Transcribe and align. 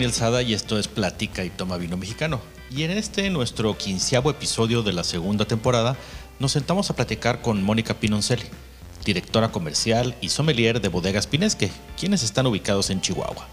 Daniel 0.00 0.14
Sada 0.14 0.40
y 0.40 0.54
esto 0.54 0.78
es 0.78 0.88
Platica 0.88 1.44
y 1.44 1.50
Toma 1.50 1.76
Vino 1.76 1.98
Mexicano. 1.98 2.40
Y 2.70 2.84
en 2.84 2.90
este, 2.90 3.28
nuestro 3.28 3.76
quinceavo 3.76 4.30
episodio 4.30 4.82
de 4.82 4.94
la 4.94 5.04
segunda 5.04 5.44
temporada, 5.44 5.94
nos 6.38 6.52
sentamos 6.52 6.88
a 6.88 6.96
platicar 6.96 7.42
con 7.42 7.62
Mónica 7.62 7.92
Pinoncelli, 7.92 8.46
directora 9.04 9.52
comercial 9.52 10.16
y 10.22 10.30
sommelier 10.30 10.80
de 10.80 10.88
Bodegas 10.88 11.26
Pinesque, 11.26 11.70
quienes 11.98 12.22
están 12.22 12.46
ubicados 12.46 12.88
en 12.88 13.02
Chihuahua. 13.02 13.46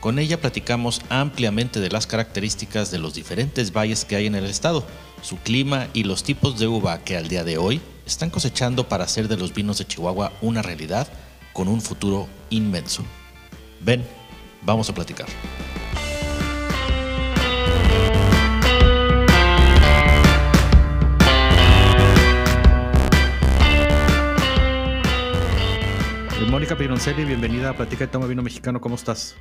Con 0.00 0.18
ella 0.18 0.38
platicamos 0.38 1.00
ampliamente 1.08 1.80
de 1.80 1.88
las 1.88 2.06
características 2.06 2.90
de 2.90 2.98
los 2.98 3.14
diferentes 3.14 3.72
valles 3.72 4.04
que 4.04 4.16
hay 4.16 4.26
en 4.26 4.34
el 4.34 4.44
estado, 4.44 4.84
su 5.22 5.38
clima 5.38 5.88
y 5.94 6.04
los 6.04 6.24
tipos 6.24 6.58
de 6.58 6.66
uva 6.66 6.98
que 6.98 7.16
al 7.16 7.28
día 7.28 7.42
de 7.42 7.56
hoy 7.56 7.80
están 8.04 8.28
cosechando 8.28 8.86
para 8.86 9.04
hacer 9.04 9.28
de 9.28 9.38
los 9.38 9.54
vinos 9.54 9.78
de 9.78 9.86
Chihuahua 9.86 10.30
una 10.42 10.60
realidad 10.60 11.08
con 11.54 11.68
un 11.68 11.80
futuro 11.80 12.28
inmenso. 12.50 13.02
Ven, 13.80 14.04
Vamos 14.62 14.88
a 14.90 14.94
platicar. 14.94 15.26
Mónica 26.50 26.76
Pironcelli, 26.76 27.24
bienvenida 27.24 27.70
a 27.70 27.72
Platica 27.74 28.06
de 28.06 28.08
Toma 28.08 28.26
Vino 28.26 28.42
Mexicano, 28.42 28.80
¿cómo 28.80 28.96
estás? 28.96 29.36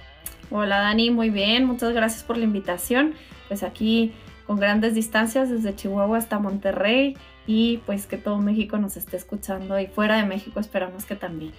Hola 0.52 0.80
Dani, 0.80 1.10
muy 1.10 1.32
bien, 1.32 1.66
muchas 1.66 1.92
gracias 1.92 2.24
por 2.24 2.38
la 2.38 2.44
invitación. 2.44 3.16
Pues 3.48 3.64
aquí 3.64 4.14
con 4.46 4.58
grandes 4.58 4.94
distancias 4.94 5.50
desde 5.50 5.76
Chihuahua 5.76 6.20
hasta 6.20 6.38
Monterrey 6.38 7.18
y 7.48 7.78
pues 7.86 8.06
que 8.06 8.18
todo 8.18 8.38
México 8.38 8.78
nos 8.78 8.96
esté 8.96 9.18
escuchando 9.18 9.80
y 9.80 9.88
fuera 9.88 10.18
de 10.18 10.26
México 10.26 10.60
esperamos 10.60 11.06
que 11.06 11.16
también. 11.16 11.52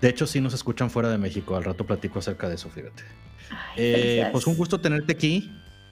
De 0.00 0.08
hecho, 0.08 0.26
sí 0.26 0.40
nos 0.40 0.54
escuchan 0.54 0.90
fuera 0.90 1.10
de 1.10 1.18
México. 1.18 1.56
Al 1.56 1.64
rato 1.64 1.84
platico 1.84 2.18
acerca 2.18 2.48
de 2.48 2.54
eso, 2.54 2.70
fíjate. 2.70 3.02
Eh, 3.76 4.28
pues 4.32 4.46
un 4.46 4.56
gusto 4.56 4.80
tenerte 4.80 5.12
aquí. 5.12 5.50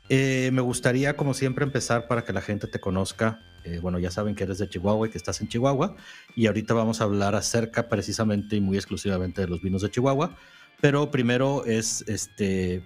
Eh, 0.09 0.51
me 0.53 0.63
gustaría, 0.63 1.17
como 1.17 1.35
siempre, 1.35 1.65
empezar 1.65 2.09
para 2.09 2.25
que 2.25 2.33
la 2.33 2.41
gente 2.41 2.67
te 2.67 2.81
conozca. 2.81 3.41
Eh, 3.65 3.81
bueno, 3.81 3.99
ya 3.99 4.11
saben 4.11 4.35
que 4.35 4.45
eres 4.45 4.59
de 4.59 4.69
Chihuahua 4.69 5.09
y 5.09 5.11
que 5.11 5.19
estás 5.19 5.41
en 5.43 5.49
Chihuahua. 5.49 5.97
Y 6.35 6.47
ahorita 6.47 6.73
vamos 6.73 7.01
a 7.01 7.05
hablar 7.05 7.35
acerca 7.35 7.89
precisamente 7.89 8.57
y 8.57 8.61
muy 8.61 8.77
exclusivamente 8.77 9.43
de 9.43 9.49
los 9.49 9.61
vinos 9.61 9.83
de 9.83 9.91
Chihuahua. 9.91 10.37
Pero 10.81 11.11
primero 11.11 11.65
es 11.65 12.05
este 12.09 12.83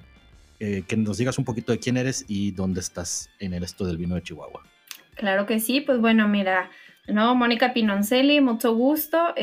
que 0.59 0.97
nos 0.97 1.19
digas 1.19 1.39
un 1.39 1.45
poquito 1.45 1.73
de 1.73 1.81
quién 1.81 1.97
eres 1.97 2.25
y 2.29 2.53
dónde 2.53 2.79
estás 2.79 3.31
en 3.41 3.53
el 3.53 3.64
esto 3.64 3.84
del 3.84 3.97
vino 3.98 4.14
de 4.14 4.23
Chihuahua. 4.23 4.62
Claro 5.17 5.45
que 5.45 5.59
sí, 5.59 5.81
pues 5.81 5.98
bueno, 5.98 6.29
mira, 6.29 6.70
no, 7.09 7.34
Mónica 7.34 7.75
Pinoncelli, 7.75 8.41
mucho 8.41 8.73
gusto 8.73 9.34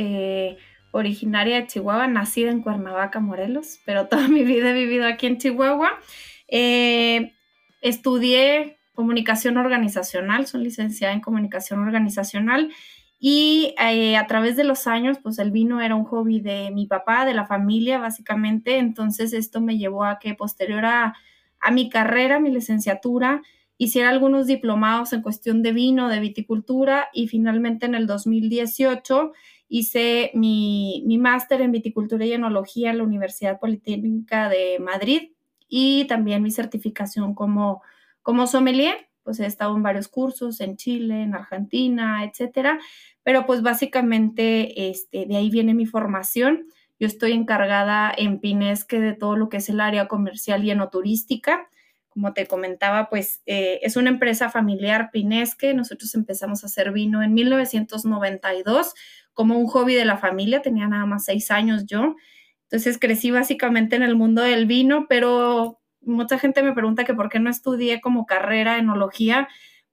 originaria 0.92 1.62
de 1.62 1.68
Chihuahua, 1.68 2.08
nacida 2.08 2.52
en 2.52 2.62
Cuernavaca, 2.62 3.20
Morelos, 3.20 3.80
pero 3.86 4.08
toda 4.08 4.28
mi 4.28 4.44
vida 4.44 4.72
he 4.72 4.74
vivido 4.74 5.06
aquí 5.06 5.28
en 5.28 5.38
Chihuahua. 5.38 6.00
Eh, 6.48 7.34
estudié 7.82 8.80
comunicación 8.94 9.58
organizacional, 9.58 10.46
soy 10.48 10.64
licenciada 10.64 11.14
en 11.14 11.22
comunicación 11.22 11.80
organizacional 11.80 12.72
y 13.20 13.76
eh, 13.82 14.16
a 14.16 14.28
través 14.28 14.56
de 14.56 14.64
los 14.64 14.88
años, 14.88 15.18
pues 15.22 15.40
el 15.40 15.52
vino 15.52 15.82
era 15.82 15.96
un 15.96 16.06
hobby 16.06 16.40
de 16.40 16.72
mi 16.72 16.86
papá, 16.86 17.26
de 17.26 17.34
la 17.34 17.46
familia, 17.46 18.00
básicamente. 18.00 18.78
Entonces 18.78 19.34
esto 19.34 19.60
me 19.60 19.78
llevó 19.78 20.06
a 20.06 20.20
que 20.20 20.36
posterior 20.36 20.86
a, 20.86 21.16
a 21.60 21.72
mi 21.72 21.90
carrera, 21.90 22.40
mi 22.40 22.50
licenciatura, 22.50 23.42
hiciera 23.78 24.10
algunos 24.10 24.48
diplomados 24.48 25.14
en 25.14 25.22
cuestión 25.22 25.64
de 25.64 25.74
vino, 25.74 26.08
de 26.10 26.20
viticultura 26.20 27.10
y 27.14 27.28
finalmente 27.28 27.86
en 27.86 27.96
el 27.96 28.08
2018 28.08 29.32
hice 29.70 30.32
mi, 30.34 31.06
máster 31.20 31.62
en 31.62 31.72
viticultura 31.72 32.26
y 32.26 32.34
enología 32.34 32.90
en 32.90 32.98
la 32.98 33.04
Universidad 33.04 33.60
Politécnica 33.60 34.50
de 34.50 34.80
Madrid 34.80 35.32
y 35.70 36.06
también 36.06 36.42
mi 36.42 36.52
certificación 36.52 37.36
como, 37.36 37.84
como 38.22 38.48
sommelier. 38.48 39.08
Pues 39.24 39.40
he 39.40 39.46
estado 39.46 39.76
en 39.76 39.84
varios 39.84 40.08
cursos 40.08 40.60
en 40.60 40.76
Chile, 40.76 41.22
en 41.22 41.36
Argentina, 41.36 42.24
etcétera. 42.24 42.80
Pero 43.22 43.46
pues 43.46 43.62
básicamente 43.62 44.90
este, 44.90 45.28
de 45.28 45.38
ahí 45.38 45.52
viene 45.52 45.76
mi 45.76 45.86
formación. 45.86 46.66
Yo 47.00 47.06
estoy 47.06 47.34
encargada 47.34 48.12
en 48.18 48.40
Pinesque 48.40 49.00
de 49.00 49.14
todo 49.14 49.36
lo 49.36 49.50
que 49.50 49.58
es 49.58 49.70
el 49.70 49.82
área 49.82 50.08
comercial 50.08 50.64
y 50.64 50.72
enoturística. 50.72 51.70
Como 52.10 52.34
te 52.34 52.48
comentaba, 52.48 53.08
pues 53.08 53.44
eh, 53.46 53.80
es 53.84 53.98
una 53.98 54.10
empresa 54.10 54.50
familiar 54.50 55.12
Pinesque. 55.12 55.76
Nosotros 55.76 56.16
empezamos 56.16 56.64
a 56.64 56.68
hacer 56.68 56.92
vino 56.92 57.22
en 57.22 57.36
1992 57.36 58.96
como 59.40 59.58
un 59.58 59.68
hobby 59.68 59.96
de 59.96 60.04
la 60.04 60.18
familia, 60.18 60.62
tenía 60.62 60.86
nada 60.90 61.06
más 61.06 61.24
seis 61.24 61.50
años 61.50 61.86
yo. 61.86 62.18
Entonces 62.64 62.98
crecí 63.00 63.32
básicamente 63.32 63.96
en 63.96 64.04
el 64.04 64.18
mundo 64.18 64.42
del 64.42 64.66
vino, 64.66 65.06
pero 65.08 65.80
mucha 66.02 66.38
gente 66.38 66.62
me 66.62 66.74
pregunta 66.74 67.06
que 67.06 67.14
por 67.14 67.30
qué 67.30 67.40
no 67.40 67.50
estudié 67.50 68.02
como 68.02 68.26
carrera 68.26 68.80
enología. 68.80 69.48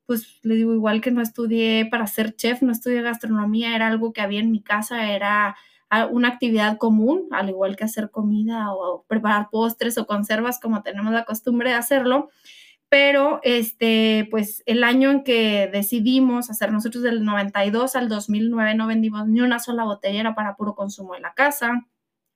Pues 0.05 0.41
le 0.43 0.57
digo 0.57 0.75
igual 0.75 1.01
que 1.01 1.13
no 1.13 1.23
estudié 1.23 1.87
para 1.89 2.09
ser 2.09 2.35
chef, 2.35 2.61
no 2.61 2.73
estudié 2.73 3.03
gastronomía, 3.03 3.77
era 3.77 3.87
algo 3.87 4.13
que 4.13 4.21
había 4.21 4.41
en 4.41 4.51
mi 4.51 4.65
casa, 4.65 5.13
era 5.13 5.55
una 6.11 6.27
actividad 6.27 6.77
común, 6.77 7.29
al 7.31 7.49
igual 7.49 7.77
que 7.77 7.85
hacer 7.85 8.11
comida 8.11 8.73
o 8.73 9.05
preparar 9.07 9.47
postres 9.53 9.97
o 9.97 10.09
conservas 10.09 10.59
como 10.59 10.83
tenemos 10.83 11.13
la 11.13 11.25
costumbre 11.25 11.71
de 11.71 11.77
hacerlo 11.77 12.31
pero 12.89 13.41
este, 13.43 14.29
pues 14.31 14.63
el 14.67 14.85
año 14.85 15.11
en 15.11 15.25
que 15.25 15.69
decidimos 15.73 16.51
hacer 16.51 16.73
nosotros 16.73 17.03
del 17.03 17.25
92 17.25 17.97
al 17.97 18.09
2009 18.09 18.75
no 18.75 18.87
vendimos 18.87 19.27
ni 19.27 19.41
una 19.41 19.59
sola 19.59 19.85
botella, 19.85 20.21
era 20.21 20.35
para 20.35 20.57
puro 20.57 20.75
consumo 20.75 21.15
en 21.17 21.23
la 21.23 21.35
casa, 21.35 21.87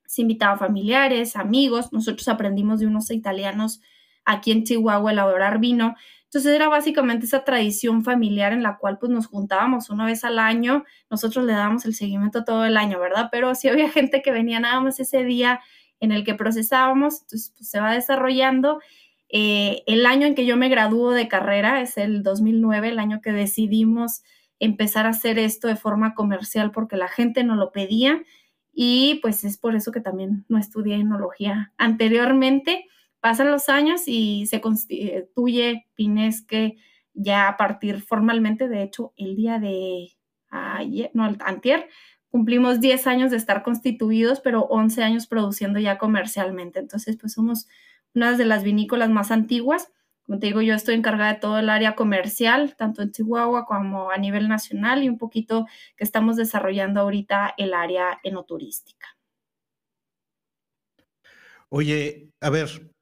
se 0.06 0.22
invitaba 0.22 0.54
a 0.54 0.58
familiares, 0.58 1.36
amigos, 1.36 1.92
nosotros 1.92 2.28
aprendimos 2.28 2.80
de 2.80 2.86
unos 2.86 3.10
italianos 3.10 3.80
aquí 4.24 4.50
en 4.50 4.64
Chihuahua 4.64 5.12
elaborar 5.12 5.60
vino, 5.60 5.94
entonces 6.24 6.52
era 6.52 6.68
básicamente 6.68 7.26
esa 7.26 7.44
tradición 7.44 8.04
familiar 8.04 8.52
en 8.52 8.62
la 8.62 8.76
cual 8.78 8.98
pues 8.98 9.10
nos 9.10 9.26
juntábamos 9.26 9.90
una 9.90 10.06
vez 10.06 10.24
al 10.24 10.38
año, 10.38 10.84
nosotros 11.10 11.44
le 11.44 11.52
dábamos 11.52 11.84
el 11.86 11.94
seguimiento 11.94 12.44
todo 12.44 12.64
el 12.64 12.76
año, 12.76 13.00
¿verdad? 13.00 13.28
Pero 13.30 13.54
sí 13.54 13.68
había 13.68 13.88
gente 13.90 14.22
que 14.22 14.32
venía 14.32 14.60
nada 14.60 14.80
más 14.80 15.00
ese 15.00 15.24
día 15.24 15.60
en 16.00 16.12
el 16.12 16.24
que 16.24 16.34
procesábamos, 16.34 17.22
entonces 17.22 17.52
pues, 17.56 17.68
se 17.68 17.80
va 17.80 17.92
desarrollando 17.92 18.80
eh, 19.32 19.82
el 19.86 20.06
año 20.06 20.26
en 20.26 20.34
que 20.34 20.46
yo 20.46 20.56
me 20.56 20.68
graduó 20.68 21.12
de 21.12 21.28
carrera 21.28 21.80
es 21.80 21.96
el 21.96 22.22
2009, 22.22 22.88
el 22.88 22.98
año 22.98 23.20
que 23.20 23.32
decidimos 23.32 24.22
empezar 24.58 25.06
a 25.06 25.10
hacer 25.10 25.38
esto 25.38 25.68
de 25.68 25.76
forma 25.76 26.14
comercial 26.14 26.70
porque 26.72 26.96
la 26.96 27.08
gente 27.08 27.44
nos 27.44 27.56
lo 27.56 27.72
pedía 27.72 28.22
y 28.72 29.18
pues 29.22 29.44
es 29.44 29.56
por 29.56 29.74
eso 29.74 29.92
que 29.92 30.00
también 30.00 30.44
no 30.48 30.58
estudié 30.58 30.96
enología 30.96 31.72
anteriormente. 31.78 32.86
Pasan 33.20 33.50
los 33.50 33.68
años 33.68 34.02
y 34.06 34.46
se 34.46 34.60
constituye 34.60 35.86
Pinesque 35.94 36.76
ya 37.14 37.48
a 37.48 37.56
partir 37.56 38.00
formalmente, 38.02 38.68
de 38.68 38.82
hecho, 38.82 39.12
el 39.16 39.36
día 39.36 39.58
de 39.58 40.16
ayer, 40.48 41.10
no, 41.14 41.36
antier, 41.40 41.88
cumplimos 42.30 42.80
10 42.80 43.06
años 43.06 43.30
de 43.30 43.36
estar 43.36 43.62
constituidos, 43.62 44.40
pero 44.40 44.62
11 44.62 45.02
años 45.02 45.26
produciendo 45.26 45.78
ya 45.80 45.98
comercialmente. 45.98 46.78
Entonces, 46.78 47.16
pues 47.20 47.32
somos 47.32 47.66
una 48.14 48.36
de 48.36 48.44
las 48.44 48.64
vinícolas 48.64 49.10
más 49.10 49.30
antiguas. 49.30 49.88
Como 50.22 50.38
te 50.38 50.46
digo, 50.46 50.62
yo 50.62 50.74
estoy 50.74 50.94
encargada 50.94 51.34
de 51.34 51.40
todo 51.40 51.58
el 51.58 51.68
área 51.68 51.96
comercial, 51.96 52.76
tanto 52.76 53.02
en 53.02 53.10
Chihuahua 53.10 53.64
como 53.66 54.10
a 54.10 54.18
nivel 54.18 54.48
nacional 54.48 55.02
y 55.02 55.08
un 55.08 55.18
poquito 55.18 55.66
que 55.96 56.04
estamos 56.04 56.36
desarrollando 56.36 57.00
ahorita 57.00 57.54
el 57.56 57.74
área 57.74 58.20
enoturística. 58.22 59.08
Oye, 61.68 62.32
a 62.40 62.50
ver, 62.50 62.92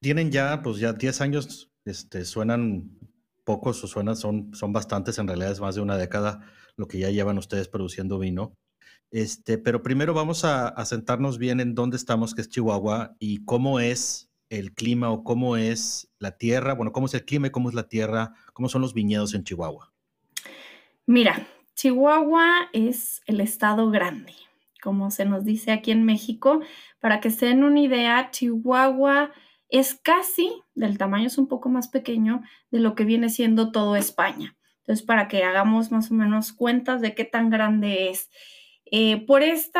tienen 0.00 0.30
ya, 0.30 0.62
pues 0.62 0.78
ya 0.78 0.92
10 0.92 1.20
años, 1.20 1.70
este, 1.84 2.24
suenan 2.24 2.98
pocos 3.44 3.82
o 3.84 3.86
suenan, 3.86 4.16
son, 4.16 4.54
son 4.54 4.72
bastantes, 4.72 5.18
en 5.18 5.26
realidad 5.26 5.52
es 5.52 5.60
más 5.60 5.74
de 5.74 5.80
una 5.80 5.96
década 5.96 6.40
lo 6.76 6.86
que 6.86 6.98
ya 6.98 7.10
llevan 7.10 7.38
ustedes 7.38 7.68
produciendo 7.68 8.18
vino. 8.18 8.54
Este, 9.10 9.56
pero 9.56 9.82
primero 9.82 10.12
vamos 10.12 10.44
a, 10.44 10.68
a 10.68 10.84
sentarnos 10.84 11.38
bien 11.38 11.60
en 11.60 11.74
dónde 11.74 11.96
estamos, 11.96 12.34
que 12.34 12.42
es 12.42 12.48
Chihuahua, 12.48 13.16
y 13.18 13.44
cómo 13.44 13.80
es 13.80 14.27
el 14.50 14.72
clima 14.72 15.10
o 15.10 15.24
cómo 15.24 15.56
es 15.56 16.10
la 16.18 16.38
tierra? 16.38 16.74
Bueno, 16.74 16.92
¿cómo 16.92 17.06
es 17.06 17.14
el 17.14 17.24
clima 17.24 17.48
y 17.48 17.50
cómo 17.50 17.68
es 17.68 17.74
la 17.74 17.88
tierra? 17.88 18.34
¿Cómo 18.52 18.68
son 18.68 18.82
los 18.82 18.94
viñedos 18.94 19.34
en 19.34 19.44
Chihuahua? 19.44 19.92
Mira, 21.06 21.46
Chihuahua 21.74 22.68
es 22.72 23.22
el 23.26 23.40
estado 23.40 23.90
grande, 23.90 24.34
como 24.82 25.10
se 25.10 25.24
nos 25.24 25.44
dice 25.44 25.72
aquí 25.72 25.90
en 25.90 26.04
México. 26.04 26.60
Para 27.00 27.20
que 27.20 27.30
se 27.30 27.46
den 27.46 27.64
una 27.64 27.80
idea, 27.80 28.30
Chihuahua 28.30 29.32
es 29.68 29.94
casi 29.94 30.52
del 30.74 30.98
tamaño, 30.98 31.26
es 31.26 31.38
un 31.38 31.48
poco 31.48 31.68
más 31.68 31.88
pequeño 31.88 32.42
de 32.70 32.80
lo 32.80 32.94
que 32.94 33.04
viene 33.04 33.28
siendo 33.28 33.70
todo 33.70 33.96
España. 33.96 34.56
Entonces, 34.80 35.04
para 35.04 35.28
que 35.28 35.44
hagamos 35.44 35.92
más 35.92 36.10
o 36.10 36.14
menos 36.14 36.52
cuentas 36.52 37.00
de 37.00 37.14
qué 37.14 37.24
tan 37.24 37.50
grande 37.50 38.08
es. 38.08 38.30
Eh, 38.90 39.24
por 39.26 39.42
este 39.42 39.78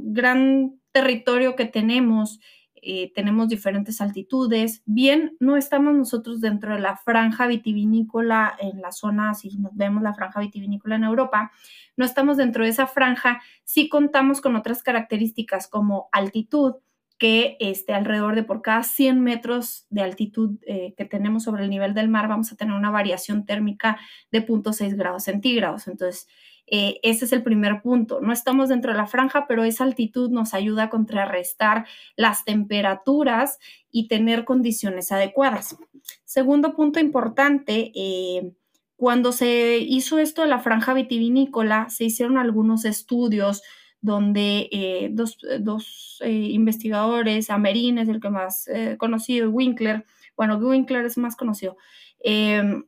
gran 0.00 0.80
territorio 0.92 1.54
que 1.54 1.66
tenemos, 1.66 2.40
eh, 2.84 3.12
tenemos 3.14 3.48
diferentes 3.48 4.00
altitudes. 4.00 4.82
Bien, 4.86 5.36
no 5.38 5.56
estamos 5.56 5.94
nosotros 5.94 6.40
dentro 6.40 6.74
de 6.74 6.80
la 6.80 6.96
franja 6.96 7.46
vitivinícola 7.46 8.56
en 8.58 8.80
la 8.80 8.90
zona, 8.90 9.34
si 9.34 9.56
nos 9.56 9.74
vemos 9.76 10.02
la 10.02 10.14
franja 10.14 10.40
vitivinícola 10.40 10.96
en 10.96 11.04
Europa, 11.04 11.52
no 11.96 12.04
estamos 12.04 12.36
dentro 12.36 12.64
de 12.64 12.70
esa 12.70 12.88
franja, 12.88 13.40
sí 13.64 13.88
contamos 13.88 14.40
con 14.40 14.56
otras 14.56 14.82
características 14.82 15.68
como 15.68 16.08
altitud, 16.10 16.74
que 17.18 17.56
este, 17.60 17.94
alrededor 17.94 18.34
de 18.34 18.42
por 18.42 18.62
cada 18.62 18.82
100 18.82 19.20
metros 19.20 19.86
de 19.90 20.02
altitud 20.02 20.58
eh, 20.66 20.92
que 20.96 21.04
tenemos 21.04 21.44
sobre 21.44 21.62
el 21.62 21.70
nivel 21.70 21.94
del 21.94 22.08
mar 22.08 22.26
vamos 22.26 22.50
a 22.50 22.56
tener 22.56 22.74
una 22.74 22.90
variación 22.90 23.46
térmica 23.46 23.96
de 24.32 24.44
0.6 24.44 24.96
grados 24.96 25.22
centígrados. 25.22 25.86
Entonces, 25.86 26.26
eh, 26.66 27.00
ese 27.02 27.24
es 27.24 27.32
el 27.32 27.42
primer 27.42 27.82
punto. 27.82 28.20
No 28.20 28.32
estamos 28.32 28.68
dentro 28.68 28.92
de 28.92 28.96
la 28.96 29.06
franja, 29.06 29.46
pero 29.46 29.64
esa 29.64 29.84
altitud 29.84 30.30
nos 30.30 30.54
ayuda 30.54 30.84
a 30.84 30.90
contrarrestar 30.90 31.86
las 32.16 32.44
temperaturas 32.44 33.58
y 33.90 34.08
tener 34.08 34.44
condiciones 34.44 35.12
adecuadas. 35.12 35.76
Segundo 36.24 36.74
punto 36.74 37.00
importante, 37.00 37.92
eh, 37.94 38.52
cuando 38.96 39.32
se 39.32 39.78
hizo 39.78 40.18
esto 40.18 40.42
de 40.42 40.48
la 40.48 40.60
franja 40.60 40.94
vitivinícola, 40.94 41.90
se 41.90 42.04
hicieron 42.04 42.38
algunos 42.38 42.84
estudios 42.84 43.62
donde 44.00 44.68
eh, 44.72 45.10
dos, 45.12 45.38
dos 45.60 46.20
investigadores, 46.24 47.50
Amerin 47.50 47.98
es 47.98 48.08
el 48.08 48.20
que 48.20 48.30
más 48.30 48.68
conocido, 48.98 49.50
Winkler, 49.50 50.04
bueno, 50.36 50.56
Winkler 50.56 51.04
es 51.04 51.18
más 51.18 51.36
conocido, 51.36 51.76
em, 52.20 52.84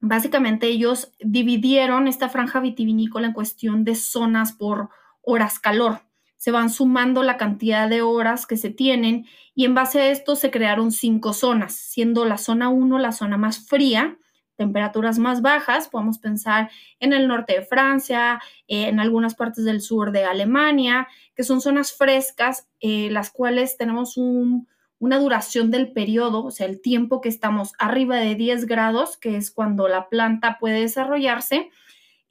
básicamente 0.00 0.66
ellos 0.66 1.12
dividieron 1.20 2.08
esta 2.08 2.28
franja 2.28 2.60
vitivinícola 2.60 3.28
en 3.28 3.32
cuestión 3.32 3.84
de 3.84 3.94
zonas 3.94 4.52
por 4.52 4.90
horas 5.22 5.58
calor. 5.58 6.00
Se 6.36 6.50
van 6.50 6.70
sumando 6.70 7.22
la 7.22 7.36
cantidad 7.36 7.88
de 7.88 8.00
horas 8.00 8.46
que 8.46 8.56
se 8.56 8.70
tienen 8.70 9.26
y 9.54 9.66
en 9.66 9.74
base 9.74 10.00
a 10.00 10.10
esto 10.10 10.36
se 10.36 10.50
crearon 10.50 10.90
cinco 10.90 11.34
zonas, 11.34 11.74
siendo 11.74 12.24
la 12.24 12.38
zona 12.38 12.70
1 12.70 12.98
la 12.98 13.12
zona 13.12 13.36
más 13.36 13.66
fría, 13.68 14.16
temperaturas 14.56 15.18
más 15.18 15.40
bajas, 15.40 15.88
podemos 15.88 16.18
pensar 16.18 16.70
en 16.98 17.12
el 17.12 17.28
norte 17.28 17.54
de 17.54 17.62
Francia, 17.62 18.40
en 18.68 19.00
algunas 19.00 19.34
partes 19.34 19.64
del 19.64 19.80
sur 19.80 20.12
de 20.12 20.24
Alemania, 20.24 21.08
que 21.34 21.44
son 21.44 21.62
zonas 21.62 21.92
frescas, 21.92 22.68
eh, 22.80 23.10
las 23.10 23.30
cuales 23.30 23.78
tenemos 23.78 24.18
una 25.00 25.18
duración 25.18 25.72
del 25.72 25.92
periodo, 25.92 26.44
o 26.44 26.50
sea, 26.52 26.66
el 26.66 26.80
tiempo 26.80 27.20
que 27.20 27.28
estamos 27.28 27.72
arriba 27.78 28.18
de 28.18 28.36
10 28.36 28.66
grados, 28.66 29.16
que 29.16 29.36
es 29.36 29.50
cuando 29.50 29.88
la 29.88 30.08
planta 30.08 30.58
puede 30.60 30.82
desarrollarse, 30.82 31.70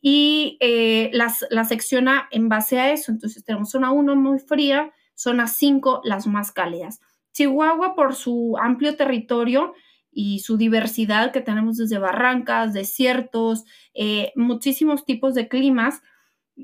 y 0.02 0.58
eh, 0.62 1.10
las, 1.12 1.46
la 1.50 1.66
secciona 1.66 2.30
en 2.32 2.48
base 2.48 2.80
a 2.80 2.94
eso. 2.94 3.12
Entonces 3.12 3.44
tenemos 3.44 3.72
zona 3.72 3.92
1 3.92 4.16
muy 4.16 4.40
fría, 4.40 4.94
zona 5.16 5.48
5 5.48 6.02
las 6.06 6.26
más 6.28 6.54
cálidas. 6.54 7.02
Chihuahua, 7.34 7.96
por 7.96 8.16
su 8.16 8.56
amplio 8.58 8.96
territorio, 8.96 9.74
y 10.12 10.40
su 10.40 10.58
diversidad 10.58 11.32
que 11.32 11.42
tenemos 11.42 11.78
desde 11.78 12.00
barrancas, 12.00 12.74
desiertos, 12.74 13.66
eh, 13.94 14.32
muchísimos 14.36 15.06
tipos 15.06 15.34
de 15.34 15.48
climas, 15.48 16.02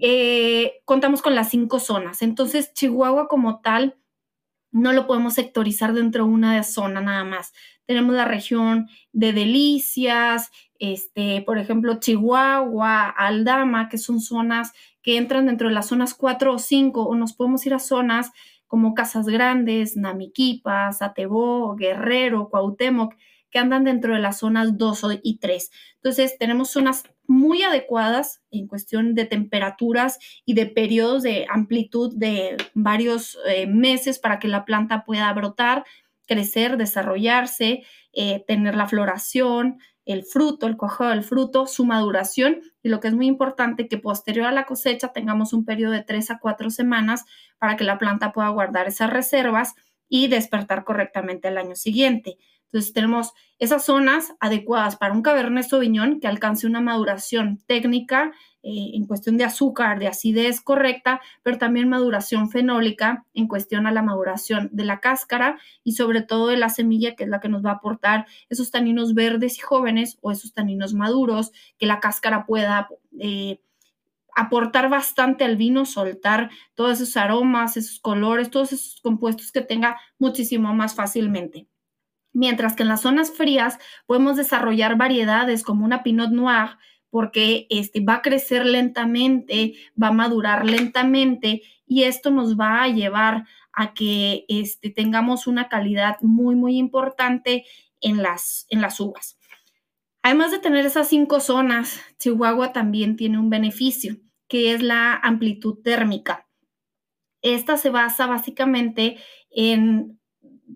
eh, 0.02 0.81
contamos 0.86 1.22
con 1.22 1.36
las 1.36 1.50
cinco 1.50 1.80
zonas. 1.80 2.22
Entonces, 2.22 2.74
Chihuahua 2.74 3.28
como 3.28 3.62
tal, 3.62 3.96
no 4.75 4.92
lo 4.92 5.07
podemos 5.07 5.36
sectorizar 5.36 5.94
dentro 5.94 6.25
de 6.25 6.31
una 6.31 6.62
zona 6.63 7.00
nada 7.00 7.24
más. 7.24 7.54
Tenemos 7.86 8.13
la 8.13 8.25
región 8.25 8.89
de 9.13 9.31
Delicias, 9.31 10.51
este, 10.80 11.42
por 11.44 11.57
ejemplo, 11.57 12.01
Chihuahua, 12.01 13.07
Aldama, 13.07 13.88
que 13.88 13.98
son 13.98 14.19
zonas 14.19 14.74
que 15.01 15.16
entran 15.16 15.45
dentro 15.45 15.69
de 15.69 15.74
las 15.74 15.88
zonas 15.88 16.13
4 16.13 16.54
o 16.54 16.60
5, 16.60 17.04
o 17.04 17.16
nos 17.16 17.31
podemos 17.31 17.66
ir 17.66 17.74
a 17.74 17.80
zonas 17.80 18.33
como 18.68 18.94
Casas 18.94 19.27
Grandes, 19.27 19.95
Namiquipa, 19.95 20.92
Satebó, 20.92 21.78
Guerrero, 21.78 22.50
Cuauhtémoc, 22.50 23.16
que 23.56 23.60
andan 23.60 23.86
dentro 23.86 24.13
de 24.13 24.19
las 24.19 24.40
zonas 24.40 24.78
2 24.78 25.19
y 25.24 25.38
3. 25.38 25.72
Entonces, 25.96 26.38
tenemos 26.38 26.72
zonas 26.72 27.04
muy 27.25 27.63
adecuadas 27.63 28.42
en 28.52 28.68
cuestión 28.68 29.16
de 29.16 29.24
temperaturas 29.24 30.19
y 30.44 30.56
de 30.56 30.66
periodos 30.66 31.24
de 31.24 31.48
amplitud 31.50 32.13
de 32.18 32.57
varios 32.74 33.38
eh, 33.48 33.66
meses 33.66 34.19
para 34.19 34.40
que 34.40 34.50
la 34.50 34.66
planta 34.66 35.06
pueda 35.06 35.31
brotar, 35.31 35.86
crecer, 36.28 36.75
desarrollarse, 36.75 37.84
eh, 38.12 38.44
tener 38.46 38.75
la 38.75 38.90
floración, 38.90 39.80
el 40.04 40.25
fruto, 40.25 40.68
el 40.68 40.75
cuajado 40.75 41.12
del 41.12 41.24
fruto, 41.24 41.66
su 41.66 41.86
maduración 41.86 42.60
y 42.84 42.90
lo 42.90 43.00
que 43.00 43.07
es 43.07 43.13
muy 43.13 43.28
importante, 43.28 43.88
que 43.88 43.98
posterior 43.98 44.48
a 44.48 44.52
la 44.52 44.66
cosecha 44.66 45.13
tengamos 45.13 45.54
un 45.54 45.63
periodo 45.63 45.94
de 45.94 46.04
3 46.04 46.31
a 46.31 46.40
4 46.40 46.72
semanas 46.72 47.24
para 47.57 47.78
que 47.78 47.86
la 47.86 48.00
planta 48.00 48.34
pueda 48.34 48.50
guardar 48.50 48.90
esas 48.90 49.12
reservas 49.12 49.75
y 50.10 50.28
despertar 50.28 50.84
correctamente 50.84 51.48
el 51.48 51.57
año 51.57 51.75
siguiente. 51.75 52.38
Entonces 52.65 52.94
tenemos 52.94 53.33
esas 53.57 53.85
zonas 53.85 54.33
adecuadas 54.39 54.97
para 54.97 55.13
un 55.13 55.21
Cabernet 55.21 55.65
Sauvignon 55.67 56.19
que 56.19 56.27
alcance 56.27 56.67
una 56.67 56.81
maduración 56.81 57.59
técnica 57.67 58.33
eh, 58.63 58.91
en 58.95 59.06
cuestión 59.06 59.38
de 59.38 59.44
azúcar, 59.44 60.00
de 60.00 60.07
acidez 60.07 60.59
correcta, 60.59 61.21
pero 61.44 61.57
también 61.57 61.88
maduración 61.88 62.50
fenólica 62.50 63.25
en 63.33 63.47
cuestión 63.47 63.88
a 63.88 63.91
la 63.91 64.01
maduración 64.01 64.69
de 64.73 64.85
la 64.85 65.00
cáscara 65.00 65.57
y 65.83 65.94
sobre 65.94 66.21
todo 66.21 66.47
de 66.47 66.57
la 66.57 66.69
semilla 66.69 67.15
que 67.15 67.25
es 67.25 67.29
la 67.29 67.39
que 67.39 67.47
nos 67.47 67.63
va 67.63 67.69
a 67.69 67.73
aportar 67.75 68.25
esos 68.50 68.71
taninos 68.71 69.13
verdes 69.13 69.57
y 69.57 69.61
jóvenes 69.61 70.18
o 70.21 70.31
esos 70.31 70.53
taninos 70.53 70.94
maduros 70.94 71.51
que 71.77 71.85
la 71.85 72.00
cáscara 72.00 72.45
pueda... 72.45 72.89
Eh, 73.19 73.59
aportar 74.38 74.89
bastante 74.89 75.45
al 75.45 75.56
vino, 75.56 75.85
soltar 75.85 76.50
todos 76.73 77.00
esos 77.00 77.15
aromas, 77.15 77.77
esos 77.77 78.01
colores, 78.01 78.51
todos 78.51 78.73
esos 78.73 79.00
compuestos 79.00 79.53
que 79.53 79.61
tenga 79.61 79.97
muchísimo 80.19 80.73
más 80.73 80.94
fácilmente. 80.94 81.68
Mientras 82.35 82.75
que 82.75 82.83
en 82.83 82.89
las 82.89 83.01
zonas 83.01 83.31
frías 83.31 83.79
podemos 84.05 84.35
desarrollar 84.35 84.97
variedades 84.97 85.63
como 85.63 85.85
una 85.85 86.03
Pinot 86.03 86.31
Noir, 86.31 86.71
porque 87.09 87.65
este, 87.69 88.01
va 88.01 88.15
a 88.15 88.21
crecer 88.21 88.65
lentamente, 88.65 89.75
va 90.01 90.09
a 90.09 90.11
madurar 90.11 90.65
lentamente 90.65 91.61
y 91.87 92.03
esto 92.03 92.31
nos 92.31 92.59
va 92.59 92.83
a 92.83 92.89
llevar 92.89 93.45
a 93.71 93.93
que 93.93 94.43
este, 94.49 94.89
tengamos 94.89 95.47
una 95.47 95.69
calidad 95.69 96.17
muy, 96.19 96.55
muy 96.55 96.77
importante 96.77 97.63
en 98.01 98.21
las, 98.21 98.65
en 98.69 98.81
las 98.81 98.99
uvas. 98.99 99.39
Además 100.21 100.51
de 100.51 100.59
tener 100.59 100.85
esas 100.85 101.07
cinco 101.07 101.39
zonas, 101.39 102.01
Chihuahua 102.19 102.73
también 102.73 103.15
tiene 103.15 103.39
un 103.39 103.49
beneficio, 103.49 104.17
que 104.49 104.73
es 104.73 104.81
la 104.81 105.15
amplitud 105.15 105.81
térmica. 105.81 106.49
Esta 107.41 107.77
se 107.77 107.91
basa 107.91 108.27
básicamente 108.27 109.19
en 109.51 110.19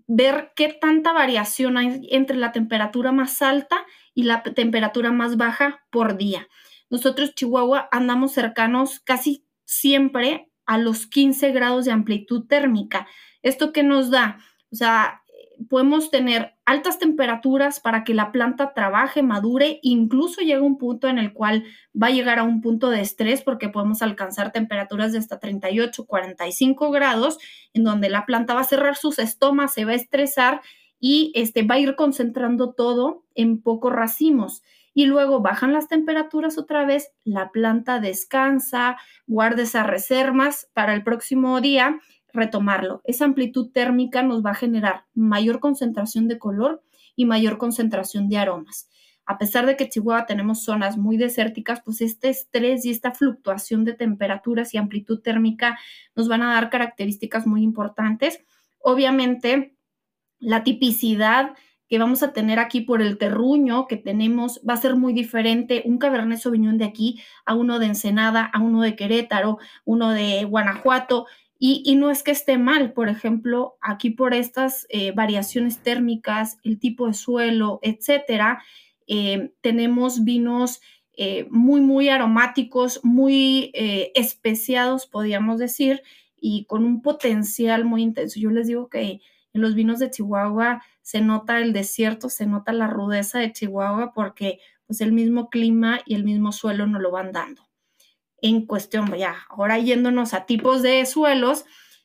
ver 0.06 0.52
qué 0.56 0.76
tanta 0.80 1.12
variación 1.12 1.76
hay 1.76 2.08
entre 2.10 2.36
la 2.36 2.52
temperatura 2.52 3.12
más 3.12 3.42
alta 3.42 3.84
y 4.14 4.24
la 4.24 4.42
temperatura 4.42 5.12
más 5.12 5.36
baja 5.36 5.84
por 5.90 6.16
día. 6.16 6.48
Nosotros, 6.90 7.34
Chihuahua, 7.34 7.88
andamos 7.92 8.32
cercanos 8.32 9.00
casi 9.00 9.46
siempre 9.64 10.50
a 10.66 10.78
los 10.78 11.06
15 11.06 11.52
grados 11.52 11.84
de 11.84 11.92
amplitud 11.92 12.46
térmica. 12.46 13.06
¿Esto 13.42 13.72
qué 13.72 13.82
nos 13.82 14.10
da? 14.10 14.38
O 14.72 14.76
sea, 14.76 15.22
podemos 15.68 16.10
tener 16.10 16.54
altas 16.64 16.98
temperaturas 16.98 17.80
para 17.80 18.04
que 18.04 18.14
la 18.14 18.32
planta 18.32 18.72
trabaje, 18.72 19.22
madure, 19.22 19.78
incluso 19.82 20.40
llega 20.40 20.62
un 20.62 20.78
punto 20.78 21.08
en 21.08 21.18
el 21.18 21.32
cual 21.32 21.64
va 22.00 22.08
a 22.08 22.10
llegar 22.12 22.38
a 22.38 22.44
un 22.44 22.60
punto 22.60 22.90
de 22.90 23.00
estrés 23.00 23.42
porque 23.42 23.68
podemos 23.68 24.02
alcanzar 24.02 24.52
temperaturas 24.52 25.12
de 25.12 25.18
hasta 25.18 25.38
38, 25.38 26.06
45 26.06 26.90
grados, 26.90 27.38
en 27.74 27.84
donde 27.84 28.08
la 28.08 28.26
planta 28.26 28.54
va 28.54 28.60
a 28.60 28.64
cerrar 28.64 28.96
sus 28.96 29.18
estomas, 29.18 29.74
se 29.74 29.84
va 29.84 29.92
a 29.92 29.96
estresar 29.96 30.60
y 30.98 31.32
este, 31.34 31.62
va 31.62 31.76
a 31.76 31.80
ir 31.80 31.96
concentrando 31.96 32.72
todo 32.72 33.24
en 33.34 33.60
pocos 33.62 33.92
racimos. 33.92 34.62
Y 34.92 35.06
luego 35.06 35.40
bajan 35.40 35.72
las 35.72 35.88
temperaturas 35.88 36.58
otra 36.58 36.84
vez, 36.84 37.12
la 37.24 37.52
planta 37.52 38.00
descansa, 38.00 38.96
guarda 39.26 39.62
esas 39.62 39.86
reservas 39.86 40.68
para 40.74 40.94
el 40.94 41.04
próximo 41.04 41.60
día 41.60 42.00
retomarlo. 42.32 43.00
Esa 43.04 43.24
amplitud 43.24 43.70
térmica 43.70 44.22
nos 44.22 44.44
va 44.44 44.50
a 44.50 44.54
generar 44.54 45.06
mayor 45.14 45.60
concentración 45.60 46.28
de 46.28 46.38
color 46.38 46.82
y 47.16 47.24
mayor 47.24 47.58
concentración 47.58 48.28
de 48.28 48.38
aromas. 48.38 48.88
A 49.26 49.38
pesar 49.38 49.64
de 49.66 49.76
que 49.76 49.88
Chihuahua 49.88 50.26
tenemos 50.26 50.64
zonas 50.64 50.96
muy 50.96 51.16
desérticas, 51.16 51.80
pues 51.84 52.00
este 52.00 52.30
estrés 52.30 52.84
y 52.84 52.90
esta 52.90 53.12
fluctuación 53.12 53.84
de 53.84 53.92
temperaturas 53.92 54.74
y 54.74 54.78
amplitud 54.78 55.20
térmica 55.20 55.78
nos 56.16 56.26
van 56.26 56.42
a 56.42 56.54
dar 56.54 56.68
características 56.68 57.46
muy 57.46 57.62
importantes. 57.62 58.40
Obviamente, 58.80 59.76
la 60.40 60.64
tipicidad 60.64 61.54
que 61.90 61.98
vamos 61.98 62.22
a 62.22 62.32
tener 62.32 62.58
aquí 62.58 62.80
por 62.80 63.02
el 63.02 63.18
terruño 63.18 63.86
que 63.88 63.96
tenemos 63.96 64.60
va 64.68 64.74
a 64.74 64.78
ser 64.78 64.96
muy 64.96 65.12
diferente 65.12 65.82
un 65.84 65.98
Cabernet 65.98 66.38
Sauvignon 66.38 66.78
de 66.78 66.84
aquí 66.84 67.20
a 67.44 67.54
uno 67.54 67.78
de 67.78 67.86
Ensenada, 67.86 68.44
a 68.44 68.60
uno 68.60 68.80
de 68.80 68.94
Querétaro, 68.94 69.58
uno 69.84 70.10
de 70.10 70.44
Guanajuato. 70.44 71.26
Y, 71.62 71.94
no 71.96 72.10
es 72.10 72.22
que 72.22 72.30
esté 72.30 72.56
mal, 72.56 72.94
por 72.94 73.10
ejemplo, 73.10 73.76
aquí 73.82 74.08
por 74.08 74.32
estas 74.32 74.86
eh, 74.88 75.12
variaciones 75.12 75.82
térmicas, 75.82 76.56
el 76.64 76.78
tipo 76.78 77.06
de 77.06 77.12
suelo, 77.12 77.80
etcétera, 77.82 78.62
eh, 79.06 79.52
tenemos 79.60 80.24
vinos 80.24 80.80
eh, 81.18 81.46
muy, 81.50 81.82
muy 81.82 82.08
aromáticos, 82.08 83.00
muy 83.02 83.72
especiados, 83.74 85.06
podríamos 85.06 85.58
decir, 85.58 86.02
y 86.40 86.64
con 86.64 86.86
un 86.86 87.02
potencial 87.02 87.84
muy 87.84 88.02
intenso. 88.04 88.40
Yo 88.40 88.50
les 88.50 88.68
digo 88.68 88.88
que 88.88 89.20
en 89.52 89.60
los 89.60 89.74
vinos 89.74 89.98
de 89.98 90.10
Chihuahua 90.10 90.82
se 91.02 91.20
nota 91.20 91.58
el 91.58 91.74
desierto, 91.74 92.30
se 92.30 92.46
nota 92.46 92.72
la 92.72 92.86
rudeza 92.86 93.38
de 93.38 93.52
Chihuahua 93.52 94.14
porque 94.14 94.60
pues 94.86 95.02
el 95.02 95.12
mismo 95.12 95.50
clima 95.50 96.00
y 96.06 96.14
el 96.14 96.24
mismo 96.24 96.52
suelo 96.52 96.86
nos 96.86 97.02
lo 97.02 97.10
van 97.10 97.32
dando 97.32 97.69
en 98.42 98.66
cuestión. 98.66 99.12
Ya, 99.16 99.36
ahora 99.48 99.78
yéndonos 99.78 100.34
a 100.34 100.46
tipos 100.46 100.82
de 100.82 101.04
suelos, 101.06 101.64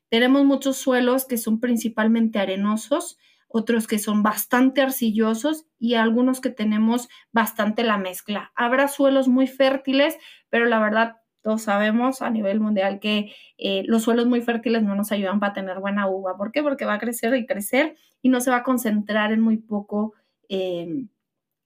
tenemos 0.10 0.46
muchos 0.46 0.77
suelos 0.77 1.25
que 1.25 1.38
son 1.38 1.60
principalmente 1.60 2.39
arenosos, 2.39 3.18
otros 3.48 3.88
que 3.88 4.00
son 4.00 4.24
bastante 4.24 4.82
arcillosos 4.82 5.65
y 5.80 5.96
algunos 5.96 6.42
que 6.42 6.50
tenemos 6.50 7.08
bastante 7.32 7.84
la 7.84 7.98
mezcla. 7.98 8.51
Habrá 8.56 8.88
suelos 8.88 9.27
muy 9.27 9.48
fértiles, 9.48 10.18
pero 10.50 10.65
la 10.65 10.80
verdad 10.80 11.18
todos 11.42 11.62
sabemos 11.62 12.24
a 12.24 12.32
nivel 12.32 12.60
mundial 12.60 13.00
que 13.00 13.32
eh, 13.58 13.84
los 13.86 14.01
suelos 14.04 14.25
muy 14.25 14.42
fértiles 14.42 14.82
no 14.82 14.96
nos 14.96 15.12
ayudan 15.12 15.39
para 15.39 15.54
tener 15.54 15.80
buena 15.80 16.08
uva. 16.08 16.36
¿Por 16.38 16.51
qué? 16.51 16.63
Porque 16.63 16.86
va 16.86 16.96
a 16.96 17.00
crecer 17.00 17.36
y 17.36 17.46
crecer 17.46 17.96
y 18.22 18.30
no 18.30 18.42
se 18.42 18.50
va 18.50 18.58
a 18.58 18.63
concentrar 18.63 19.32
en 19.32 19.42
muy 19.42 19.58
poco 19.58 20.15
em, 20.50 21.08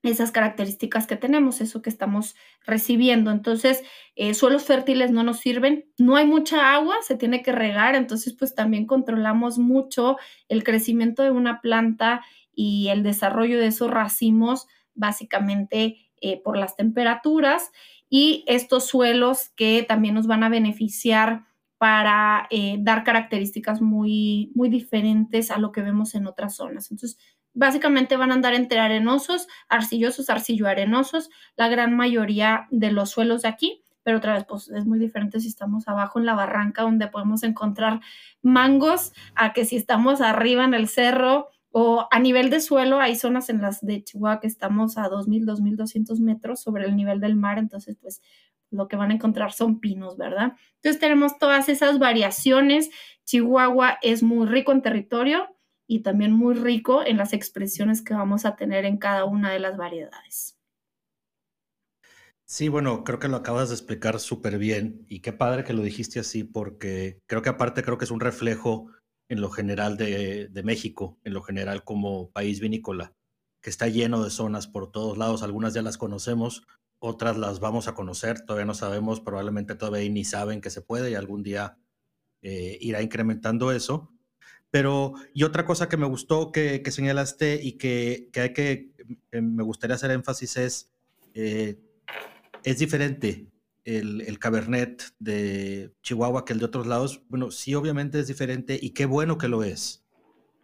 esas 0.03 0.31
características 0.31 1.07
que 1.07 1.17
tenemos, 1.17 1.59
eso 1.61 1.81
que 1.81 1.89
estamos 1.89 2.35
recibiendo. 2.65 3.31
Entonces, 3.31 3.83
eh, 4.15 4.33
suelos 4.33 4.63
fértiles 4.63 5.11
no 5.11 5.23
nos 5.23 5.39
sirven, 5.39 5.85
no 5.97 6.15
hay 6.15 6.25
mucha 6.25 6.73
agua, 6.73 6.95
se 7.01 7.15
tiene 7.15 7.43
que 7.43 7.51
regar, 7.51 7.95
entonces 7.95 8.33
pues 8.33 8.55
también 8.55 8.85
controlamos 8.85 9.57
mucho 9.57 10.17
el 10.47 10.63
crecimiento 10.63 11.23
de 11.23 11.31
una 11.31 11.61
planta 11.61 12.21
y 12.53 12.89
el 12.89 13.03
desarrollo 13.03 13.59
de 13.59 13.67
esos 13.67 13.91
racimos 13.91 14.67
básicamente 14.93 15.97
eh, 16.21 16.41
por 16.41 16.57
las 16.57 16.75
temperaturas 16.75 17.71
y 18.09 18.43
estos 18.47 18.85
suelos 18.85 19.49
que 19.55 19.85
también 19.87 20.15
nos 20.15 20.27
van 20.27 20.43
a 20.43 20.49
beneficiar 20.49 21.43
para 21.77 22.47
eh, 22.49 22.75
dar 22.81 23.05
características 23.05 23.81
muy, 23.81 24.51
muy 24.53 24.67
diferentes 24.67 25.49
a 25.49 25.59
lo 25.59 25.71
que 25.71 25.81
vemos 25.81 26.13
en 26.13 26.27
otras 26.27 26.55
zonas. 26.55 26.91
Entonces, 26.91 27.17
básicamente 27.59 28.15
van 28.15 28.31
a 28.31 28.35
andar 28.35 28.53
entre 28.53 28.79
arenosos, 28.79 29.47
arcillosos, 29.67 30.29
arcillo-arenosos, 30.29 31.29
la 31.57 31.67
gran 31.67 31.93
mayoría 31.95 32.67
de 32.71 32.91
los 32.91 33.09
suelos 33.09 33.41
de 33.41 33.49
aquí, 33.49 33.83
pero 34.01 34.17
otra 34.19 34.33
vez, 34.33 34.45
pues 34.45 34.69
es 34.69 34.85
muy 34.85 34.97
diferente 34.97 35.41
si 35.41 35.49
estamos 35.49 35.89
abajo 35.89 36.19
en 36.19 36.25
la 36.25 36.35
barranca 36.35 36.83
donde 36.83 37.07
podemos 37.07 37.43
encontrar 37.43 37.99
mangos 38.41 39.11
a 39.35 39.51
que 39.51 39.65
si 39.65 39.75
estamos 39.75 40.21
arriba 40.21 40.63
en 40.63 40.73
el 40.73 40.87
cerro 40.87 41.49
o 41.69 42.07
a 42.09 42.19
nivel 42.19 42.49
de 42.49 42.61
suelo, 42.61 43.01
hay 43.01 43.15
zonas 43.15 43.49
en 43.49 43.61
las 43.61 43.85
de 43.85 44.05
Chihuahua 44.05 44.39
que 44.39 44.47
estamos 44.47 44.97
a 44.97 45.09
2.000, 45.09 45.45
2.200 45.45 46.17
metros 46.21 46.61
sobre 46.61 46.85
el 46.85 46.95
nivel 46.95 47.19
del 47.19 47.35
mar, 47.35 47.59
entonces 47.59 47.97
pues 48.01 48.21
lo 48.71 48.87
que 48.87 48.95
van 48.95 49.11
a 49.11 49.15
encontrar 49.15 49.51
son 49.51 49.81
pinos, 49.81 50.15
¿verdad? 50.15 50.53
Entonces 50.75 50.99
tenemos 51.01 51.37
todas 51.37 51.67
esas 51.67 51.99
variaciones. 51.99 52.89
Chihuahua 53.25 53.97
es 54.01 54.23
muy 54.23 54.47
rico 54.47 54.71
en 54.71 54.81
territorio 54.81 55.58
y 55.91 56.01
también 56.01 56.31
muy 56.31 56.53
rico 56.53 57.03
en 57.03 57.17
las 57.17 57.33
expresiones 57.33 58.03
que 58.03 58.13
vamos 58.13 58.45
a 58.45 58.55
tener 58.55 58.85
en 58.85 58.99
cada 58.99 59.25
una 59.25 59.51
de 59.51 59.59
las 59.59 59.75
variedades. 59.75 60.55
Sí, 62.45 62.69
bueno, 62.69 63.03
creo 63.03 63.17
que 63.17 63.27
lo 63.27 63.37
acabas 63.37 63.69
de 63.69 63.75
explicar 63.75 64.19
súper 64.19 64.59
bien 64.59 65.03
y 65.09 65.21
qué 65.21 65.33
padre 65.33 65.63
que 65.63 65.73
lo 65.73 65.81
dijiste 65.81 66.19
así 66.19 66.43
porque 66.43 67.19
creo 67.25 67.41
que 67.41 67.49
aparte 67.49 67.81
creo 67.81 67.97
que 67.97 68.05
es 68.05 68.11
un 68.11 68.19
reflejo 68.19 68.91
en 69.29 69.41
lo 69.41 69.49
general 69.49 69.97
de, 69.97 70.61
México, 70.63 71.17
en 71.23 71.33
lo 71.33 71.41
general 71.41 71.83
como 71.83 72.29
país 72.29 72.59
vinícola, 72.59 73.15
que 73.59 73.71
está 73.71 73.87
lleno 73.87 74.23
de 74.23 74.29
zonas 74.29 74.67
por 74.67 74.91
todos 74.91 75.17
lados. 75.17 75.41
Algunas 75.41 75.73
ya 75.73 75.81
las 75.81 75.97
conocemos, 75.97 76.67
otras 76.99 77.35
las 77.35 77.59
vamos 77.59 77.87
a 77.87 77.95
conocer, 77.95 78.41
todavía 78.45 78.65
no 78.65 78.75
sabemos, 78.75 79.21
probablemente 79.21 79.73
todavía 79.73 80.07
ni 80.07 80.23
saben 80.23 80.61
que 80.61 80.69
se 80.69 80.83
puede 80.83 81.09
y 81.09 81.15
algún 81.15 81.41
día 81.41 81.79
eh, 82.43 82.77
irá 82.79 83.01
incrementando 83.01 83.71
eso. 83.71 84.13
Pero, 84.71 85.13
y 85.33 85.43
otra 85.43 85.65
cosa 85.65 85.89
que 85.89 85.97
me 85.97 86.05
gustó 86.05 86.51
que, 86.51 86.83
señalaste 86.91 87.59
y 87.61 87.73
que, 87.73 88.29
hay 88.35 88.53
que, 88.53 88.91
me 89.31 89.63
gustaría 89.63 89.95
hacer 89.95 90.11
énfasis 90.11 90.57
es, 90.57 90.91
eh, 91.33 91.79
es 92.63 92.77
diferente 92.77 93.47
el, 93.97 94.39
Cabernet 94.39 95.03
de 95.19 95.93
Chihuahua 96.01 96.45
que 96.45 96.53
el 96.53 96.59
de 96.59 96.65
otros 96.65 96.87
lados, 96.87 97.23
bueno, 97.29 97.51
sí, 97.51 97.75
obviamente 97.75 98.19
es 98.19 98.27
diferente 98.27 98.77
y 98.79 98.91
qué 98.91 99.05
bueno 99.05 99.37
que 99.37 99.47
lo 99.47 99.63
es. 99.63 100.03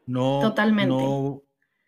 No, 0.05 0.39
Totalmente. 0.41 0.89
No, 0.89 1.43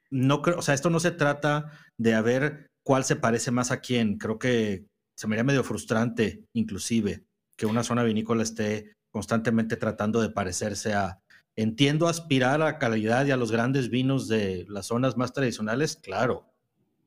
no 0.10 0.42
creo, 0.42 0.58
o 0.58 0.62
sea, 0.62 0.74
esto 0.74 0.90
no 0.90 1.00
se 1.00 1.12
trata 1.12 1.72
de 1.98 2.16
a 2.16 2.22
ver 2.22 2.72
cuál 2.84 3.04
se 3.04 3.16
parece 3.16 3.52
más 3.52 3.72
a 3.72 3.82
quién. 3.82 4.18
Creo 4.18 4.40
que 4.40 4.86
se 5.16 5.28
me 5.28 5.36
haría 5.36 5.44
medio 5.44 5.64
frustrante, 5.64 6.44
inclusive, 6.54 7.26
que 7.56 7.66
una 7.66 7.84
zona 7.84 8.04
vinícola 8.04 8.44
esté 8.44 8.96
constantemente 9.12 9.78
tratando 9.78 10.22
de 10.22 10.30
parecerse 10.30 10.94
a. 10.94 11.20
Entiendo 11.58 12.08
aspirar 12.08 12.62
a 12.62 12.78
calidad 12.78 13.26
y 13.26 13.32
a 13.32 13.38
los 13.38 13.52
grandes 13.52 13.90
vinos 13.90 14.28
de 14.28 14.66
las 14.70 14.86
zonas 14.86 15.18
más 15.18 15.34
tradicionales, 15.34 15.96
claro, 15.96 16.46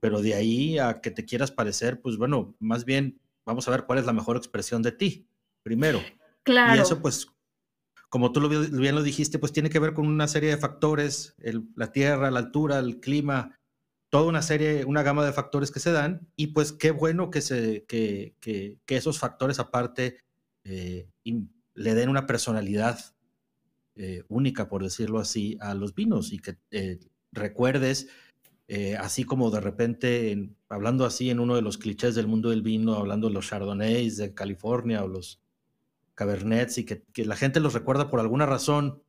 pero 0.01 0.21
de 0.21 0.35
ahí 0.35 0.77
a 0.77 1.01
que 1.01 1.13
te 1.13 1.25
quieras 1.25 1.53
parecer, 1.53 2.01
pues 2.01 2.17
bueno, 2.17 2.57
más 2.59 2.85
bien 2.85 3.21
vamos 3.47 3.69
a 3.69 3.71
ver 3.71 3.85
cuál 3.85 4.01
es 4.01 4.07
la 4.07 4.13
mejor 4.13 4.37
expresión 4.37 4.83
de 4.83 4.91
ti, 4.91 5.29
primero. 5.63 6.03
Claro. 6.43 6.77
Y 6.77 6.83
eso, 6.83 7.01
pues, 7.01 7.29
como 8.09 8.33
tú 8.33 8.41
lo, 8.41 8.49
bien 8.49 8.97
lo 8.97 9.05
dijiste, 9.05 9.39
pues 9.39 9.53
tiene 9.53 9.71
que 9.71 9.79
ver 9.79 9.95
con 9.95 10.09
una 10.09 10.27
serie 10.27 10.51
de 10.51 10.57
factores, 10.57 11.37
la 11.77 11.93
tierra, 11.93 12.33
la 12.33 12.41
altura, 12.41 12.81
el 12.81 12.99
clima, 12.99 13.57
toda 14.09 14.25
una 14.25 14.43
serie, 14.43 14.85
una 14.85 15.05
gama 15.05 15.25
de 15.25 15.33
factores 15.33 15.71
que 15.71 15.79
se 15.79 15.93
dan, 15.93 16.29
y 16.35 16.49
pues 16.49 16.73
qué 16.73 16.91
bueno 16.91 17.31
que, 17.31 17.41
se, 17.41 17.85
que, 17.85 18.35
que, 18.41 18.81
esos 18.89 19.21
factores 19.21 19.61
aparte 19.61 20.19
eh, 20.65 21.09
le 21.23 21.95
den 21.95 22.09
una 22.09 22.27
personalidad 22.27 23.15
eh, 24.03 24.25
única, 24.29 24.69
por 24.69 24.83
decirlo 24.83 25.19
así, 25.19 25.59
a 25.61 25.75
los 25.75 25.95
vinos 25.95 26.33
y 26.33 26.39
que 26.39 26.57
eh, 26.71 26.99
recuerdes 27.33 28.09
eh, 28.73 28.97
así 28.97 29.25
como 29.25 29.51
de 29.51 29.61
repente, 29.61 30.53
hablando 30.69 31.05
así 31.05 31.29
en 31.29 31.41
uno 31.41 31.57
de 31.57 31.61
los 31.61 31.77
clichés 31.77 32.15
del 32.15 32.29
mundo 32.29 32.51
del 32.51 32.63
vino, 32.63 32.95
hablando 32.95 33.27
de 33.27 33.35
los 33.35 33.49
Chardonnays 33.49 34.17
de 34.17 34.33
California 34.33 35.03
o 35.03 35.09
los 35.09 35.41
Cabernets, 36.15 36.79
y 36.79 36.85
que, 36.85 37.03
la 37.25 37.35
gente 37.35 37.59
los 37.59 37.75
recuerda 37.75 38.09
por 38.09 38.21
alguna 38.21 38.47
razón. 38.47 39.03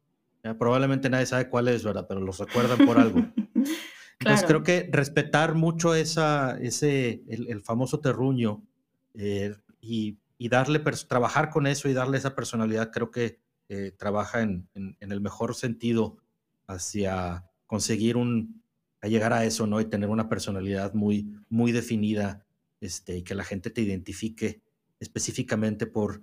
probablemente 0.57 1.11
nadie 1.11 1.27
sabe 1.27 1.47
cuál 1.47 1.67
es, 1.67 1.83
¿verdad? 1.83 2.07
Pero 2.09 2.21
los 2.21 2.39
recuerdan 2.39 2.85
por 2.85 2.97
algo. 2.97 3.19
Entonces 4.19 4.47
creo 4.47 4.63
que 4.63 4.89
respetar 4.91 5.53
mucho 5.53 5.93
esa, 5.93 6.57
ese, 6.59 7.23
el, 7.27 7.61
famoso 7.61 7.99
terruño 7.99 8.63
eh, 9.13 9.55
y, 9.79 10.17
darle, 10.49 10.79
trabajar 11.07 11.49
con 11.49 11.67
eso 11.67 11.87
y 11.87 11.93
darle 11.93 12.17
esa 12.17 12.35
personalidad, 12.35 12.91
creo 12.91 13.11
que 13.11 13.39
eh, 13.73 13.93
trabaja 13.97 14.41
en, 14.41 14.67
en, 14.73 15.11
el 15.13 15.21
mejor 15.21 15.55
sentido 15.55 16.17
hacia 16.67 17.45
conseguir 17.67 18.17
un, 18.17 18.61
a 18.99 19.07
llegar 19.07 19.31
a 19.31 19.45
eso, 19.45 19.65
¿no? 19.65 19.79
Y 19.79 19.85
tener 19.85 20.09
una 20.09 20.27
personalidad 20.27 20.93
muy, 20.93 21.31
muy 21.47 21.71
definida, 21.71 22.45
este, 22.81 23.19
y 23.19 23.23
que 23.23 23.33
la 23.33 23.45
gente 23.45 23.69
te 23.69 23.79
identifique 23.79 24.61
específicamente 24.99 25.85
por, 25.87 26.21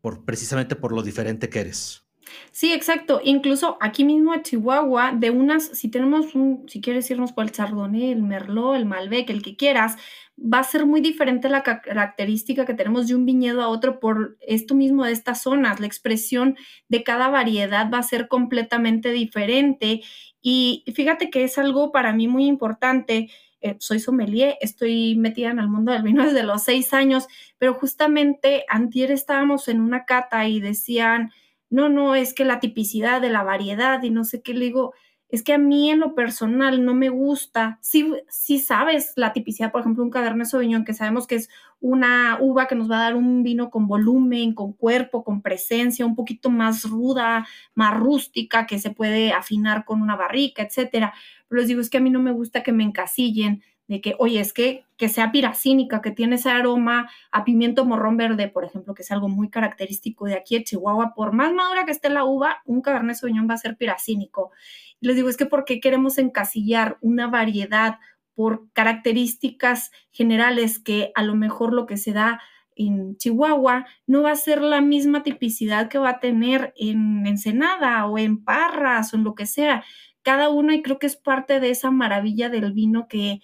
por, 0.00 0.24
precisamente 0.24 0.76
por 0.76 0.92
lo 0.92 1.02
diferente 1.02 1.48
que 1.48 1.58
eres. 1.58 2.04
Sí, 2.52 2.72
exacto. 2.72 3.20
Incluso 3.24 3.76
aquí 3.80 4.04
mismo 4.04 4.32
a 4.32 4.42
Chihuahua, 4.42 5.10
de 5.10 5.30
unas, 5.30 5.76
si 5.76 5.88
tenemos 5.88 6.36
un, 6.36 6.68
si 6.68 6.80
quieres 6.80 7.10
irnos 7.10 7.32
por 7.32 7.46
el 7.46 7.50
Chardonnay, 7.50 8.12
el 8.12 8.22
Merlot, 8.22 8.76
el 8.76 8.86
Malbec, 8.86 9.28
el 9.30 9.42
que 9.42 9.56
quieras, 9.56 9.96
va 10.40 10.60
a 10.60 10.64
ser 10.64 10.86
muy 10.86 11.00
diferente 11.00 11.48
la 11.48 11.62
característica 11.62 12.64
que 12.64 12.74
tenemos 12.74 13.08
de 13.08 13.14
un 13.14 13.26
viñedo 13.26 13.62
a 13.62 13.68
otro 13.68 14.00
por 14.00 14.38
esto 14.40 14.74
mismo 14.74 15.04
de 15.04 15.12
estas 15.12 15.42
zonas. 15.42 15.80
La 15.80 15.86
expresión 15.86 16.56
de 16.88 17.02
cada 17.02 17.28
variedad 17.28 17.90
va 17.92 17.98
a 17.98 18.02
ser 18.02 18.28
completamente 18.28 19.10
diferente 19.12 20.00
y 20.42 20.84
fíjate 20.94 21.30
que 21.30 21.44
es 21.44 21.58
algo 21.58 21.92
para 21.92 22.12
mí 22.12 22.26
muy 22.28 22.46
importante. 22.46 23.28
Eh, 23.60 23.76
soy 23.78 24.00
sommelier, 24.00 24.56
estoy 24.62 25.14
metida 25.16 25.50
en 25.50 25.58
el 25.58 25.68
mundo 25.68 25.92
del 25.92 26.02
vino 26.02 26.24
desde 26.24 26.42
los 26.42 26.62
seis 26.62 26.94
años, 26.94 27.26
pero 27.58 27.74
justamente 27.74 28.64
antier 28.68 29.10
estábamos 29.10 29.68
en 29.68 29.82
una 29.82 30.06
cata 30.06 30.48
y 30.48 30.60
decían, 30.60 31.30
no, 31.68 31.90
no, 31.90 32.14
es 32.14 32.32
que 32.32 32.46
la 32.46 32.58
tipicidad 32.58 33.20
de 33.20 33.28
la 33.28 33.42
variedad 33.42 34.02
y 34.02 34.10
no 34.10 34.24
sé 34.24 34.40
qué, 34.40 34.54
le 34.54 34.64
digo, 34.64 34.94
es 35.30 35.42
que 35.42 35.52
a 35.52 35.58
mí 35.58 35.90
en 35.90 36.00
lo 36.00 36.14
personal 36.14 36.84
no 36.84 36.94
me 36.94 37.08
gusta. 37.08 37.78
Sí, 37.82 38.12
sí 38.28 38.58
sabes 38.58 39.12
la 39.16 39.32
tipicidad, 39.32 39.70
por 39.70 39.80
ejemplo, 39.80 40.02
un 40.02 40.10
Cabernet 40.10 40.46
Sauvignon, 40.46 40.84
que 40.84 40.94
sabemos 40.94 41.26
que 41.26 41.36
es 41.36 41.48
una 41.80 42.38
uva 42.40 42.66
que 42.66 42.74
nos 42.74 42.90
va 42.90 42.98
a 42.98 43.02
dar 43.04 43.16
un 43.16 43.42
vino 43.42 43.70
con 43.70 43.86
volumen, 43.86 44.54
con 44.54 44.72
cuerpo, 44.72 45.22
con 45.24 45.40
presencia, 45.40 46.04
un 46.04 46.16
poquito 46.16 46.50
más 46.50 46.84
ruda, 46.84 47.46
más 47.74 47.96
rústica, 47.98 48.66
que 48.66 48.78
se 48.78 48.90
puede 48.90 49.32
afinar 49.32 49.84
con 49.84 50.02
una 50.02 50.16
barrica, 50.16 50.62
etcétera. 50.62 51.14
Pero 51.48 51.60
les 51.60 51.68
digo, 51.68 51.80
es 51.80 51.90
que 51.90 51.98
a 51.98 52.02
mí 52.02 52.10
no 52.10 52.20
me 52.20 52.32
gusta 52.32 52.62
que 52.62 52.72
me 52.72 52.84
encasillen 52.84 53.62
de 53.90 54.00
que, 54.00 54.14
oye, 54.20 54.38
es 54.38 54.52
que, 54.52 54.84
que 54.96 55.08
sea 55.08 55.32
piracínica, 55.32 56.00
que 56.00 56.12
tiene 56.12 56.36
ese 56.36 56.48
aroma 56.48 57.10
a 57.32 57.42
pimiento 57.42 57.84
morrón 57.84 58.16
verde, 58.16 58.46
por 58.46 58.64
ejemplo, 58.64 58.94
que 58.94 59.02
es 59.02 59.10
algo 59.10 59.28
muy 59.28 59.50
característico 59.50 60.26
de 60.26 60.34
aquí 60.34 60.56
de 60.56 60.62
Chihuahua. 60.62 61.12
Por 61.12 61.32
más 61.32 61.52
madura 61.52 61.84
que 61.84 61.90
esté 61.90 62.08
la 62.08 62.24
uva, 62.24 62.62
un 62.66 62.82
Cabernet 62.82 63.16
Sauvignon 63.16 63.50
va 63.50 63.54
a 63.54 63.58
ser 63.58 63.76
piracínico. 63.76 64.52
Y 65.00 65.08
les 65.08 65.16
digo, 65.16 65.28
es 65.28 65.36
que 65.36 65.44
¿por 65.44 65.64
qué 65.64 65.80
queremos 65.80 66.18
encasillar 66.18 66.98
una 67.00 67.26
variedad 67.26 67.98
por 68.36 68.70
características 68.74 69.90
generales 70.12 70.78
que 70.78 71.10
a 71.16 71.24
lo 71.24 71.34
mejor 71.34 71.72
lo 71.72 71.86
que 71.86 71.96
se 71.96 72.12
da 72.12 72.40
en 72.76 73.16
Chihuahua 73.16 73.86
no 74.06 74.22
va 74.22 74.30
a 74.30 74.36
ser 74.36 74.62
la 74.62 74.80
misma 74.80 75.24
tipicidad 75.24 75.88
que 75.88 75.98
va 75.98 76.10
a 76.10 76.20
tener 76.20 76.72
en 76.76 77.26
Ensenada 77.26 78.06
o 78.06 78.18
en 78.18 78.44
Parras 78.44 79.12
o 79.12 79.16
en 79.16 79.24
lo 79.24 79.34
que 79.34 79.46
sea. 79.46 79.82
Cada 80.22 80.48
uno, 80.48 80.72
y 80.72 80.80
creo 80.80 81.00
que 81.00 81.08
es 81.08 81.16
parte 81.16 81.58
de 81.58 81.70
esa 81.70 81.90
maravilla 81.90 82.50
del 82.50 82.72
vino 82.72 83.08
que, 83.08 83.40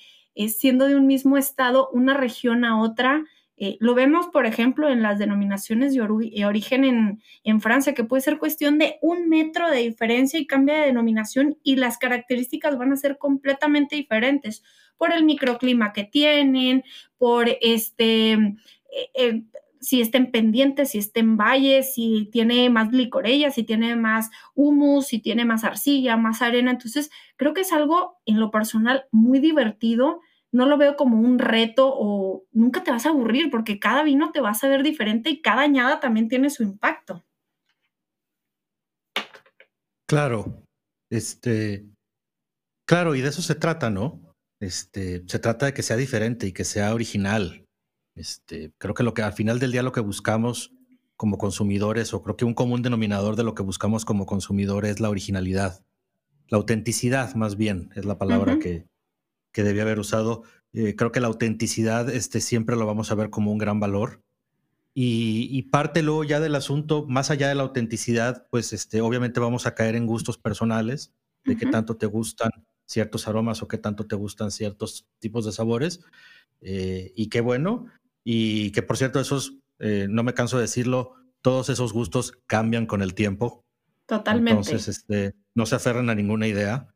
siendo 0.49 0.87
de 0.87 0.97
un 0.97 1.07
mismo 1.07 1.37
estado, 1.37 1.88
una 1.93 2.14
región 2.14 2.64
a 2.64 2.81
otra, 2.81 3.25
Eh, 3.59 3.78
lo 3.81 3.95
vemos, 3.95 4.26
por 4.28 4.45
ejemplo, 4.45 4.90
en 4.90 5.00
las 5.02 5.19
denominaciones 5.19 5.95
de 5.95 6.02
origen 6.45 6.85
en, 6.85 7.23
en, 7.43 7.61
Francia, 7.62 7.95
que 7.95 8.05
puede 8.05 8.21
ser 8.21 8.38
cuestión 8.38 8.76
de 8.78 8.99
un 9.00 9.31
metro 9.31 9.71
de 9.71 9.78
diferencia 9.78 10.38
y 10.38 10.47
cambia 10.47 10.76
de 10.76 10.87
denominación 10.87 11.57
y 11.62 11.76
las 11.76 11.97
características 11.97 12.76
van 12.76 12.93
a 12.93 12.97
ser 12.97 13.16
completamente 13.16 13.97
diferentes 13.97 14.62
por 14.99 15.12
el 15.12 15.25
microclima 15.25 15.93
que 15.95 16.05
tienen, 16.05 16.85
por 17.19 17.49
este, 17.62 18.33
eh, 18.33 19.11
eh, 19.14 19.43
si 19.81 20.00
estén 20.00 20.31
pendientes, 20.31 20.90
si 20.90 20.99
estén 20.99 21.37
valles, 21.37 21.95
si 21.95 22.28
tiene 22.33 22.69
más 22.71 22.90
glicorella, 22.90 23.50
si 23.50 23.62
tiene 23.62 23.97
más 23.97 24.31
humus, 24.55 25.07
si 25.07 25.19
tiene 25.19 25.45
más 25.45 25.64
arcilla, 25.64 26.16
más 26.16 26.43
arena. 26.43 26.73
Entonces, 26.73 27.11
creo 27.37 27.55
que 27.55 27.62
es 27.62 27.73
algo 27.73 28.19
en 28.26 28.38
lo 28.40 28.50
personal 28.50 29.07
muy 29.12 29.38
divertido. 29.38 30.21
No 30.57 30.65
lo 30.65 30.79
veo 30.79 30.97
como 30.97 31.21
un 31.21 31.39
reto 31.39 31.93
o 31.95 32.47
nunca 32.51 32.83
te 32.83 32.91
vas 32.91 33.05
a 33.05 33.11
aburrir 33.11 33.51
porque 33.51 33.79
cada 33.79 34.03
vino 34.03 34.33
te 34.33 34.41
va 34.41 34.51
a 34.51 34.55
saber 34.55 34.83
diferente 34.83 35.29
y 35.29 35.43
cada 35.43 35.61
añada 35.61 36.01
también 36.01 36.29
tiene 36.29 36.49
su 36.49 36.63
impacto. 36.63 37.27
Claro, 40.09 40.63
este, 41.11 41.87
claro, 42.89 43.15
y 43.15 43.21
de 43.21 43.29
eso 43.29 43.43
se 43.43 43.55
trata, 43.55 43.91
¿no? 43.91 44.35
Este, 44.59 45.23
se 45.29 45.39
trata 45.39 45.67
de 45.67 45.75
que 45.75 45.83
sea 45.83 45.99
diferente 45.99 46.47
y 46.47 46.53
que 46.53 46.65
sea 46.65 46.95
original, 46.95 47.67
este, 48.15 48.73
creo 48.79 48.95
que 48.95 49.03
lo 49.03 49.13
que 49.13 49.21
al 49.21 49.35
final 49.35 49.59
del 49.59 49.73
día 49.73 49.83
lo 49.83 49.93
que 49.93 50.01
buscamos 50.01 50.73
como 51.17 51.37
consumidores, 51.37 52.15
o 52.15 52.23
creo 52.23 52.37
que 52.39 52.47
un 52.47 52.55
común 52.55 52.81
denominador 52.81 53.37
de 53.37 53.45
lo 53.45 53.55
que 53.55 53.63
buscamos 53.63 54.07
como 54.07 54.25
consumidores 54.25 54.93
es 54.93 55.01
la 55.01 55.11
originalidad, 55.11 55.85
la 56.49 56.57
autenticidad 56.57 57.35
más 57.35 57.59
bien, 57.59 57.91
es 57.95 58.07
la 58.07 58.17
palabra 58.17 58.59
que, 58.59 58.87
que 59.57 59.63
debía 59.63 59.85
haber 59.85 59.99
usado. 59.99 60.43
Eh, 60.75 60.97
creo 60.97 61.13
que 61.13 61.21
la 61.21 61.29
autenticidad 61.29 62.11
este, 62.11 62.43
siempre 62.43 62.77
lo 62.77 62.85
vamos 62.85 63.11
a 63.11 63.15
ver 63.15 63.31
como 63.31 63.51
un 63.51 63.57
gran 63.57 63.81
valor. 63.81 64.23
Y, 64.93 65.63
parte 65.71 66.03
luego 66.03 66.25
ya 66.25 66.41
del 66.41 66.55
asunto, 66.55 67.07
más 67.07 67.31
allá 67.31 67.49
de 67.49 67.55
la 67.55 67.63
autenticidad, 67.63 68.47
pues 68.51 68.75
este, 68.75 69.01
obviamente 69.01 69.41
vamos 69.41 69.67
a 69.67 69.75
caer 69.75 69.95
en 69.95 70.07
gustos 70.07 70.37
personales, 70.37 71.15
de 71.45 71.57
qué 71.57 71.65
tanto 71.67 71.97
te 71.97 72.05
gustan 72.05 72.51
ciertos 72.85 73.29
aromas 73.29 73.63
o 73.63 73.69
qué 73.69 73.79
tanto 73.79 74.07
te 74.07 74.15
gustan 74.15 74.51
ciertos 74.51 75.07
tipos 75.21 75.47
de 75.47 75.53
sabores. 75.53 76.01
Eh, 76.61 77.15
y 77.17 77.29
qué 77.29 77.41
bueno, 77.41 77.87
y 78.25 78.73
que 78.73 78.83
por 78.83 78.99
cierto, 78.99 79.21
esos, 79.21 79.55
eh, 79.79 80.07
no 80.11 80.23
me 80.23 80.35
canso 80.35 80.57
de 80.57 80.63
decirlo, 80.63 81.15
todos 81.41 81.71
esos 81.71 81.95
gustos 81.95 82.39
cambian 82.47 82.85
con 82.85 83.01
el 83.01 83.15
tiempo. 83.15 83.65
Totalmente. 84.05 84.71
Entonces, 84.71 84.89
este, 84.89 85.35
no 85.55 85.65
se 85.65 85.77
aferran 85.77 86.11
a 86.11 86.15
ninguna 86.15 86.47
idea. 86.47 86.95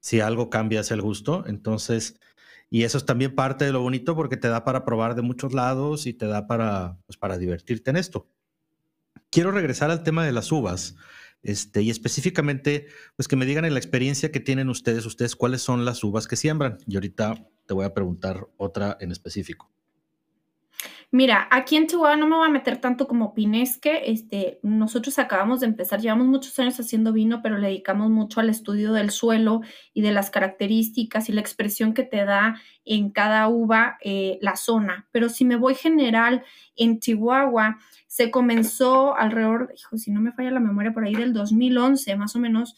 Si 0.00 0.20
algo 0.20 0.50
cambia 0.50 0.80
es 0.80 0.90
el 0.90 1.02
gusto. 1.02 1.44
Entonces, 1.46 2.18
y 2.70 2.84
eso 2.84 2.98
es 2.98 3.04
también 3.04 3.34
parte 3.34 3.64
de 3.64 3.72
lo 3.72 3.82
bonito 3.82 4.14
porque 4.14 4.36
te 4.36 4.48
da 4.48 4.64
para 4.64 4.84
probar 4.84 5.14
de 5.14 5.22
muchos 5.22 5.52
lados 5.52 6.06
y 6.06 6.14
te 6.14 6.26
da 6.26 6.46
para, 6.46 6.98
pues, 7.06 7.16
para 7.16 7.38
divertirte 7.38 7.90
en 7.90 7.96
esto. 7.96 8.28
Quiero 9.30 9.50
regresar 9.50 9.90
al 9.90 10.02
tema 10.02 10.24
de 10.24 10.32
las 10.32 10.52
uvas. 10.52 10.96
Este, 11.42 11.82
y 11.82 11.90
específicamente, 11.90 12.88
pues 13.16 13.26
que 13.26 13.36
me 13.36 13.46
digan 13.46 13.64
en 13.64 13.72
la 13.72 13.80
experiencia 13.80 14.30
que 14.30 14.40
tienen 14.40 14.68
ustedes, 14.68 15.06
ustedes 15.06 15.36
cuáles 15.36 15.62
son 15.62 15.84
las 15.84 16.04
uvas 16.04 16.28
que 16.28 16.36
siembran. 16.36 16.78
Y 16.86 16.96
ahorita 16.96 17.34
te 17.66 17.74
voy 17.74 17.84
a 17.84 17.94
preguntar 17.94 18.46
otra 18.56 18.96
en 19.00 19.10
específico. 19.10 19.70
Mira, 21.12 21.48
aquí 21.50 21.74
en 21.74 21.88
Chihuahua 21.88 22.16
no 22.16 22.28
me 22.28 22.36
voy 22.36 22.46
a 22.46 22.52
meter 22.52 22.76
tanto 22.76 23.08
como 23.08 23.34
Pinesque. 23.34 24.02
Este, 24.06 24.60
nosotros 24.62 25.18
acabamos 25.18 25.58
de 25.58 25.66
empezar, 25.66 26.00
llevamos 26.00 26.28
muchos 26.28 26.56
años 26.60 26.78
haciendo 26.78 27.12
vino, 27.12 27.42
pero 27.42 27.58
le 27.58 27.66
dedicamos 27.66 28.10
mucho 28.10 28.38
al 28.38 28.48
estudio 28.48 28.92
del 28.92 29.10
suelo 29.10 29.60
y 29.92 30.02
de 30.02 30.12
las 30.12 30.30
características 30.30 31.28
y 31.28 31.32
la 31.32 31.40
expresión 31.40 31.94
que 31.94 32.04
te 32.04 32.24
da 32.24 32.60
en 32.84 33.10
cada 33.10 33.48
uva 33.48 33.98
eh, 34.02 34.38
la 34.40 34.54
zona. 34.54 35.08
Pero 35.10 35.28
si 35.28 35.44
me 35.44 35.56
voy 35.56 35.74
general, 35.74 36.44
en 36.76 37.00
Chihuahua 37.00 37.78
se 38.06 38.30
comenzó 38.30 39.16
alrededor, 39.16 39.74
hijo, 39.76 39.98
si 39.98 40.12
no 40.12 40.20
me 40.20 40.30
falla 40.30 40.52
la 40.52 40.60
memoria, 40.60 40.92
por 40.92 41.04
ahí 41.04 41.14
del 41.14 41.32
2011 41.32 42.14
más 42.14 42.36
o 42.36 42.38
menos, 42.38 42.76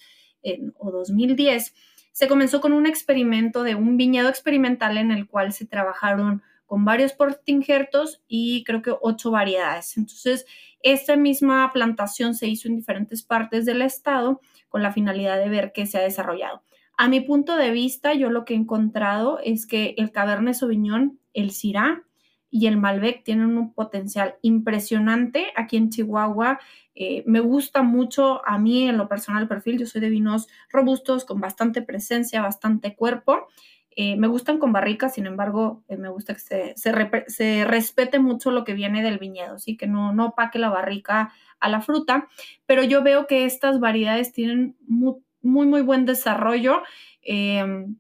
o 0.79 0.91
2010, 0.91 1.75
se 2.13 2.29
comenzó 2.29 2.61
con 2.63 2.73
un 2.73 2.87
experimento 2.87 3.63
de 3.63 3.75
un 3.75 3.97
viñedo 3.99 4.29
experimental 4.29 4.97
en 4.97 5.11
el 5.11 5.27
cual 5.27 5.53
se 5.53 5.67
trabajaron 5.67 6.43
con 6.73 6.87
varios 6.87 7.13
portingertos 7.13 8.23
y 8.27 8.65
creo 8.65 8.81
que 8.81 8.95
ocho 8.99 9.31
variedades. 9.31 9.99
Entonces, 9.99 10.47
esta 10.83 11.17
misma 11.17 11.71
plantación 11.71 12.35
se 12.35 12.49
hizo 12.49 12.67
en 12.67 12.77
diferentes 12.77 13.23
partes 13.23 13.67
del 13.67 13.83
estado 13.83 14.41
con 14.71 14.83
la 14.83 14.91
finalidad 14.91 15.37
de 15.37 15.51
ver 15.51 15.73
qué 15.75 15.85
se 15.85 15.99
ha 15.99 16.01
desarrollado. 16.01 16.63
A 16.97 17.09
mi 17.09 17.21
punto 17.21 17.57
de 17.57 17.73
vista, 17.73 18.15
yo 18.15 18.31
lo 18.31 18.47
que 18.47 18.55
he 18.55 18.57
encontrado 18.57 19.39
es 19.45 19.67
que 19.67 19.95
el 19.99 20.13
Cabernet 20.13 20.55
Sauvignon, 20.55 21.19
el 21.35 21.51
Syrah 21.51 22.05
y 22.49 22.69
el 22.69 22.79
Malbec 22.79 23.23
tienen 23.23 23.59
un 23.59 23.75
potencial 23.75 24.37
impresionante 24.41 25.49
aquí 25.55 25.77
en 25.77 25.91
Chihuahua. 25.91 26.59
Eh, 26.95 27.23
me 27.27 27.41
gusta 27.41 27.83
mucho 27.83 28.41
a 28.49 28.57
mí 28.57 28.89
en 28.89 28.97
lo 28.97 29.11
personal 29.11 29.43
el 29.43 29.49
perfil. 29.49 29.79
Yo 29.79 29.85
soy 29.85 30.01
de 30.01 30.09
vinos 30.09 30.49
robustos 30.71 31.27
con 31.27 31.39
bastante 31.39 31.83
presencia, 31.83 32.41
bastante 32.41 32.97
cuerpo. 32.97 33.49
Eh, 33.97 34.17
me 34.17 34.27
gustan 34.27 34.59
con 34.59 34.73
barrica, 34.73 35.09
sin 35.09 35.27
embargo, 35.27 35.83
eh, 35.89 35.97
me 35.97 36.09
gusta 36.09 36.35
que 36.35 36.41
se, 36.41 36.75
se, 36.77 37.65
respete 37.65 38.19
mucho 38.19 38.51
lo 38.51 38.65
que 38.65 38.75
viene 38.75 39.03
del 39.03 39.19
viñedo, 39.19 39.59
¿sí? 39.59 39.77
que 39.77 39.87
no, 39.87 40.13
no 40.13 40.35
la 40.55 40.71
barrica 40.71 41.33
a 41.61 41.69
la 41.69 41.81
fruta, 41.81 42.29
pero 42.67 42.83
yo 42.83 43.03
veo 43.03 43.27
que 43.27 43.45
estas 43.45 43.81
variedades 43.81 44.33
tienen 44.33 44.77
muy, 44.87 45.67
muy, 45.67 45.83
buen 45.83 46.07
desarrollo. 46.07 46.83
Em, 47.23 47.97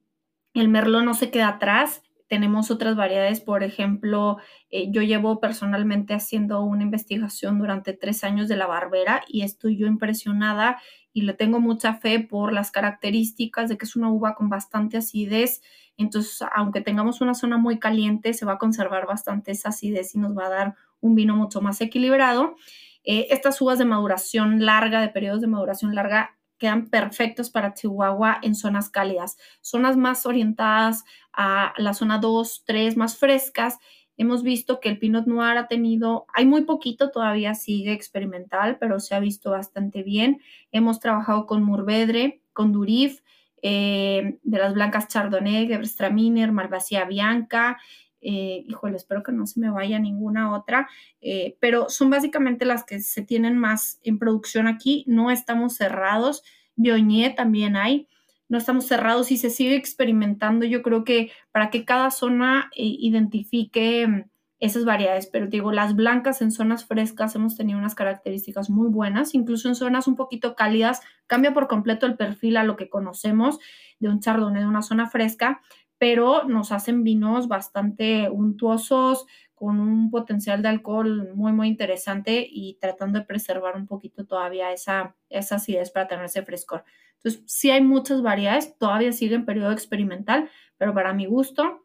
el 0.54 0.68
merlot 0.68 1.04
no 1.04 1.14
se 1.14 1.30
queda 1.30 1.48
atrás. 1.48 2.02
Tenemos 2.28 2.70
otras 2.70 2.96
variedades, 2.96 3.40
por 3.40 3.62
ejemplo, 3.62 4.38
eh, 4.70 4.90
yo 4.90 5.02
llevo 5.02 5.38
personalmente 5.38 6.14
haciendo 6.14 6.62
una 6.62 6.82
investigación 6.82 7.58
durante 7.58 7.92
tres 7.92 8.24
años 8.24 8.48
de 8.48 8.56
la 8.56 8.66
barbera 8.66 9.22
y 9.28 9.42
estoy 9.42 9.76
yo 9.76 9.86
impresionada 9.86 10.80
y 11.12 11.22
le 11.22 11.34
tengo 11.34 11.60
mucha 11.60 11.94
fe 11.94 12.20
por 12.20 12.52
las 12.52 12.70
características 12.70 13.68
de 13.68 13.76
que 13.76 13.84
es 13.84 13.96
una 13.96 14.10
uva 14.10 14.34
con 14.34 14.48
bastante 14.48 14.96
acidez, 14.96 15.60
entonces, 15.96 16.40
aunque 16.54 16.80
tengamos 16.80 17.20
una 17.20 17.34
zona 17.34 17.58
muy 17.58 17.78
caliente, 17.78 18.34
se 18.34 18.46
va 18.46 18.54
a 18.54 18.58
conservar 18.58 19.06
bastante 19.06 19.52
esa 19.52 19.70
acidez 19.70 20.14
y 20.14 20.18
nos 20.18 20.36
va 20.36 20.46
a 20.46 20.50
dar 20.50 20.74
un 21.00 21.14
vino 21.14 21.36
mucho 21.36 21.60
más 21.60 21.80
equilibrado. 21.80 22.56
Eh, 23.04 23.26
estas 23.30 23.60
uvas 23.60 23.78
de 23.78 23.84
maduración 23.84 24.64
larga, 24.64 25.00
de 25.00 25.08
periodos 25.08 25.40
de 25.40 25.48
maduración 25.48 25.94
larga, 25.94 26.36
quedan 26.58 26.88
perfectos 26.90 27.50
para 27.50 27.74
Chihuahua 27.74 28.38
en 28.42 28.54
zonas 28.54 28.88
cálidas. 28.88 29.36
Zonas 29.60 29.96
más 29.96 30.26
orientadas 30.26 31.04
a 31.32 31.74
la 31.76 31.92
zona 31.92 32.18
2, 32.18 32.62
3, 32.64 32.96
más 32.96 33.16
frescas. 33.16 33.78
Hemos 34.16 34.44
visto 34.44 34.78
que 34.78 34.88
el 34.88 34.98
Pinot 34.98 35.26
Noir 35.26 35.56
ha 35.56 35.66
tenido, 35.66 36.26
hay 36.32 36.46
muy 36.46 36.64
poquito, 36.64 37.10
todavía 37.10 37.54
sigue 37.54 37.92
experimental, 37.92 38.78
pero 38.78 39.00
se 39.00 39.16
ha 39.16 39.20
visto 39.20 39.50
bastante 39.50 40.04
bien. 40.04 40.40
Hemos 40.70 41.00
trabajado 41.00 41.46
con 41.46 41.64
Murvedre, 41.64 42.42
con 42.52 42.70
Durif, 42.70 43.22
eh, 43.62 44.38
de 44.42 44.58
las 44.58 44.74
blancas 44.74 45.08
Chardonnay, 45.08 45.68
Gewürztraminer, 45.68 46.52
Malvasía 46.52 47.04
Bianca, 47.04 47.78
eh, 48.20 48.64
híjole, 48.68 48.96
espero 48.96 49.22
que 49.22 49.32
no 49.32 49.46
se 49.46 49.60
me 49.60 49.70
vaya 49.70 49.98
ninguna 49.98 50.52
otra, 50.52 50.88
eh, 51.20 51.56
pero 51.60 51.88
son 51.88 52.10
básicamente 52.10 52.64
las 52.64 52.84
que 52.84 53.00
se 53.00 53.22
tienen 53.22 53.56
más 53.56 54.00
en 54.04 54.18
producción 54.18 54.66
aquí, 54.66 55.04
no 55.06 55.30
estamos 55.30 55.74
cerrados, 55.74 56.42
Bionier 56.76 57.34
también 57.34 57.76
hay, 57.76 58.08
no 58.48 58.58
estamos 58.58 58.86
cerrados 58.86 59.30
y 59.32 59.38
se 59.38 59.50
sigue 59.50 59.76
experimentando, 59.76 60.64
yo 60.66 60.82
creo 60.82 61.04
que 61.04 61.30
para 61.52 61.70
que 61.70 61.84
cada 61.84 62.10
zona 62.10 62.70
identifique 62.74 64.26
esas 64.62 64.84
variedades, 64.84 65.26
pero 65.26 65.48
digo, 65.48 65.72
las 65.72 65.96
blancas 65.96 66.40
en 66.40 66.52
zonas 66.52 66.84
frescas 66.84 67.34
hemos 67.34 67.56
tenido 67.56 67.80
unas 67.80 67.96
características 67.96 68.70
muy 68.70 68.88
buenas, 68.88 69.34
incluso 69.34 69.68
en 69.68 69.74
zonas 69.74 70.06
un 70.06 70.14
poquito 70.14 70.54
cálidas, 70.54 71.00
cambia 71.26 71.52
por 71.52 71.66
completo 71.66 72.06
el 72.06 72.16
perfil 72.16 72.56
a 72.56 72.62
lo 72.62 72.76
que 72.76 72.88
conocemos 72.88 73.58
de 73.98 74.08
un 74.08 74.20
chardonnay 74.20 74.62
de 74.62 74.68
una 74.68 74.82
zona 74.82 75.10
fresca, 75.10 75.62
pero 75.98 76.44
nos 76.44 76.70
hacen 76.70 77.02
vinos 77.02 77.48
bastante 77.48 78.30
untuosos, 78.30 79.26
con 79.62 79.80
un 79.80 80.10
potencial 80.10 80.62
de 80.62 80.68
alcohol 80.68 81.34
muy, 81.34 81.52
muy 81.52 81.66
interesante 81.66 82.46
y 82.48 82.78
tratando 82.80 83.18
de 83.18 83.24
preservar 83.24 83.76
un 83.76 83.88
poquito 83.88 84.26
todavía 84.26 84.72
esa, 84.72 85.16
esa 85.28 85.56
acidez 85.56 85.90
para 85.90 86.06
tener 86.06 86.24
ese 86.24 86.42
frescor. 86.42 86.84
Entonces, 87.16 87.42
sí 87.46 87.70
hay 87.70 87.80
muchas 87.80 88.22
variedades, 88.22 88.76
todavía 88.78 89.12
sigue 89.12 89.36
en 89.36 89.44
periodo 89.44 89.70
experimental, 89.70 90.50
pero 90.78 90.94
para 90.94 91.12
mi 91.14 91.26
gusto, 91.26 91.81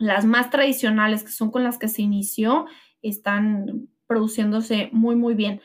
las 0.00 0.24
más 0.24 0.48
tradicionales, 0.48 1.22
que 1.22 1.30
son 1.30 1.50
con 1.50 1.62
las 1.62 1.76
que 1.76 1.86
se 1.86 2.00
inició, 2.00 2.64
están 3.02 3.88
produciéndose 4.06 4.88
muy, 4.92 5.14
muy 5.14 5.34
bien. 5.34 5.60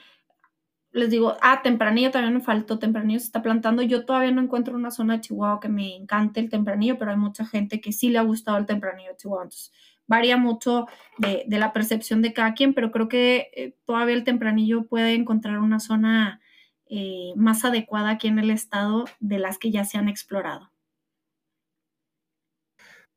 Les 0.91 1.09
digo, 1.09 1.37
ah, 1.41 1.61
tempranillo 1.63 2.11
también 2.11 2.33
me 2.33 2.41
faltó, 2.41 2.77
tempranillo 2.77 3.19
se 3.19 3.27
está 3.27 3.41
plantando. 3.41 3.81
Yo 3.81 4.05
todavía 4.05 4.31
no 4.31 4.41
encuentro 4.41 4.75
una 4.75 4.91
zona 4.91 5.15
de 5.15 5.21
Chihuahua 5.21 5.61
que 5.61 5.69
me 5.69 5.95
encante 5.95 6.41
el 6.41 6.49
tempranillo, 6.49 6.97
pero 6.97 7.11
hay 7.11 7.17
mucha 7.17 7.45
gente 7.45 7.79
que 7.79 7.93
sí 7.93 8.09
le 8.09 8.17
ha 8.17 8.23
gustado 8.23 8.57
el 8.57 8.65
tempranillo 8.65 9.11
de 9.11 9.15
Chihuahua. 9.15 9.43
Entonces, 9.43 9.71
varía 10.05 10.35
mucho 10.35 10.87
de, 11.17 11.45
la 11.47 11.71
percepción 11.71 12.21
de 12.21 12.33
cada 12.33 12.53
quien, 12.55 12.73
pero 12.73 12.91
creo 12.91 13.07
que 13.07 13.49
eh, 13.55 13.77
todavía 13.85 14.15
el 14.15 14.25
tempranillo 14.25 14.85
puede 14.85 15.13
encontrar 15.13 15.59
una 15.59 15.79
zona 15.79 16.41
eh, 16.87 17.31
más 17.37 17.63
adecuada 17.63 18.09
aquí 18.11 18.27
en 18.27 18.39
el 18.39 18.51
estado 18.51 19.05
de 19.21 19.39
las 19.39 19.57
que 19.57 19.71
ya 19.71 19.85
se 19.85 19.97
han 19.97 20.09
explorado. 20.09 20.74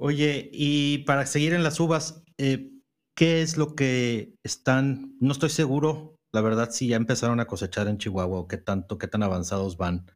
Oye, 0.00 0.48
y 0.52 0.98
para 0.98 1.26
seguir 1.26 1.54
en 1.54 1.64
las 1.64 1.80
uvas, 1.80 2.22
eh, 2.38 2.70
¿qué 3.16 3.42
es 3.42 3.56
lo 3.56 3.74
que 3.74 4.32
están, 4.44 5.16
no 5.18 5.32
estoy 5.32 5.50
seguro, 5.50 6.20
la 6.30 6.40
verdad, 6.40 6.70
si 6.70 6.86
ya 6.86 6.96
empezaron 6.96 7.40
a 7.40 7.46
cosechar 7.46 7.88
en 7.88 7.98
Chihuahua 7.98 8.38
o 8.38 8.46
qué 8.46 8.58
tanto, 8.58 8.96
qué 8.96 9.08
tan 9.08 9.24
avanzados 9.24 9.76
van, 9.76 10.06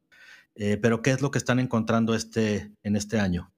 eh, 0.55 0.77
pero 0.81 1.03
qué 1.03 1.11
es 1.11 1.21
lo 1.21 1.33
que 1.33 1.39
están 1.39 1.59
encontrando 1.59 2.15
este, 2.15 2.71
en 2.85 2.95
este 2.95 3.19
año? 3.19 3.51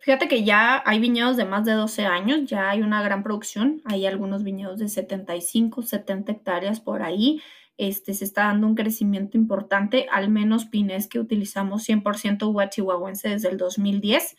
Fíjate 0.00 0.28
que 0.28 0.44
ya 0.44 0.82
hay 0.84 1.00
viñedos 1.00 1.38
de 1.38 1.46
más 1.46 1.64
de 1.64 1.72
12 1.72 2.04
años, 2.04 2.44
ya 2.44 2.68
hay 2.68 2.82
una 2.82 3.02
gran 3.02 3.22
producción, 3.22 3.80
hay 3.86 4.04
algunos 4.04 4.44
viñedos 4.44 4.78
de 4.78 4.90
75, 4.90 5.80
70 5.82 6.30
hectáreas 6.30 6.78
por 6.80 7.02
ahí. 7.02 7.40
Este, 7.78 8.12
se 8.12 8.24
está 8.24 8.44
dando 8.44 8.66
un 8.66 8.74
crecimiento 8.74 9.38
importante, 9.38 10.08
al 10.12 10.28
menos 10.28 10.66
pines 10.66 11.08
que 11.08 11.18
utilizamos 11.20 11.88
100% 11.88 12.46
uva 12.46 12.68
chihuahuense 12.68 13.30
desde 13.30 13.48
el 13.48 13.56
2010. 13.56 14.36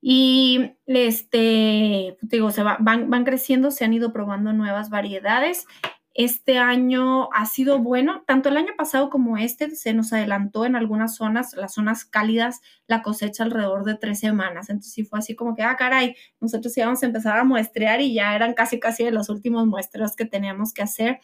Y 0.00 0.72
este, 0.86 2.16
digo, 2.22 2.50
se 2.50 2.62
van, 2.62 3.10
van 3.10 3.24
creciendo, 3.24 3.70
se 3.70 3.84
han 3.84 3.92
ido 3.92 4.12
probando 4.12 4.52
nuevas 4.52 4.90
variedades 4.90 5.66
este 6.14 6.58
año 6.58 7.32
ha 7.32 7.46
sido 7.46 7.78
bueno, 7.78 8.24
tanto 8.26 8.48
el 8.48 8.56
año 8.56 8.72
pasado 8.76 9.10
como 9.10 9.36
este 9.36 9.70
se 9.76 9.94
nos 9.94 10.12
adelantó 10.12 10.66
en 10.66 10.74
algunas 10.74 11.14
zonas, 11.14 11.54
las 11.54 11.74
zonas 11.74 12.04
cálidas, 12.04 12.60
la 12.88 13.02
cosecha 13.02 13.44
alrededor 13.44 13.84
de 13.84 13.94
tres 13.94 14.18
semanas. 14.18 14.70
Entonces 14.70 14.92
sí 14.92 15.04
fue 15.04 15.20
así 15.20 15.36
como 15.36 15.54
que, 15.54 15.62
ah, 15.62 15.76
caray, 15.76 16.16
nosotros 16.40 16.76
íbamos 16.76 17.02
a 17.02 17.06
empezar 17.06 17.38
a 17.38 17.44
muestrear 17.44 18.00
y 18.00 18.12
ya 18.12 18.34
eran 18.34 18.54
casi 18.54 18.80
casi 18.80 19.04
de 19.04 19.12
los 19.12 19.28
últimos 19.28 19.66
muestreos 19.66 20.16
que 20.16 20.24
teníamos 20.24 20.72
que 20.72 20.82
hacer 20.82 21.20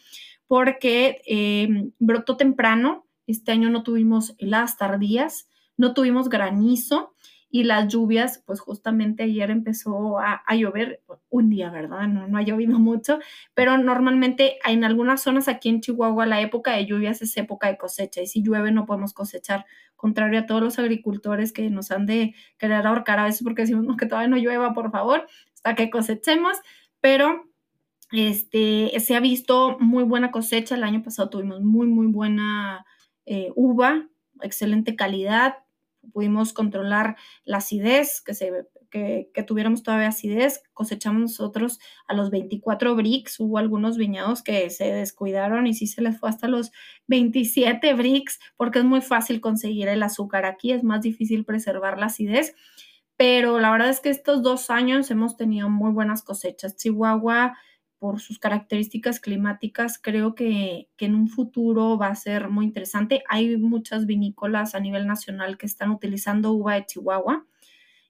porque 0.47 1.21
em, 1.25 1.91
brotó 1.99 2.37
temprano. 2.37 3.05
Este 3.27 3.51
año 3.51 3.69
no 3.69 3.83
tuvimos 3.83 4.35
heladas 4.37 4.77
tardías, 4.77 5.49
no 5.75 5.93
tuvimos 5.93 6.29
granizo 6.29 7.13
y 7.49 7.63
las 7.63 7.87
lluvias, 7.87 8.43
pues 8.45 8.59
justamente 8.59 9.23
ayer 9.23 9.49
empezó 9.49 10.19
a, 10.19 10.43
llover 10.55 11.01
un 11.29 11.49
día, 11.49 11.69
¿verdad? 11.69 12.07
No, 12.07 12.27
no 12.27 12.37
ha 12.37 12.41
llovido 12.41 12.77
mucho, 12.77 13.19
pero 13.53 13.77
normalmente 13.77 14.57
en 14.65 14.83
algunas 14.83 15.21
zonas 15.21 15.47
aquí 15.47 15.69
en 15.69 15.81
Chihuahua 15.81 16.25
la 16.25 16.41
época 16.41 16.73
de 16.73 16.85
lluvias 16.85 17.21
es 17.21 17.37
época 17.37 17.67
de 17.67 17.77
cosecha 17.77 18.21
y 18.21 18.27
si 18.27 18.43
llueve 18.43 18.71
no 18.71 18.85
podemos 18.85 19.13
cosechar, 19.13 19.65
contrario 19.95 20.39
a 20.39 20.45
todos 20.45 20.61
los 20.61 20.79
agricultores 20.79 21.53
que 21.53 21.69
nos 21.69 21.91
han 21.91 22.05
de 22.05 22.35
querer 22.57 22.85
ahorcar 22.85 23.19
a 23.19 23.25
veces 23.25 23.43
porque 23.43 23.63
decimos 23.63 23.95
que 23.97 24.05
todavía 24.05 24.29
no 24.29 24.37
llueva, 24.37 24.73
por 24.73 24.91
favor, 24.91 25.25
hasta 25.53 25.75
que 25.75 25.89
cosechemos, 25.89 26.57
pero 26.99 27.45
este, 28.11 28.91
se 28.99 29.15
ha 29.15 29.19
visto 29.19 29.77
muy 29.79 30.03
buena 30.03 30.31
cosecha, 30.31 30.75
el 30.75 30.83
año 30.83 31.01
pasado 31.01 31.29
tuvimos 31.29 31.61
muy, 31.61 31.87
muy 31.87 32.07
buena 32.07 32.85
eh, 33.25 33.51
uva, 33.55 34.07
excelente 34.41 34.95
calidad, 34.95 35.55
pudimos 36.11 36.53
controlar 36.53 37.15
la 37.43 37.57
acidez, 37.57 38.21
que, 38.21 38.33
se, 38.33 38.51
que, 38.89 39.43
tuviéramos 39.45 39.83
todavía 39.83 40.09
acidez, 40.09 40.63
cosechamos 40.73 41.21
nosotros 41.21 41.79
a 42.07 42.13
los 42.13 42.29
24 42.29 42.95
bricks, 42.95 43.39
hubo 43.39 43.57
algunos 43.57 43.97
viñados 43.97 44.43
que 44.43 44.69
se 44.69 44.85
descuidaron 44.85 45.67
y 45.67 45.73
sí 45.73 45.87
se 45.87 46.01
les 46.01 46.19
fue 46.19 46.29
hasta 46.29 46.47
los 46.47 46.71
27 47.07 47.93
bricks, 47.93 48.39
porque 48.55 48.79
es 48.79 48.85
muy 48.85 49.01
fácil 49.01 49.41
conseguir 49.41 49.87
el 49.87 50.03
azúcar 50.03 50.45
aquí, 50.45 50.71
es 50.71 50.83
más 50.83 51.01
difícil 51.01 51.45
preservar 51.45 51.97
la 51.97 52.07
acidez, 52.07 52.55
pero 53.17 53.59
la 53.59 53.71
verdad 53.71 53.89
es 53.89 53.99
que 53.99 54.09
estos 54.09 54.43
dos 54.43 54.69
años 54.69 55.09
hemos 55.09 55.37
tenido 55.37 55.69
muy 55.69 55.91
buenas 55.91 56.21
cosechas. 56.21 56.77
Chihuahua 56.77 57.57
por 57.99 58.19
sus 58.19 58.39
características 58.39 59.19
climáticas, 59.19 59.99
creo 60.01 60.35
que, 60.35 60.89
en 60.97 61.15
un 61.15 61.27
futuro 61.27 61.97
va 61.97 62.07
a 62.07 62.15
ser 62.15 62.49
muy 62.49 62.65
interesante. 62.65 63.23
Hay 63.29 63.57
muchas 63.57 64.05
vinícolas 64.05 64.75
a 64.75 64.79
nivel 64.79 65.07
nacional 65.07 65.57
que 65.57 65.65
están 65.65 65.91
utilizando 65.91 66.51
uva 66.51 66.75
de 66.75 66.85
Chihuahua, 66.85 67.45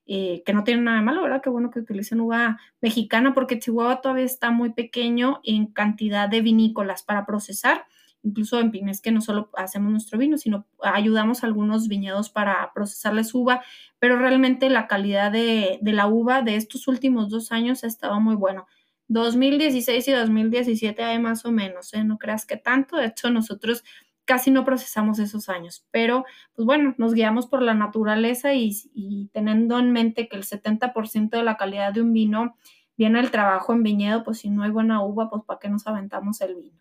eh, 0.06 0.44
que 0.46 0.54
no 0.54 0.64
tienen 0.64 0.86
nada 0.86 0.98
de 0.98 1.04
malo, 1.04 1.24
¿verdad? 1.24 1.42
Qué 1.42 1.50
bueno 1.50 1.70
que 1.70 1.80
utilicen 1.80 2.22
uva 2.22 2.60
mexicana, 2.82 3.34
porque 3.34 3.60
Chihuahua 3.60 4.02
todavía 4.02 4.26
está 4.26 4.52
muy 4.52 4.74
pequeño 4.74 5.40
en 5.44 5.68
cantidad 5.68 6.30
de 6.30 6.42
vinícolas 6.42 7.04
para 7.04 7.26
procesar. 7.26 7.86
Incluso 8.24 8.60
en 8.60 8.72
Pines 8.72 9.00
que 9.00 9.12
no 9.12 9.22
solo 9.22 9.52
hacemos 9.56 9.92
nuestro 9.92 10.18
vino, 10.18 10.38
sino 10.38 10.66
ayudamos 10.82 11.44
a 11.44 11.48
algunos 11.48 11.88
viñedos 11.88 12.30
para 12.30 12.74
procesarles 12.74 13.34
uva, 13.34 13.64
pero 14.00 14.18
realmente 14.18 14.70
la 14.70 14.88
calidad 14.88 15.32
de, 15.32 15.80
de 15.82 15.94
la 15.94 16.08
uva 16.08 16.42
de 16.42 16.56
estos 16.56 16.88
últimos 16.88 17.30
dos 17.30 17.52
años 17.52 17.84
ha 17.84 17.88
estado 17.88 18.20
muy 18.20 18.36
bueno 18.36 18.66
2016 19.08 20.08
y 20.08 20.12
2017 20.12 21.04
hay 21.04 21.20
más 21.20 21.46
o 21.46 21.52
menos, 21.52 21.94
¿eh? 21.94 22.04
no 22.04 22.18
creas 22.18 22.46
que 22.46 22.58
tanto, 22.58 22.98
de 22.98 23.08
hecho 23.08 23.30
nosotros 23.30 23.84
casi 24.26 24.52
no 24.52 24.66
procesamos 24.66 25.20
esos 25.20 25.48
años, 25.48 25.88
pero 25.90 26.26
pues 26.54 26.66
bueno, 26.66 26.94
nos 26.98 27.14
guiamos 27.14 27.48
por 27.48 27.62
la 27.62 27.74
naturaleza 27.74 28.54
y, 28.54 29.30
teniendo 29.32 29.80
en 29.80 29.94
mente 29.94 30.28
que 30.28 30.36
el 30.36 30.44
70% 30.44 31.30
de 31.30 31.44
la 31.44 31.56
calidad 31.56 31.94
de 31.94 32.02
un 32.02 32.12
vino 32.12 32.58
viene 32.98 33.22
del 33.22 33.32
trabajo 33.32 33.72
en 33.72 33.84
viñedo, 33.84 34.26
pues 34.26 34.40
si 34.40 34.50
no 34.50 34.64
hay 34.64 34.72
buena 34.72 35.02
uva, 35.02 35.30
pues 35.30 35.44
¿para 35.46 35.60
qué 35.60 35.70
nos 35.70 35.88
aventamos 35.88 36.42
el 36.42 36.56
vino? 36.56 36.78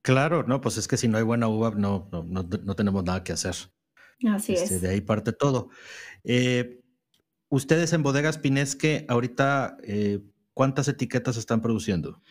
Claro, 0.00 0.42
no, 0.42 0.60
pues 0.60 0.78
es 0.78 0.88
que 0.88 0.96
si 0.96 1.06
no 1.06 1.18
hay 1.18 1.24
buena 1.24 1.48
uva, 1.48 1.72
no, 1.76 2.08
no, 2.10 2.74
tenemos 2.74 3.04
nada 3.04 3.22
que 3.22 3.32
hacer. 3.32 3.54
Así 4.26 4.54
este, 4.54 4.76
es. 4.76 4.80
De 4.80 4.88
ahí 4.88 5.00
parte 5.02 5.32
todo. 5.32 5.68
Eh, 6.24 6.81
Ustedes 7.52 7.92
en 7.92 8.02
Bodegas 8.02 8.38
Pinesque, 8.38 9.04
ahorita, 9.10 9.76
eh, 9.82 10.20
¿cuántas 10.54 10.88
etiquetas 10.88 11.36
están 11.36 11.60
produciendo? 11.60 12.22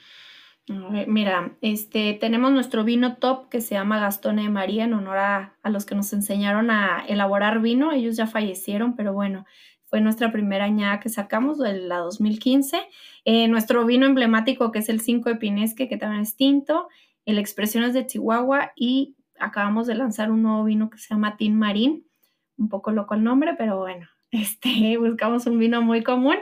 Mira, 1.06 1.56
este, 1.62 2.16
tenemos 2.16 2.52
nuestro 2.52 2.84
vino 2.84 3.18
top 3.18 3.48
que 3.50 3.62
se 3.62 3.76
llama 3.76 4.00
Gastone 4.00 4.42
de 4.42 4.50
María 4.50 4.86
en 4.86 4.96
honor 4.96 5.18
a, 5.20 5.60
los 5.66 5.86
que 5.86 5.94
nos 5.94 6.12
enseñaron 6.14 6.72
a 6.72 7.06
elaborar 7.08 7.62
vino. 7.62 7.92
Ellos 7.92 8.18
ya 8.18 8.26
fallecieron, 8.26 8.96
pero 8.96 9.14
bueno, 9.14 9.46
fue 9.84 10.02
nuestra 10.02 10.32
primera 10.32 10.66
añada 10.66 11.00
que 11.00 11.10
sacamos, 11.10 11.60
la 11.60 11.98
2015. 11.98 12.82
Eh, 13.26 13.48
nuestro 13.48 13.86
vino 13.86 14.08
emblemático 14.08 14.72
que 14.72 14.80
es 14.80 14.90
el 14.90 15.02
5 15.02 15.30
de 15.30 15.36
Pinesque, 15.36 15.88
que 15.88 15.98
también 15.98 16.24
es 16.24 16.36
tinto. 16.36 16.88
El 17.26 17.38
Expresiones 17.38 17.94
de 17.94 18.08
Chihuahua 18.08 18.72
y 18.76 19.16
acabamos 19.38 19.86
de 19.86 19.94
lanzar 19.94 20.32
un 20.32 20.42
nuevo 20.42 20.64
vino 20.64 20.90
que 20.90 20.98
se 20.98 21.14
llama 21.14 21.38
Tin 21.38 21.60
Marín. 21.60 22.08
Un 22.58 22.70
poco 22.70 22.92
loco 22.92 23.14
el 23.14 23.24
nombre, 23.24 23.54
pero 23.56 23.78
bueno, 23.78 24.08
este, 24.32 24.98
buscamos 25.00 25.46
un 25.46 25.60
vino 25.60 25.82
muy 25.82 26.04
común, 26.04 26.38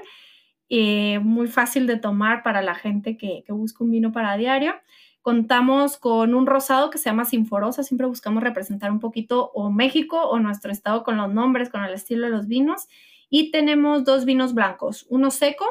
y 0.72 1.16
eh, 1.16 1.20
muy 1.20 1.48
fácil 1.48 1.88
de 1.88 1.98
tomar 1.98 2.44
para 2.44 2.62
la 2.62 2.76
gente 2.76 3.18
que, 3.18 3.44
busca 3.50 3.84
un 3.84 3.92
vino 3.92 4.12
para 4.12 4.38
diario. 4.38 4.76
Contamos 5.22 5.98
con 5.98 6.36
un 6.36 6.46
rosado 6.46 6.92
que 6.92 7.00
se 7.00 7.10
llama 7.10 7.26
Sinforosa, 7.26 7.84
siempre 7.84 8.08
buscamos 8.08 8.44
representar 8.44 8.92
un 8.92 9.00
poquito 9.00 9.52
o 9.54 9.72
México 9.72 10.22
o 10.22 10.40
nuestro 10.40 10.72
estado 10.72 11.04
con 11.04 11.18
los 11.18 11.34
nombres, 11.34 11.70
con 11.70 11.84
el 11.84 11.94
estilo 11.94 12.28
de 12.28 12.32
los 12.32 12.48
vinos. 12.48 12.88
Y 13.30 13.52
tenemos 13.52 14.06
dos 14.06 14.26
vinos 14.26 14.54
blancos, 14.54 15.06
uno 15.10 15.32
seco, 15.32 15.66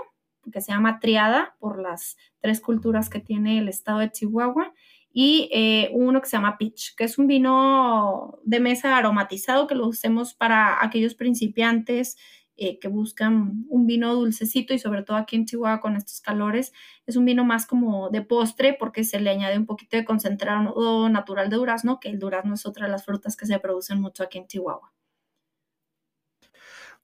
que 0.52 0.60
se 0.60 0.72
llama 0.72 0.98
Triada, 0.98 1.56
por 1.60 1.80
las 1.80 2.16
tres 2.40 2.60
culturas 2.60 3.08
que 3.08 3.20
tiene 3.20 3.58
el 3.58 3.68
estado 3.68 4.00
de 4.00 4.10
Chihuahua, 4.10 4.72
y 5.12 5.48
eh, 5.52 5.90
uno 5.92 6.20
que 6.20 6.28
se 6.28 6.36
llama 6.36 6.58
Peach, 6.58 6.94
que 6.96 7.04
es 7.04 7.18
un 7.18 7.26
vino 7.26 8.38
de 8.44 8.60
mesa 8.60 8.96
aromatizado 8.96 9.66
que 9.66 9.74
lo 9.74 9.86
usemos 9.86 10.34
para 10.34 10.84
aquellos 10.84 11.14
principiantes 11.14 12.16
eh, 12.56 12.78
que 12.80 12.88
buscan 12.88 13.64
un 13.68 13.86
vino 13.86 14.14
dulcecito 14.14 14.74
y 14.74 14.80
sobre 14.80 15.04
todo 15.04 15.16
aquí 15.16 15.36
en 15.36 15.46
Chihuahua 15.46 15.80
con 15.80 15.96
estos 15.96 16.20
calores, 16.20 16.72
es 17.06 17.16
un 17.16 17.24
vino 17.24 17.44
más 17.44 17.66
como 17.66 18.10
de 18.10 18.22
postre 18.22 18.76
porque 18.78 19.04
se 19.04 19.20
le 19.20 19.30
añade 19.30 19.56
un 19.56 19.66
poquito 19.66 19.96
de 19.96 20.04
concentrado 20.04 21.08
natural 21.08 21.50
de 21.50 21.56
durazno, 21.56 22.00
que 22.00 22.08
el 22.08 22.18
durazno 22.18 22.54
es 22.54 22.66
otra 22.66 22.86
de 22.86 22.92
las 22.92 23.04
frutas 23.04 23.36
que 23.36 23.46
se 23.46 23.58
producen 23.60 24.00
mucho 24.00 24.24
aquí 24.24 24.38
en 24.38 24.48
Chihuahua. 24.48 24.92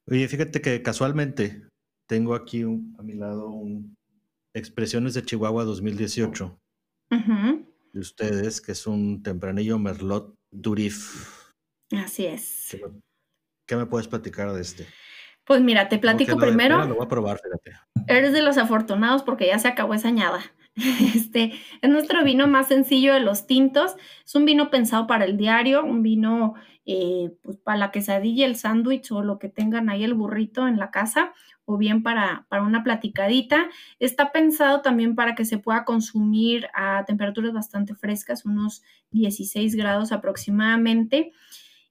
Oye, 0.06 0.26
fíjate 0.28 0.60
que 0.60 0.82
casualmente 0.82 1.62
tengo 2.06 2.34
aquí 2.34 2.62
a 2.62 3.02
mi 3.02 3.14
lado 3.14 3.48
un 3.48 3.96
Expresiones 4.56 5.14
de 5.14 5.22
Chihuahua 5.22 5.64
2018 5.64 6.58
de 7.94 8.00
ustedes, 8.00 8.60
que 8.60 8.72
es 8.72 8.86
un 8.86 9.22
tempranillo 9.22 9.78
Merlot 9.78 10.34
Durif. 10.50 11.52
Así 11.96 12.26
es. 12.26 12.76
¿Qué 13.66 13.76
me, 13.76 13.86
puedes 13.86 14.08
platicar 14.08 14.52
de 14.52 14.60
este? 14.60 14.86
Pues 15.44 15.60
mira, 15.62 15.88
te 15.88 15.98
platico 15.98 16.36
primero. 16.36 16.84
lo 16.86 16.96
voy 16.96 17.06
a 17.06 17.08
probar, 17.08 17.38
fíjate. 17.38 17.72
Eres 18.08 18.32
de 18.32 18.42
los 18.42 18.58
afortunados 18.58 19.22
porque 19.22 19.46
ya 19.46 19.58
se 19.58 19.68
acabó 19.68 19.94
esa 19.94 20.08
añada. 20.08 20.40
Este 21.14 21.52
es 21.82 21.90
nuestro 21.90 22.24
vino 22.24 22.46
más 22.46 22.68
sencillo 22.68 23.14
de 23.14 23.20
los 23.20 23.46
tintos. 23.46 23.94
Es 24.24 24.34
un 24.34 24.44
vino 24.44 24.70
pensado 24.70 25.06
para 25.06 25.24
el 25.24 25.36
diario, 25.36 25.84
un 25.84 26.02
vino 26.02 26.54
eh, 26.84 27.30
pues 27.42 27.56
para 27.58 27.78
la 27.78 27.90
quesadilla, 27.90 28.46
el 28.46 28.56
sándwich 28.56 29.10
o 29.12 29.22
lo 29.22 29.38
que 29.38 29.48
tengan 29.48 29.88
ahí 29.88 30.04
el 30.04 30.14
burrito 30.14 30.66
en 30.66 30.78
la 30.78 30.90
casa 30.90 31.32
o 31.64 31.78
bien 31.78 32.02
para, 32.02 32.46
para 32.48 32.62
una 32.62 32.82
platicadita. 32.82 33.68
Está 33.98 34.32
pensado 34.32 34.82
también 34.82 35.14
para 35.14 35.34
que 35.34 35.44
se 35.44 35.58
pueda 35.58 35.84
consumir 35.84 36.68
a 36.74 37.04
temperaturas 37.06 37.52
bastante 37.52 37.94
frescas, 37.94 38.44
unos 38.44 38.82
16 39.12 39.76
grados 39.76 40.12
aproximadamente. 40.12 41.32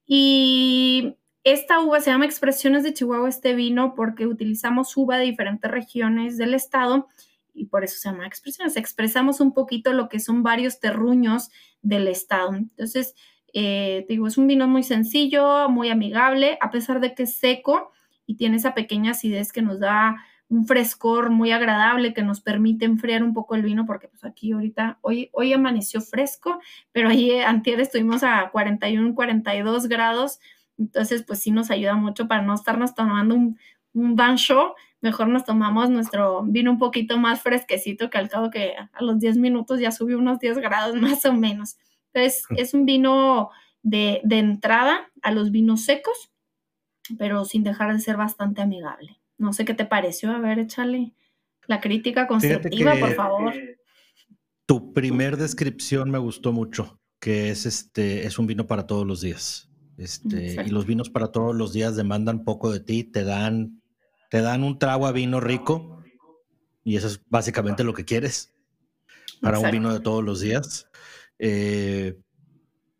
Y 0.05 1.15
esta 1.43 1.79
uva 1.79 2.01
se 2.01 2.11
llama 2.11 2.25
Expresiones 2.25 2.83
de 2.83 2.93
Chihuahua, 2.93 3.29
este 3.29 3.55
vino, 3.55 3.95
porque 3.95 4.27
utilizamos 4.27 4.95
uva 4.95 5.17
de 5.17 5.25
diferentes 5.25 5.71
regiones 5.71 6.37
del 6.37 6.53
estado 6.53 7.07
y 7.53 7.65
por 7.65 7.83
eso 7.83 7.97
se 7.97 8.09
llama 8.09 8.27
Expresiones. 8.27 8.77
Expresamos 8.77 9.39
un 9.39 9.53
poquito 9.53 9.93
lo 9.93 10.09
que 10.09 10.19
son 10.19 10.43
varios 10.43 10.79
terruños 10.79 11.49
del 11.81 12.07
estado. 12.07 12.55
Entonces, 12.55 13.15
eh, 13.53 14.05
digo, 14.09 14.27
es 14.27 14.37
un 14.37 14.47
vino 14.47 14.67
muy 14.67 14.83
sencillo, 14.83 15.69
muy 15.69 15.89
amigable, 15.89 16.57
a 16.61 16.71
pesar 16.71 16.99
de 16.99 17.13
que 17.13 17.23
es 17.23 17.35
seco 17.35 17.91
y 18.25 18.35
tiene 18.35 18.57
esa 18.57 18.73
pequeña 18.73 19.11
acidez 19.11 19.51
que 19.51 19.61
nos 19.61 19.79
da 19.79 20.17
un 20.49 20.65
frescor 20.65 21.29
muy 21.29 21.51
agradable 21.51 22.13
que 22.13 22.21
nos 22.21 22.41
permite 22.41 22.85
enfriar 22.85 23.23
un 23.23 23.33
poco 23.33 23.55
el 23.55 23.63
vino, 23.63 23.85
porque 23.85 24.07
pues 24.07 24.23
aquí 24.23 24.51
ahorita, 24.51 24.99
hoy, 25.01 25.29
hoy 25.33 25.53
amaneció 25.53 26.01
fresco, 26.01 26.59
pero 26.91 27.09
ahí 27.09 27.31
eh, 27.31 27.43
antier 27.43 27.79
estuvimos 27.79 28.23
a 28.23 28.49
41, 28.51 29.15
42 29.15 29.87
grados, 29.87 30.39
entonces 30.77 31.23
pues 31.23 31.39
sí 31.39 31.51
nos 31.51 31.71
ayuda 31.71 31.95
mucho 31.95 32.27
para 32.27 32.41
no 32.41 32.53
estarnos 32.53 32.93
tomando 32.93 33.35
un, 33.35 33.57
un 33.93 34.15
bancho, 34.15 34.75
mejor 35.03 35.27
nos 35.27 35.43
tomamos 35.43 35.89
nuestro 35.89 36.43
vino 36.43 36.71
un 36.71 36.79
poquito 36.79 37.17
más 37.17 37.41
fresquecito, 37.41 38.09
que 38.09 38.17
al 38.17 38.29
cabo 38.29 38.49
que 38.49 38.73
a 38.75 39.03
los 39.03 39.19
10 39.19 39.37
minutos 39.37 39.79
ya 39.79 39.91
subió 39.91 40.17
unos 40.17 40.39
10 40.39 40.57
grados 40.59 40.95
más 41.01 41.25
o 41.25 41.33
menos. 41.33 41.77
Entonces 42.13 42.45
es 42.57 42.73
un 42.73 42.85
vino 42.85 43.51
de, 43.83 44.21
de 44.23 44.39
entrada 44.39 45.11
a 45.21 45.31
los 45.31 45.51
vinos 45.51 45.83
secos, 45.83 46.31
pero 47.17 47.43
sin 47.43 47.63
dejar 47.63 47.91
de 47.91 47.99
ser 47.99 48.15
bastante 48.15 48.61
amigable. 48.61 49.19
No 49.37 49.51
sé 49.51 49.65
qué 49.65 49.73
te 49.73 49.85
pareció. 49.85 50.31
A 50.31 50.39
ver, 50.39 50.57
échale 50.57 51.13
la 51.67 51.81
crítica 51.81 52.25
constructiva, 52.25 52.95
por 52.97 53.13
favor. 53.13 53.53
Tu 54.65 54.93
primer 54.93 55.35
descripción 55.35 56.11
me 56.11 56.17
gustó 56.17 56.53
mucho, 56.53 57.01
que 57.19 57.49
es 57.49 57.65
este, 57.65 58.25
es 58.25 58.39
un 58.39 58.47
vino 58.47 58.67
para 58.67 58.87
todos 58.87 59.05
los 59.05 59.19
días. 59.19 59.69
Este, 59.97 60.63
y 60.65 60.69
los 60.69 60.85
vinos 60.85 61.09
para 61.09 61.31
todos 61.31 61.53
los 61.53 61.73
días 61.73 61.97
demandan 61.97 62.45
poco 62.45 62.71
de 62.71 62.79
ti, 62.79 63.03
te 63.03 63.25
dan, 63.25 63.82
te 64.33 64.41
dan 64.41 64.63
un 64.63 64.79
trago 64.79 65.05
a 65.05 65.11
vino 65.11 65.39
rico, 65.39 66.03
y 66.83 66.95
eso 66.95 67.05
es 67.05 67.21
básicamente 67.29 67.83
lo 67.83 67.93
que 67.93 68.03
quieres 68.03 68.51
para 69.41 69.59
un 69.59 69.69
vino 69.69 69.93
de 69.93 69.99
todos 69.99 70.23
los 70.23 70.41
días. 70.41 70.89
Eh, 71.37 72.17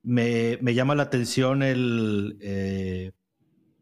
me, 0.04 0.60
llama 0.76 0.93
la 0.93 1.02
atención 1.02 1.63
el, 1.63 2.38
eh, 2.39 3.13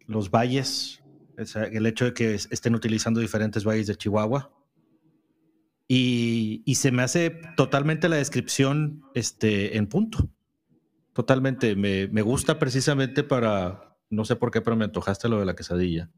los 0.07 0.31
valles 0.31 1.03
el 1.35 1.85
hecho 1.87 2.05
de 2.05 2.13
que 2.13 2.35
estén 2.35 2.73
utilizando 2.73 3.19
diferentes 3.19 3.65
valles 3.65 3.87
de 3.87 3.97
Chihuahua. 3.97 4.49
Y, 5.89 6.63
se 6.73 6.93
me 6.93 7.03
hace 7.03 7.31
totalmente 7.57 8.07
la 8.07 8.15
descripción 8.15 9.03
este, 9.13 9.75
en 9.75 9.87
punto. 9.87 10.29
Totalmente. 11.11 11.75
Me, 11.75 12.21
gusta 12.21 12.59
precisamente 12.59 13.25
para, 13.25 13.97
no 14.09 14.23
sé 14.23 14.37
por 14.37 14.51
qué, 14.51 14.61
pero 14.61 14.77
me 14.77 14.85
antojaste 14.85 15.27
lo 15.27 15.37
de 15.41 15.45
la 15.45 15.53
quesadilla. 15.53 16.09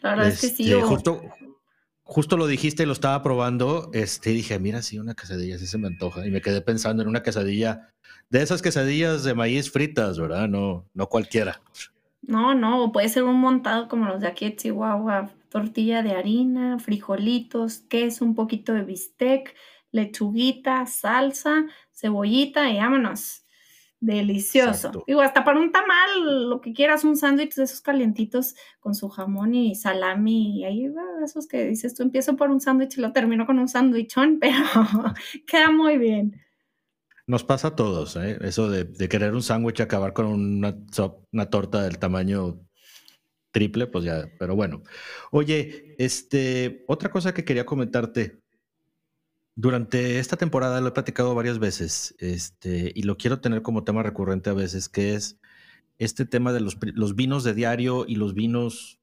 La 0.00 0.10
verdad 0.10 0.28
es 0.28 0.40
que 0.40 0.48
sí. 0.48 0.72
Este, 0.72 0.82
justo, 0.82 1.22
justo 2.02 2.36
lo 2.36 2.46
dijiste 2.46 2.86
lo 2.86 2.92
estaba 2.92 3.22
probando. 3.22 3.90
Este, 3.92 4.30
dije, 4.30 4.58
mira, 4.58 4.82
sí, 4.82 4.98
una 4.98 5.14
quesadilla, 5.14 5.58
sí 5.58 5.66
se 5.66 5.78
me 5.78 5.88
antoja. 5.88 6.26
Y 6.26 6.30
me 6.30 6.40
quedé 6.40 6.60
pensando 6.60 7.02
en 7.02 7.08
una 7.08 7.22
quesadilla, 7.22 7.88
de 8.30 8.42
esas 8.42 8.62
quesadillas 8.62 9.24
de 9.24 9.34
maíz 9.34 9.70
fritas, 9.70 10.18
¿verdad? 10.18 10.48
No, 10.48 10.86
no 10.94 11.08
cualquiera. 11.08 11.60
No, 12.22 12.54
no, 12.54 12.92
puede 12.92 13.08
ser 13.08 13.24
un 13.24 13.40
montado 13.40 13.88
como 13.88 14.06
los 14.06 14.20
de 14.20 14.28
aquí 14.28 14.46
de 14.46 14.56
Chihuahua, 14.56 15.30
tortilla 15.48 16.02
de 16.02 16.12
harina, 16.12 16.78
frijolitos, 16.78 17.80
queso, 17.80 18.24
un 18.24 18.34
poquito 18.34 18.72
de 18.72 18.82
bistec, 18.82 19.54
lechuguita, 19.90 20.86
salsa, 20.86 21.66
cebollita 21.92 22.70
y 22.70 22.78
vámonos. 22.78 23.41
Delicioso. 24.02 25.04
Digo, 25.06 25.20
hasta 25.20 25.44
para 25.44 25.60
un 25.60 25.70
tamal, 25.70 26.48
lo 26.50 26.60
que 26.60 26.72
quieras, 26.72 27.04
un 27.04 27.16
sándwich 27.16 27.54
de 27.54 27.62
esos 27.62 27.80
calientitos 27.80 28.56
con 28.80 28.96
su 28.96 29.08
jamón 29.08 29.54
y 29.54 29.76
salami. 29.76 30.58
Y 30.58 30.64
ahí 30.64 30.88
va, 30.88 31.04
esos 31.24 31.46
que 31.46 31.66
dices 31.66 31.94
tú, 31.94 32.02
empiezo 32.02 32.34
por 32.34 32.50
un 32.50 32.60
sándwich 32.60 32.98
y 32.98 33.00
lo 33.00 33.12
termino 33.12 33.46
con 33.46 33.60
un 33.60 33.68
sándwichón, 33.68 34.38
pero 34.40 34.56
queda 35.46 35.70
muy 35.70 35.98
bien. 35.98 36.42
Nos 37.28 37.44
pasa 37.44 37.68
a 37.68 37.76
todos, 37.76 38.16
¿eh? 38.16 38.38
Eso 38.40 38.68
de, 38.68 39.08
querer 39.08 39.34
un 39.34 39.42
sándwich 39.42 39.80
acabar 39.80 40.12
con 40.12 40.26
una, 40.26 40.76
una 41.30 41.48
torta 41.48 41.84
del 41.84 42.00
tamaño 42.00 42.58
triple, 43.52 43.86
pues 43.86 44.04
ya, 44.04 44.28
pero 44.36 44.56
bueno. 44.56 44.82
Oye, 45.30 45.94
este, 45.96 46.84
otra 46.88 47.08
cosa 47.08 47.32
que 47.32 47.44
quería 47.44 47.64
comentarte. 47.64 48.41
Durante 49.54 50.18
esta 50.18 50.36
temporada 50.36 50.80
lo 50.80 50.88
he 50.88 50.92
platicado 50.92 51.34
varias 51.34 51.58
veces, 51.58 52.14
este, 52.18 52.90
y 52.94 53.02
lo 53.02 53.18
quiero 53.18 53.40
tener 53.40 53.60
como 53.60 53.84
tema 53.84 54.02
recurrente 54.02 54.48
a 54.48 54.54
veces, 54.54 54.88
que 54.88 55.14
es 55.14 55.38
este 55.98 56.24
tema 56.24 56.52
de 56.52 56.60
los, 56.60 56.78
vinos 57.14 57.44
de 57.44 57.52
diario 57.52 58.06
y 58.08 58.14
los 58.14 58.32
vinos, 58.32 58.98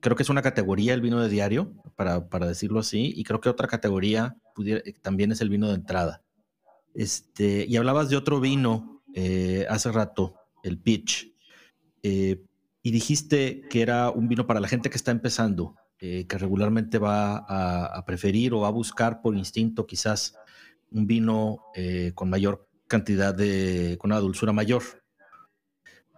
creo 0.00 0.14
que 0.14 0.22
es 0.22 0.28
una 0.28 0.42
categoría 0.42 0.92
el 0.92 1.00
vino 1.00 1.20
de 1.20 1.30
diario, 1.30 1.72
para, 1.96 2.28
para 2.28 2.46
decirlo 2.46 2.80
así, 2.80 3.12
y 3.16 3.24
creo 3.24 3.40
que 3.40 3.48
otra 3.48 3.68
categoría 3.68 4.36
también 5.00 5.32
es 5.32 5.40
el 5.40 5.48
vino 5.48 5.68
de 5.68 5.76
entrada. 5.76 6.22
Este, 6.94 7.64
y 7.66 7.76
hablabas 7.76 8.10
de 8.10 8.16
otro 8.16 8.38
vino 8.38 9.02
eh, 9.14 9.66
hace 9.70 9.90
rato, 9.92 10.36
el 10.62 10.78
Pitch, 10.78 11.32
eh, 12.02 12.44
y 12.82 12.90
dijiste 12.90 13.62
que 13.70 13.80
era 13.80 14.10
un 14.10 14.28
vino 14.28 14.46
para 14.46 14.60
la 14.60 14.68
gente 14.68 14.90
que 14.90 14.96
está 14.96 15.10
empezando, 15.10 15.74
eh, 16.00 16.26
que 16.26 16.38
regularmente 16.38 16.98
va 16.98 17.44
a, 17.48 18.04
preferir 18.04 18.54
o 18.54 18.60
va 18.60 18.68
a 18.68 18.72
buscar 18.72 19.20
por 19.22 19.36
instinto 19.36 19.86
quizás 19.86 20.36
un 20.90 21.06
vino 21.06 21.64
con 22.14 22.30
mayor 22.30 22.68
cantidad 22.86 23.34
de, 23.34 23.96
con 23.98 24.12
una 24.12 24.20
dulzura 24.20 24.52
mayor. 24.52 24.82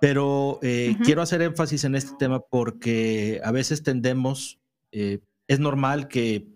Pero 0.01 0.61
quiero 1.05 1.23
hacer 1.23 1.43
énfasis 1.43 1.85
en 1.85 1.95
este 1.95 2.13
tema 2.19 2.41
porque 2.41 3.41
a 3.43 3.51
veces 3.51 3.83
tendemos, 3.83 4.61
es 4.93 5.59
normal 5.59 6.09
que 6.09 6.47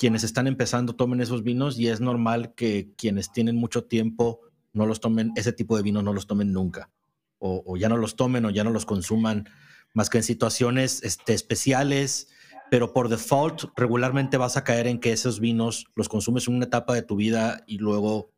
quienes 0.00 0.24
están 0.24 0.46
empezando 0.46 0.96
tomen 0.96 1.20
esos 1.20 1.42
vinos 1.42 1.78
y 1.78 1.88
es 1.88 2.00
normal 2.00 2.54
que 2.54 2.94
quienes 2.96 3.30
tienen 3.32 3.56
mucho 3.56 3.84
tiempo 3.84 4.40
no 4.72 4.86
los 4.86 4.98
tomen, 4.98 5.32
ese 5.36 5.52
tipo 5.52 5.76
de 5.76 5.82
vinos 5.82 6.02
no 6.02 6.14
los 6.14 6.26
tomen 6.26 6.54
nunca. 6.54 6.90
O, 7.38 7.76
ya 7.76 7.90
no 7.90 7.98
los 7.98 8.16
tomen 8.16 8.46
o 8.46 8.50
ya 8.50 8.64
no 8.64 8.70
los 8.70 8.86
consuman 8.86 9.46
más 9.92 10.08
que 10.08 10.16
en 10.16 10.24
situaciones 10.24 11.02
este, 11.02 11.34
especiales, 11.34 12.28
pero 12.70 12.92
por 12.92 13.08
default 13.08 13.64
regularmente 13.76 14.36
vas 14.36 14.56
a 14.56 14.64
caer 14.64 14.86
en 14.86 15.00
que 15.00 15.12
esos 15.12 15.40
vinos 15.40 15.86
los 15.96 16.08
consumes 16.08 16.48
en 16.48 16.54
una 16.54 16.66
etapa 16.66 16.94
de 16.94 17.02
tu 17.02 17.16
vida 17.16 17.64
y 17.66 17.78
luego 17.78 18.30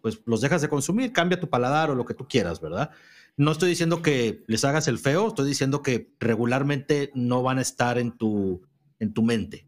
pues 0.00 0.20
los 0.26 0.40
dejas 0.40 0.62
de 0.62 0.68
consumir, 0.68 1.12
cambia 1.12 1.40
tu 1.40 1.48
paladar 1.48 1.90
o 1.90 1.94
lo 1.94 2.04
que 2.04 2.14
tú 2.14 2.28
quieras, 2.28 2.60
¿verdad? 2.60 2.90
No 3.36 3.52
estoy 3.52 3.68
diciendo 3.68 4.00
que 4.00 4.44
les 4.46 4.64
hagas 4.64 4.88
el 4.88 4.98
feo, 4.98 5.28
estoy 5.28 5.48
diciendo 5.48 5.82
que 5.82 6.12
regularmente 6.18 7.10
no 7.14 7.42
van 7.42 7.58
a 7.58 7.62
estar 7.62 7.98
en 7.98 8.12
tu, 8.16 8.62
en 8.98 9.12
tu 9.12 9.22
mente. 9.22 9.66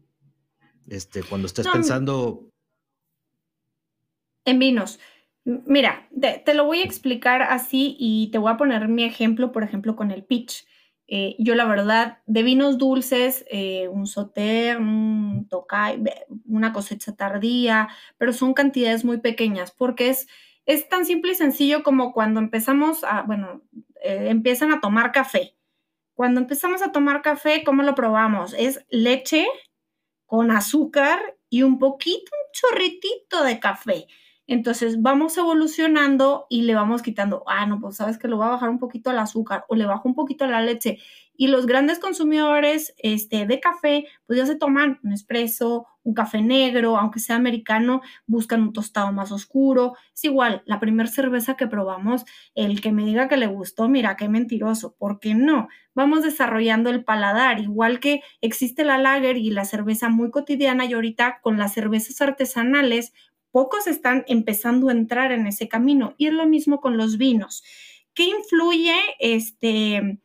Este, 0.87 1.23
cuando 1.23 1.47
estés 1.47 1.67
pensando... 1.67 2.49
En 4.45 4.59
vinos. 4.59 4.99
Mira, 5.43 6.07
te, 6.45 6.53
lo 6.53 6.65
voy 6.65 6.79
a 6.79 6.83
explicar 6.83 7.41
así 7.41 7.95
y 7.99 8.29
te 8.31 8.37
voy 8.37 8.51
a 8.51 8.57
poner 8.57 8.87
mi 8.87 9.03
ejemplo, 9.03 9.51
por 9.51 9.63
ejemplo, 9.63 9.95
con 9.95 10.11
el 10.11 10.23
pitch. 10.23 10.65
Eh, 11.13 11.35
yo 11.39 11.55
la 11.55 11.65
verdad, 11.65 12.19
de 12.25 12.41
vinos 12.41 12.77
dulces, 12.77 13.43
eh, 13.51 13.89
un 13.89 14.07
soter, 14.07 14.77
un 14.77 15.45
tocay, 15.49 16.01
una 16.45 16.71
cosecha 16.71 17.13
tardía, 17.17 17.89
pero 18.17 18.31
son 18.31 18.53
cantidades 18.53 19.03
muy 19.03 19.17
pequeñas 19.17 19.71
porque 19.71 20.07
es, 20.09 20.27
es 20.65 20.87
tan 20.87 21.05
simple 21.05 21.33
y 21.33 21.35
sencillo 21.35 21.83
como 21.83 22.13
cuando 22.13 22.39
empezamos 22.39 23.03
a, 23.03 23.23
bueno, 23.23 23.61
eh, 24.01 24.27
empiezan 24.29 24.71
a 24.71 24.79
tomar 24.79 25.11
café. 25.11 25.53
Cuando 26.13 26.39
empezamos 26.39 26.81
a 26.81 26.93
tomar 26.93 27.21
café, 27.21 27.63
¿cómo 27.65 27.83
lo 27.83 27.93
probamos? 27.93 28.55
Es 28.57 28.85
leche, 28.89 29.45
con 30.25 30.49
azúcar 30.49 31.19
y 31.49 31.63
un 31.63 31.77
poquito, 31.77 32.31
un 32.31 32.51
chorritito 32.53 33.43
de 33.43 33.59
café. 33.59 34.07
Entonces 34.51 35.01
vamos 35.01 35.37
evolucionando 35.37 36.45
y 36.49 36.63
le 36.63 36.75
vamos 36.75 37.01
quitando, 37.01 37.45
ah, 37.47 37.65
no, 37.65 37.79
pues 37.79 37.95
sabes 37.95 38.17
que 38.17 38.27
lo 38.27 38.37
va 38.37 38.47
a 38.47 38.51
bajar 38.51 38.69
un 38.69 38.79
poquito 38.79 39.09
el 39.09 39.17
azúcar 39.17 39.63
o 39.69 39.75
le 39.75 39.85
bajo 39.85 40.09
un 40.09 40.13
poquito 40.13 40.45
la 40.45 40.59
leche. 40.59 40.97
Y 41.37 41.47
los 41.47 41.65
grandes 41.65 41.99
consumidores 41.99 42.93
este, 42.97 43.45
de 43.45 43.61
café, 43.61 44.07
pues 44.27 44.37
ya 44.37 44.45
se 44.45 44.57
toman 44.57 44.99
un 45.03 45.13
espresso, 45.13 45.87
un 46.03 46.13
café 46.13 46.41
negro, 46.41 46.97
aunque 46.97 47.21
sea 47.21 47.37
americano, 47.37 48.01
buscan 48.27 48.61
un 48.61 48.73
tostado 48.73 49.13
más 49.13 49.31
oscuro. 49.31 49.93
Es 50.13 50.25
igual, 50.25 50.63
la 50.65 50.81
primera 50.81 51.07
cerveza 51.09 51.55
que 51.55 51.67
probamos, 51.67 52.25
el 52.53 52.81
que 52.81 52.91
me 52.91 53.05
diga 53.05 53.29
que 53.29 53.37
le 53.37 53.47
gustó, 53.47 53.87
mira, 53.87 54.17
qué 54.17 54.27
mentiroso, 54.27 54.95
¿por 54.97 55.21
qué 55.21 55.33
no? 55.33 55.69
Vamos 55.95 56.23
desarrollando 56.23 56.89
el 56.89 57.05
paladar, 57.05 57.59
igual 57.61 58.01
que 58.01 58.21
existe 58.41 58.83
la 58.83 58.97
lager 58.97 59.37
y 59.37 59.49
la 59.51 59.63
cerveza 59.63 60.09
muy 60.09 60.29
cotidiana 60.29 60.83
y 60.85 60.93
ahorita 60.93 61.39
con 61.41 61.57
las 61.57 61.73
cervezas 61.73 62.21
artesanales, 62.21 63.13
pocos 63.51 63.87
están 63.87 64.23
empezando 64.27 64.89
a 64.89 64.93
entrar 64.93 65.31
en 65.31 65.47
ese 65.47 65.67
camino. 65.67 66.15
Y 66.17 66.27
es 66.27 66.33
lo 66.33 66.45
mismo 66.45 66.81
con 66.81 66.97
los 66.97 67.17
vinos. 67.17 67.63
¿Qué 68.13 68.23
influye 68.25 68.95
este, 69.19 70.19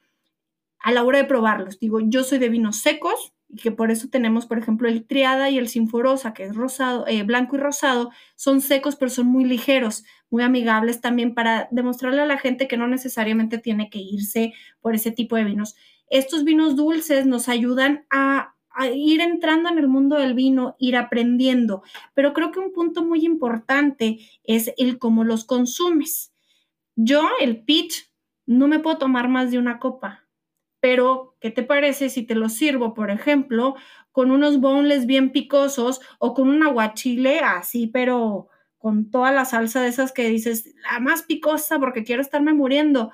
a 0.80 0.92
la 0.92 1.04
hora 1.04 1.18
de 1.18 1.24
probarlos? 1.24 1.78
Digo, 1.78 2.00
yo 2.00 2.24
soy 2.24 2.38
de 2.38 2.48
vinos 2.48 2.78
secos 2.78 3.32
y 3.48 3.58
que 3.58 3.70
por 3.70 3.90
eso 3.90 4.08
tenemos, 4.08 4.46
por 4.46 4.58
ejemplo, 4.58 4.88
el 4.88 5.06
Triada 5.06 5.50
y 5.50 5.58
el 5.58 5.68
Sinforosa, 5.68 6.34
que 6.34 6.44
es 6.44 6.56
rosado, 6.56 7.06
eh, 7.06 7.22
blanco 7.22 7.56
y 7.56 7.60
rosado, 7.60 8.10
son 8.34 8.60
secos, 8.60 8.96
pero 8.96 9.10
son 9.10 9.26
muy 9.26 9.44
ligeros, 9.44 10.04
muy 10.30 10.42
amigables 10.42 11.00
también 11.00 11.32
para 11.34 11.68
demostrarle 11.70 12.22
a 12.22 12.26
la 12.26 12.38
gente 12.38 12.66
que 12.66 12.76
no 12.76 12.88
necesariamente 12.88 13.58
tiene 13.58 13.88
que 13.88 14.00
irse 14.00 14.52
por 14.80 14.96
ese 14.96 15.12
tipo 15.12 15.36
de 15.36 15.44
vinos. 15.44 15.76
Estos 16.08 16.44
vinos 16.44 16.74
dulces 16.74 17.26
nos 17.26 17.48
ayudan 17.48 18.04
a 18.10 18.55
ir 18.92 19.20
entrando 19.20 19.68
en 19.68 19.78
el 19.78 19.88
mundo 19.88 20.16
del 20.16 20.34
vino, 20.34 20.76
ir 20.78 20.96
aprendiendo. 20.96 21.82
Pero 22.14 22.32
creo 22.32 22.52
que 22.52 22.60
un 22.60 22.72
punto 22.72 23.04
muy 23.04 23.24
importante 23.24 24.18
es 24.44 24.72
el 24.76 24.98
cómo 24.98 25.24
los 25.24 25.44
consumes. 25.44 26.32
Yo, 26.94 27.28
el 27.40 27.64
pitch, 27.64 28.10
no 28.46 28.68
me 28.68 28.78
puedo 28.78 28.98
tomar 28.98 29.28
más 29.28 29.50
de 29.50 29.58
una 29.58 29.78
copa, 29.78 30.26
pero 30.80 31.36
¿qué 31.40 31.50
te 31.50 31.62
parece 31.62 32.08
si 32.08 32.22
te 32.22 32.34
lo 32.34 32.48
sirvo, 32.48 32.94
por 32.94 33.10
ejemplo, 33.10 33.74
con 34.12 34.30
unos 34.30 34.60
boneless 34.60 35.04
bien 35.06 35.30
picosos 35.32 36.00
o 36.18 36.32
con 36.32 36.48
un 36.48 36.62
aguachile 36.62 37.40
así, 37.40 37.88
pero 37.88 38.48
con 38.78 39.10
toda 39.10 39.32
la 39.32 39.44
salsa 39.44 39.82
de 39.82 39.88
esas 39.88 40.12
que 40.12 40.28
dices, 40.28 40.74
la 40.90 41.00
más 41.00 41.22
picosa 41.22 41.78
porque 41.78 42.04
quiero 42.04 42.22
estarme 42.22 42.54
muriendo? 42.54 43.10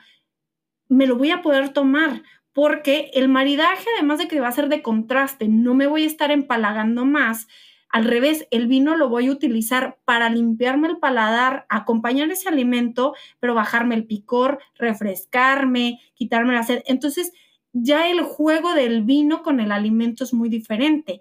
Me 0.88 1.06
lo 1.06 1.16
voy 1.16 1.30
a 1.30 1.42
poder 1.42 1.70
tomar 1.70 2.22
porque 2.52 3.10
el 3.14 3.28
maridaje, 3.28 3.86
además 3.96 4.18
de 4.18 4.28
que 4.28 4.40
va 4.40 4.48
a 4.48 4.52
ser 4.52 4.68
de 4.68 4.82
contraste, 4.82 5.48
no 5.48 5.74
me 5.74 5.86
voy 5.86 6.04
a 6.04 6.06
estar 6.06 6.30
empalagando 6.30 7.04
más. 7.04 7.46
Al 7.88 8.04
revés, 8.04 8.46
el 8.50 8.66
vino 8.66 8.96
lo 8.96 9.08
voy 9.08 9.28
a 9.28 9.32
utilizar 9.32 9.98
para 10.04 10.30
limpiarme 10.30 10.88
el 10.88 10.98
paladar, 10.98 11.66
acompañar 11.68 12.30
ese 12.30 12.48
alimento, 12.48 13.14
pero 13.38 13.54
bajarme 13.54 13.94
el 13.94 14.06
picor, 14.06 14.60
refrescarme, 14.76 16.00
quitarme 16.14 16.54
la 16.54 16.62
sed. 16.62 16.82
Entonces, 16.86 17.32
ya 17.72 18.10
el 18.10 18.22
juego 18.22 18.74
del 18.74 19.02
vino 19.02 19.42
con 19.42 19.60
el 19.60 19.72
alimento 19.72 20.24
es 20.24 20.32
muy 20.32 20.48
diferente. 20.48 21.20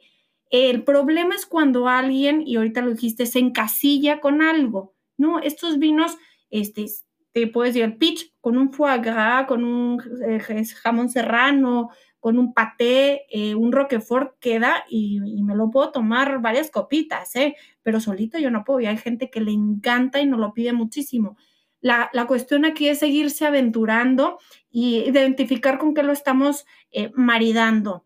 El 0.50 0.84
problema 0.84 1.36
es 1.36 1.46
cuando 1.46 1.88
alguien, 1.88 2.44
y 2.46 2.58
ahorita 2.58 2.82
lo 2.82 2.92
dijiste, 2.92 3.26
se 3.26 3.40
encasilla 3.40 4.20
con 4.20 4.42
algo, 4.42 4.94
¿no? 5.18 5.40
Estos 5.40 5.80
vinos, 5.80 6.18
este, 6.50 6.86
te 7.34 7.48
puedes 7.48 7.76
el 7.76 7.98
pitch 7.98 8.34
con 8.42 8.58
un 8.58 8.74
foie 8.74 9.00
gras, 9.00 9.46
con 9.48 9.64
un 9.64 10.02
eh, 10.28 10.66
jamón 10.84 11.10
serrano, 11.10 11.90
con 12.20 12.38
un 12.38 12.54
paté, 12.54 13.26
eh, 13.30 13.56
un 13.56 13.72
roquefort 13.72 14.38
queda 14.40 14.86
y, 14.88 15.20
me 15.44 15.56
lo 15.56 15.72
puedo 15.72 15.92
tomar 15.92 16.40
varias 16.42 16.70
copitas, 16.70 17.36
¿eh? 17.36 17.56
Pero 17.82 18.00
solito 18.00 18.38
yo 18.38 18.52
no 18.52 18.64
puedo 18.64 18.80
y 18.80 18.86
hay 18.86 18.98
gente 18.98 19.30
que 19.30 19.42
le 19.42 19.52
encanta 19.52 20.22
y 20.22 20.28
nos 20.28 20.40
lo 20.40 20.54
pide 20.54 20.72
muchísimo. 20.72 21.36
La, 21.82 22.12
cuestión 22.28 22.64
aquí 22.64 22.88
es 22.90 23.00
seguirse 23.00 23.46
aventurando 23.48 24.38
y 24.70 24.98
identificar 24.98 25.80
con 25.80 25.96
qué 25.96 26.04
lo 26.04 26.14
estamos 26.14 26.66
eh, 26.92 27.12
maridando 27.16 28.06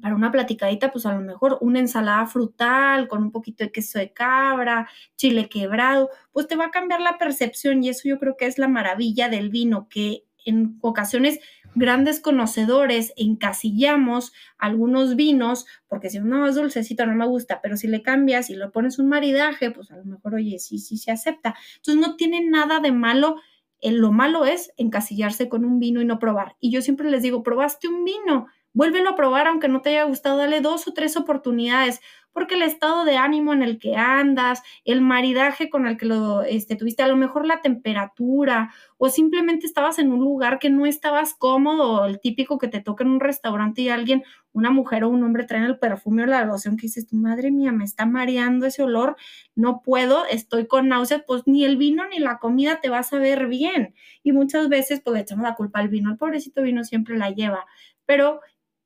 para 0.00 0.14
una 0.14 0.32
platicadita, 0.32 0.90
pues 0.90 1.06
a 1.06 1.12
lo 1.12 1.20
mejor 1.20 1.58
una 1.60 1.78
ensalada 1.78 2.26
frutal 2.26 3.08
con 3.08 3.22
un 3.22 3.30
poquito 3.30 3.64
de 3.64 3.72
queso 3.72 3.98
de 3.98 4.12
cabra, 4.12 4.88
chile 5.16 5.48
quebrado, 5.48 6.08
pues 6.32 6.46
te 6.46 6.56
va 6.56 6.66
a 6.66 6.70
cambiar 6.70 7.00
la 7.00 7.18
percepción 7.18 7.82
y 7.84 7.90
eso 7.90 8.08
yo 8.08 8.18
creo 8.18 8.36
que 8.36 8.46
es 8.46 8.58
la 8.58 8.68
maravilla 8.68 9.28
del 9.28 9.50
vino, 9.50 9.88
que 9.88 10.24
en 10.44 10.78
ocasiones 10.80 11.38
grandes 11.74 12.20
conocedores 12.20 13.12
encasillamos 13.16 14.32
algunos 14.58 15.16
vinos 15.16 15.66
porque 15.88 16.10
si 16.10 16.20
no 16.20 16.46
es 16.46 16.54
dulcecito 16.54 17.06
no 17.06 17.14
me 17.14 17.26
gusta, 17.26 17.60
pero 17.62 17.76
si 17.76 17.86
le 17.86 18.02
cambias 18.02 18.50
y 18.50 18.54
lo 18.54 18.72
pones 18.72 18.98
un 18.98 19.08
maridaje, 19.08 19.70
pues 19.70 19.90
a 19.90 19.96
lo 19.96 20.04
mejor, 20.04 20.34
oye, 20.34 20.58
sí, 20.58 20.78
sí 20.78 20.96
se 20.96 21.10
acepta. 21.10 21.54
Entonces 21.76 22.06
no 22.06 22.16
tiene 22.16 22.42
nada 22.42 22.80
de 22.80 22.92
malo. 22.92 23.36
lo 23.82 24.12
malo 24.12 24.46
es 24.46 24.72
encasillarse 24.76 25.48
con 25.48 25.64
un 25.64 25.78
vino 25.78 26.00
y 26.00 26.04
no 26.04 26.18
probar. 26.18 26.56
Y 26.60 26.70
yo 26.70 26.82
siempre 26.82 27.10
les 27.10 27.22
digo, 27.22 27.42
probaste 27.42 27.88
un 27.88 28.04
vino, 28.04 28.46
Vuélvelo 28.74 29.10
a 29.10 29.16
probar 29.16 29.46
aunque 29.46 29.68
no 29.68 29.82
te 29.82 29.90
haya 29.90 30.04
gustado, 30.04 30.38
dale 30.38 30.60
dos 30.60 30.88
o 30.88 30.92
tres 30.92 31.16
oportunidades, 31.16 32.00
porque 32.32 32.54
el 32.54 32.62
estado 32.62 33.04
de 33.04 33.16
ánimo 33.16 33.52
en 33.52 33.62
el 33.62 33.78
que 33.78 33.96
andas, 33.96 34.62
el 34.84 35.02
maridaje 35.02 35.68
con 35.68 35.86
el 35.86 35.96
que 35.98 36.06
lo 36.06 36.42
este, 36.42 36.76
tuviste, 36.76 37.02
a 37.02 37.08
lo 37.08 37.16
mejor 37.16 37.46
la 37.46 37.60
temperatura, 37.60 38.72
o 38.96 39.10
simplemente 39.10 39.66
estabas 39.66 39.98
en 39.98 40.12
un 40.12 40.20
lugar 40.20 40.58
que 40.58 40.70
no 40.70 40.86
estabas 40.86 41.34
cómodo, 41.34 42.06
el 42.06 42.20
típico 42.20 42.58
que 42.58 42.68
te 42.68 42.80
toca 42.80 43.04
en 43.04 43.10
un 43.10 43.20
restaurante 43.20 43.82
y 43.82 43.90
alguien, 43.90 44.22
una 44.54 44.70
mujer 44.70 45.04
o 45.04 45.08
un 45.10 45.22
hombre 45.24 45.44
traen 45.44 45.64
el 45.64 45.78
perfume 45.78 46.22
o 46.24 46.26
la 46.26 46.44
loción 46.44 46.76
que 46.76 46.82
dices, 46.86 47.06
tu 47.06 47.16
madre 47.16 47.50
mía, 47.50 47.72
me 47.72 47.84
está 47.84 48.06
mareando 48.06 48.66
ese 48.66 48.82
olor, 48.82 49.16
no 49.54 49.82
puedo, 49.82 50.24
estoy 50.26 50.66
con 50.66 50.88
náuseas, 50.88 51.22
pues 51.26 51.42
ni 51.46 51.64
el 51.64 51.76
vino 51.76 52.06
ni 52.08 52.18
la 52.18 52.38
comida 52.38 52.80
te 52.80 52.88
va 52.88 52.98
a 52.98 53.02
saber 53.02 53.46
bien. 53.46 53.94
Y 54.22 54.32
muchas 54.32 54.68
veces 54.68 55.00
pues 55.04 55.20
echamos 55.20 55.44
la 55.44 55.54
culpa 55.54 55.80
al 55.80 55.88
vino, 55.88 56.10
el 56.10 56.16
pobrecito 56.16 56.62
vino 56.62 56.84
siempre 56.84 57.18
la 57.18 57.30
lleva, 57.30 57.66
pero 58.06 58.40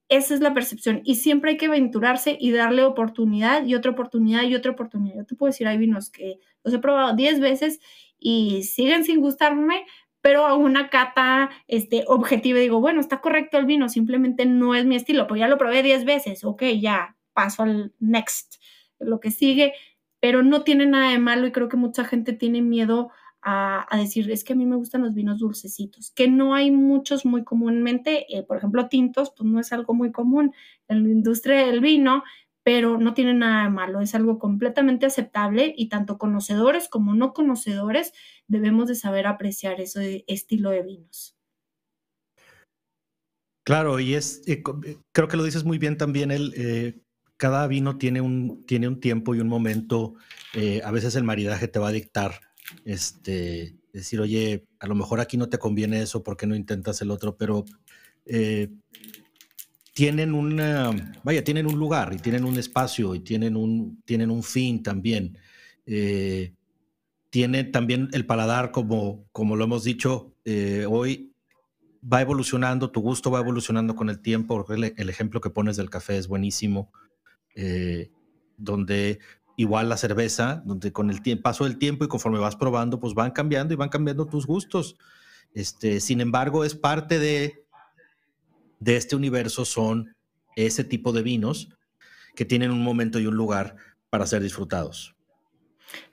esa 0.08 0.34
es 0.34 0.40
la 0.40 0.54
percepción 0.54 1.00
y 1.04 1.16
siempre 1.16 1.52
hay 1.52 1.56
que 1.56 1.66
aventurarse 1.66 2.36
y 2.40 2.52
darle 2.52 2.84
oportunidad 2.84 3.64
y 3.64 3.74
otra 3.74 3.90
oportunidad 3.90 4.44
y 4.44 4.54
otra 4.54 4.72
oportunidad. 4.72 5.16
Yo 5.16 5.26
te 5.26 5.34
puedo 5.34 5.50
decir, 5.50 5.66
hay 5.66 5.78
vinos 5.78 6.10
que 6.10 6.38
los 6.62 6.72
he 6.74 6.78
probado 6.78 7.14
10 7.14 7.40
veces 7.40 7.80
y 8.18 8.62
siguen 8.62 9.04
sin 9.04 9.20
gustarme, 9.20 9.84
pero 10.20 10.46
a 10.46 10.54
una 10.54 10.90
cata 10.90 11.50
este, 11.66 12.04
objetiva 12.06 12.58
digo, 12.58 12.80
bueno, 12.80 13.00
está 13.00 13.20
correcto 13.20 13.58
el 13.58 13.66
vino, 13.66 13.88
simplemente 13.88 14.46
no 14.46 14.74
es 14.74 14.84
mi 14.84 14.96
estilo, 14.96 15.26
pues 15.26 15.40
ya 15.40 15.48
lo 15.48 15.58
probé 15.58 15.82
10 15.82 16.04
veces, 16.04 16.44
ok, 16.44 16.62
ya 16.80 17.16
paso 17.32 17.64
al 17.64 17.92
next, 18.00 18.56
lo 18.98 19.20
que 19.20 19.30
sigue, 19.30 19.74
pero 20.20 20.42
no 20.42 20.62
tiene 20.62 20.86
nada 20.86 21.10
de 21.10 21.18
malo 21.18 21.46
y 21.46 21.52
creo 21.52 21.68
que 21.68 21.76
mucha 21.76 22.04
gente 22.04 22.32
tiene 22.32 22.62
miedo 22.62 23.10
decir, 23.96 24.30
es 24.30 24.42
que 24.42 24.54
a 24.54 24.56
mí 24.56 24.66
me 24.66 24.76
gustan 24.76 25.02
los 25.02 25.14
vinos 25.14 25.38
dulcecitos, 25.38 26.10
que 26.10 26.28
no 26.28 26.54
hay 26.54 26.70
muchos 26.70 27.24
muy 27.24 27.44
comúnmente, 27.44 28.26
eh, 28.36 28.42
por 28.42 28.56
ejemplo, 28.56 28.88
tintos, 28.88 29.32
pues 29.36 29.48
no 29.48 29.60
es 29.60 29.72
algo 29.72 29.94
muy 29.94 30.10
común 30.10 30.52
en 30.88 31.04
la 31.04 31.10
industria 31.10 31.66
del 31.66 31.80
vino, 31.80 32.24
pero 32.64 32.98
no 32.98 33.14
tiene 33.14 33.34
nada 33.34 33.64
de 33.64 33.70
malo, 33.70 34.00
es 34.00 34.14
algo 34.16 34.40
completamente 34.40 35.06
aceptable 35.06 35.72
y 35.76 35.88
tanto 35.88 36.18
conocedores 36.18 36.88
como 36.88 37.14
no 37.14 37.32
conocedores 37.32 38.12
debemos 38.48 38.88
de 38.88 38.96
saber 38.96 39.28
apreciar 39.28 39.80
ese 39.80 40.24
estilo 40.26 40.70
de 40.70 40.82
vinos. 40.82 41.36
Claro, 43.64 44.00
y 44.00 44.14
es, 44.14 44.42
eh, 44.48 44.62
eh, 44.84 44.96
creo 45.12 45.28
que 45.28 45.36
lo 45.36 45.44
dices 45.44 45.64
muy 45.64 45.78
bien 45.78 45.96
también, 45.96 46.32
el, 46.32 47.04
cada 47.36 47.66
vino 47.68 47.98
tiene 47.98 48.20
un, 48.20 48.64
tiene 48.66 48.88
un 48.88 48.98
tiempo 48.98 49.34
y 49.34 49.40
un 49.40 49.48
momento, 49.48 50.14
a 50.82 50.90
veces 50.90 51.14
el 51.14 51.24
maridaje 51.24 51.68
te 51.68 51.78
va 51.78 51.88
a 51.88 51.92
dictar 51.92 52.40
este, 52.84 53.76
decir, 53.92 54.20
oye, 54.20 54.66
a 54.78 54.86
lo 54.86 54.94
mejor 54.94 55.20
aquí 55.20 55.36
no 55.36 55.48
te 55.48 55.58
conviene 55.58 56.02
eso, 56.02 56.22
¿por 56.22 56.36
qué 56.36 56.46
no 56.46 56.54
intentas 56.54 57.00
el 57.02 57.10
otro? 57.10 57.36
Pero 57.36 57.64
eh, 58.26 58.68
tienen 59.92 60.34
una, 60.34 60.90
vaya, 61.24 61.42
tienen 61.42 61.66
un 61.66 61.78
lugar 61.78 62.12
y 62.14 62.18
tienen 62.18 62.44
un 62.44 62.58
espacio 62.58 63.14
y 63.14 63.20
tienen 63.20 63.56
un, 63.56 64.02
tienen 64.04 64.30
un 64.30 64.42
fin 64.42 64.82
también. 64.82 65.38
Eh, 65.86 66.52
tiene 67.30 67.64
también 67.64 68.08
el 68.12 68.26
paladar, 68.26 68.70
como, 68.70 69.26
como 69.32 69.56
lo 69.56 69.64
hemos 69.64 69.84
dicho 69.84 70.34
eh, 70.44 70.86
hoy, 70.88 71.32
va 72.02 72.20
evolucionando, 72.20 72.90
tu 72.90 73.00
gusto 73.00 73.30
va 73.30 73.40
evolucionando 73.40 73.96
con 73.96 74.10
el 74.10 74.20
tiempo. 74.20 74.64
El, 74.72 74.94
el 74.96 75.08
ejemplo 75.08 75.40
que 75.40 75.50
pones 75.50 75.76
del 75.76 75.90
café 75.90 76.18
es 76.18 76.28
buenísimo, 76.28 76.92
donde 78.58 79.18
igual 79.56 79.88
la 79.88 79.96
cerveza, 79.96 80.62
donde 80.64 80.92
con 80.92 81.10
el 81.10 81.40
paso 81.40 81.64
del 81.64 81.78
tiempo 81.78 82.04
y 82.04 82.08
conforme 82.08 82.38
vas 82.38 82.56
probando, 82.56 83.00
pues 83.00 83.14
van 83.14 83.30
cambiando 83.30 83.74
y 83.74 83.76
van 83.76 83.88
cambiando 83.88 84.26
tus 84.26 84.46
gustos. 84.46 84.96
Este, 85.54 86.00
sin 86.00 86.20
embargo, 86.20 86.64
es 86.64 86.74
parte 86.74 87.18
de, 87.18 87.64
de 88.78 88.96
este 88.96 89.16
universo, 89.16 89.64
son 89.64 90.14
ese 90.54 90.84
tipo 90.84 91.12
de 91.12 91.22
vinos 91.22 91.70
que 92.34 92.44
tienen 92.44 92.70
un 92.70 92.82
momento 92.82 93.18
y 93.18 93.26
un 93.26 93.34
lugar 93.34 93.76
para 94.10 94.26
ser 94.26 94.42
disfrutados. 94.42 95.14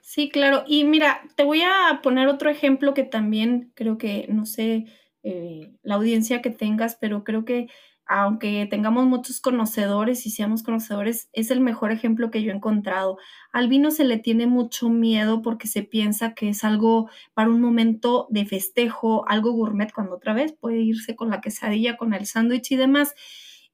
Sí, 0.00 0.30
claro. 0.30 0.64
Y 0.66 0.84
mira, 0.84 1.22
te 1.36 1.44
voy 1.44 1.62
a 1.62 2.00
poner 2.02 2.28
otro 2.28 2.48
ejemplo 2.48 2.94
que 2.94 3.04
también 3.04 3.72
creo 3.74 3.98
que, 3.98 4.26
no 4.28 4.46
sé, 4.46 4.86
eh, 5.22 5.72
la 5.82 5.96
audiencia 5.96 6.40
que 6.40 6.50
tengas, 6.50 6.96
pero 6.96 7.24
creo 7.24 7.44
que 7.44 7.68
aunque 8.06 8.66
tengamos 8.70 9.06
muchos 9.06 9.40
conocedores 9.40 10.26
y 10.26 10.30
seamos 10.30 10.62
conocedores, 10.62 11.28
es 11.32 11.50
el 11.50 11.60
mejor 11.60 11.92
ejemplo 11.92 12.30
que 12.30 12.42
yo 12.42 12.50
he 12.52 12.54
encontrado. 12.54 13.18
Al 13.52 13.68
vino 13.68 13.90
se 13.90 14.04
le 14.04 14.18
tiene 14.18 14.46
mucho 14.46 14.88
miedo 14.88 15.42
porque 15.42 15.68
se 15.68 15.82
piensa 15.82 16.34
que 16.34 16.48
es 16.50 16.64
algo 16.64 17.08
para 17.34 17.50
un 17.50 17.60
momento 17.60 18.26
de 18.30 18.46
festejo, 18.46 19.26
algo 19.28 19.52
gourmet, 19.52 19.92
cuando 19.92 20.16
otra 20.16 20.34
vez 20.34 20.52
puede 20.52 20.80
irse 20.80 21.16
con 21.16 21.30
la 21.30 21.40
quesadilla, 21.40 21.96
con 21.96 22.14
el 22.14 22.26
sándwich 22.26 22.72
y 22.72 22.76
demás. 22.76 23.14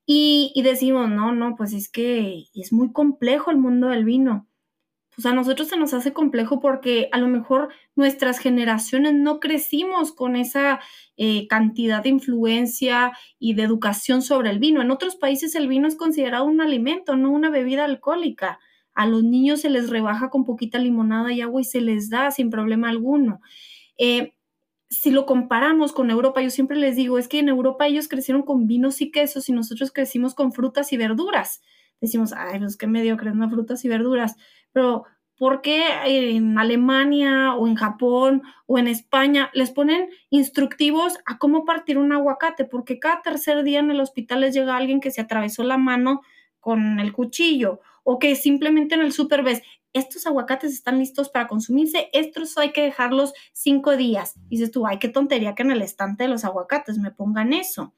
Y, 0.07 0.53
y 0.55 0.63
decimos, 0.63 1.09
no, 1.09 1.33
no, 1.33 1.55
pues 1.57 1.73
es 1.73 1.89
que 1.89 2.45
es 2.55 2.73
muy 2.73 2.93
complejo 2.93 3.51
el 3.51 3.59
mundo 3.59 3.89
del 3.89 4.05
vino 4.05 4.50
pues 5.21 5.31
a 5.31 5.37
nosotros 5.37 5.69
se 5.69 5.77
nos 5.77 5.93
hace 5.93 6.15
complejo 6.15 6.61
porque 6.61 7.11
a 7.13 7.19
lo 7.19 7.29
mejor 7.29 7.69
nuestras 7.95 8.39
generaciones 8.39 9.13
no 9.13 9.39
crecimos 9.39 10.13
con 10.13 10.35
esa 10.35 10.81
eh, 11.19 11.47
cantidad 11.47 12.03
de 12.03 12.09
influencia 12.09 13.13
y 13.39 13.53
de 13.53 13.65
educación 13.65 14.23
sobre 14.23 14.49
el 14.49 14.59
vino. 14.59 14.81
En 14.81 14.91
otros 14.91 15.17
países 15.17 15.55
el 15.55 15.69
vino 15.69 15.87
es 15.87 15.97
considerado 15.97 16.47
un 16.47 16.63
alimento, 16.63 17.17
no 17.17 17.31
una 17.31 17.51
bebida 17.51 17.85
alcohólica. 17.85 18.61
A 18.95 19.07
los 19.07 19.23
niños 19.23 19.61
se 19.61 19.69
les 19.69 19.91
rebaja 19.91 20.31
con 20.31 20.47
poquita 20.47 20.79
limonada 20.79 21.35
y 21.35 21.43
agua 21.43 21.61
y 21.61 21.65
se 21.65 21.83
les 21.83 22.09
da 22.09 22.31
sin 22.31 22.49
problema 22.49 22.89
alguno. 22.89 23.43
Eh, 23.99 24.33
si 24.89 25.11
lo 25.11 25.27
comparamos 25.27 25.93
con 25.93 26.11
Europa, 26.11 26.41
yo 26.41 26.49
siempre 26.49 26.79
les 26.79 26.97
digo, 26.97 27.19
es 27.19 27.29
que 27.29 27.41
en 27.41 27.51
Europa 27.51 27.87
ellos 27.87 28.09
crecieron 28.09 28.43
con 28.43 28.67
vinos 28.67 29.03
y 29.03 29.11
quesos 29.11 29.51
y 29.51 29.53
nosotros 29.53 29.93
crecimos 29.93 30.35
con 30.35 30.53
frutas 30.53 30.95
y 30.95 30.97
verduras. 30.97 31.61
Decimos, 32.01 32.33
ay, 32.33 32.59
pues 32.59 32.79
qué 32.79 32.87
mediocres, 32.87 33.35
no 33.35 33.51
frutas 33.51 33.85
y 33.85 33.89
verduras 33.91 34.37
pero 34.73 35.05
¿por 35.37 35.63
qué 35.63 35.85
en 36.05 36.59
Alemania 36.59 37.55
o 37.55 37.67
en 37.67 37.75
Japón 37.75 38.43
o 38.67 38.79
en 38.79 38.89
España 38.89 39.51
les 39.55 39.71
ponen 39.71 40.11
instructivos 40.29 41.19
a 41.25 41.39
cómo 41.39 41.65
partir 41.65 41.99
un 41.99 42.13
aguacate? 42.13 42.65
Porque 42.65 42.99
cada 42.99 43.23
tercer 43.23 43.63
día 43.63 43.81
en 43.81 43.91
el 43.91 44.01
hospital 44.01 44.43
les 44.43 44.55
llega 44.55 44.77
alguien 44.77 45.01
que 45.01 45.11
se 45.11 45.21
atravesó 45.21 45.63
la 45.63 45.79
mano 45.79 46.21
con 46.61 47.01
el 47.01 47.13
cuchillo 47.13 47.81
o 48.05 48.19
que 48.19 48.35
simplemente 48.37 48.95
en 48.95 49.01
el 49.01 49.13
súper 49.13 49.43
ves, 49.43 49.63
estos 49.93 50.27
aguacates 50.27 50.73
están 50.73 50.99
listos 50.99 51.31
para 51.31 51.49
consumirse, 51.49 52.11
estos 52.13 52.57
hay 52.59 52.73
que 52.73 52.83
dejarlos 52.83 53.33
cinco 53.53 53.97
días. 53.97 54.35
dices 54.49 54.71
tú, 54.71 54.87
ay, 54.87 54.99
qué 54.99 55.09
tontería 55.09 55.55
que 55.55 55.63
en 55.63 55.73
el 55.73 55.83
estante 55.83 56.25
de 56.25 56.29
los 56.31 56.45
aguacates 56.45 56.99
me 56.99 57.11
pongan 57.11 57.53
eso. 57.53 57.93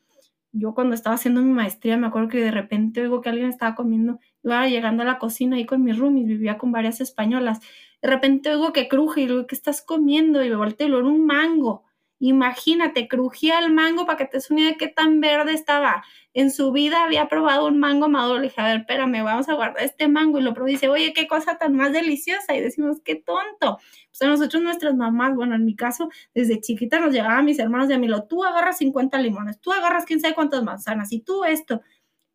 Yo 0.52 0.74
cuando 0.74 0.94
estaba 0.94 1.16
haciendo 1.16 1.42
mi 1.42 1.52
maestría, 1.52 1.96
me 1.96 2.06
acuerdo 2.06 2.28
que 2.28 2.38
de 2.42 2.50
repente 2.50 3.00
oigo 3.02 3.20
que 3.20 3.28
alguien 3.30 3.48
estaba 3.48 3.74
comiendo, 3.74 4.20
iba 4.42 4.66
llegando 4.68 5.02
a 5.02 5.06
la 5.06 5.18
cocina 5.18 5.56
ahí 5.56 5.66
con 5.66 5.82
mis 5.84 5.98
roomies, 5.98 6.26
vivía 6.26 6.58
con 6.58 6.72
varias 6.72 7.00
españolas, 7.00 7.60
de 8.02 8.08
repente 8.08 8.50
oigo 8.50 8.72
que 8.72 8.88
cruje 8.88 9.22
y 9.22 9.26
digo, 9.26 9.46
¿qué 9.46 9.54
estás 9.54 9.82
comiendo? 9.82 10.44
Y 10.44 10.50
me 10.50 10.56
volteo 10.56 10.88
y 10.88 10.90
era 10.92 11.04
un 11.06 11.24
mango. 11.26 11.84
Imagínate, 12.24 13.08
crujía 13.08 13.58
el 13.58 13.72
mango 13.72 14.06
para 14.06 14.16
que 14.16 14.26
te 14.26 14.40
suene 14.40 14.66
de 14.66 14.76
qué 14.76 14.86
tan 14.86 15.20
verde 15.20 15.54
estaba. 15.54 16.04
En 16.34 16.52
su 16.52 16.70
vida 16.70 17.02
había 17.02 17.26
probado 17.26 17.66
un 17.66 17.80
mango 17.80 18.08
maduro. 18.08 18.38
Le 18.38 18.44
dije, 18.44 18.60
a 18.60 18.64
ver, 18.66 18.76
espérame, 18.82 19.24
vamos 19.24 19.48
a 19.48 19.54
guardar 19.54 19.82
este 19.82 20.06
mango. 20.06 20.38
Y 20.38 20.42
lo 20.42 20.54
probó 20.54 20.68
y 20.68 20.72
dice, 20.74 20.88
oye, 20.88 21.12
qué 21.14 21.26
cosa 21.26 21.58
tan 21.58 21.74
más 21.74 21.92
deliciosa. 21.92 22.54
Y 22.54 22.60
decimos, 22.60 22.98
qué 23.04 23.16
tonto. 23.16 23.78
Pues 24.10 24.22
a 24.22 24.28
nosotros, 24.28 24.62
nuestras 24.62 24.94
mamás, 24.94 25.34
bueno, 25.34 25.56
en 25.56 25.64
mi 25.64 25.74
caso, 25.74 26.10
desde 26.32 26.60
chiquita 26.60 27.00
nos 27.00 27.12
llegaban 27.12 27.44
mis 27.44 27.58
hermanos 27.58 27.88
de 27.88 27.94
Amilo, 27.94 28.22
tú 28.28 28.44
agarras 28.44 28.78
50 28.78 29.18
limones, 29.18 29.60
tú 29.60 29.72
agarras 29.72 30.04
quién 30.04 30.20
sabe 30.20 30.34
cuántas 30.36 30.62
manzanas, 30.62 31.10
y 31.12 31.22
tú 31.22 31.42
esto 31.44 31.80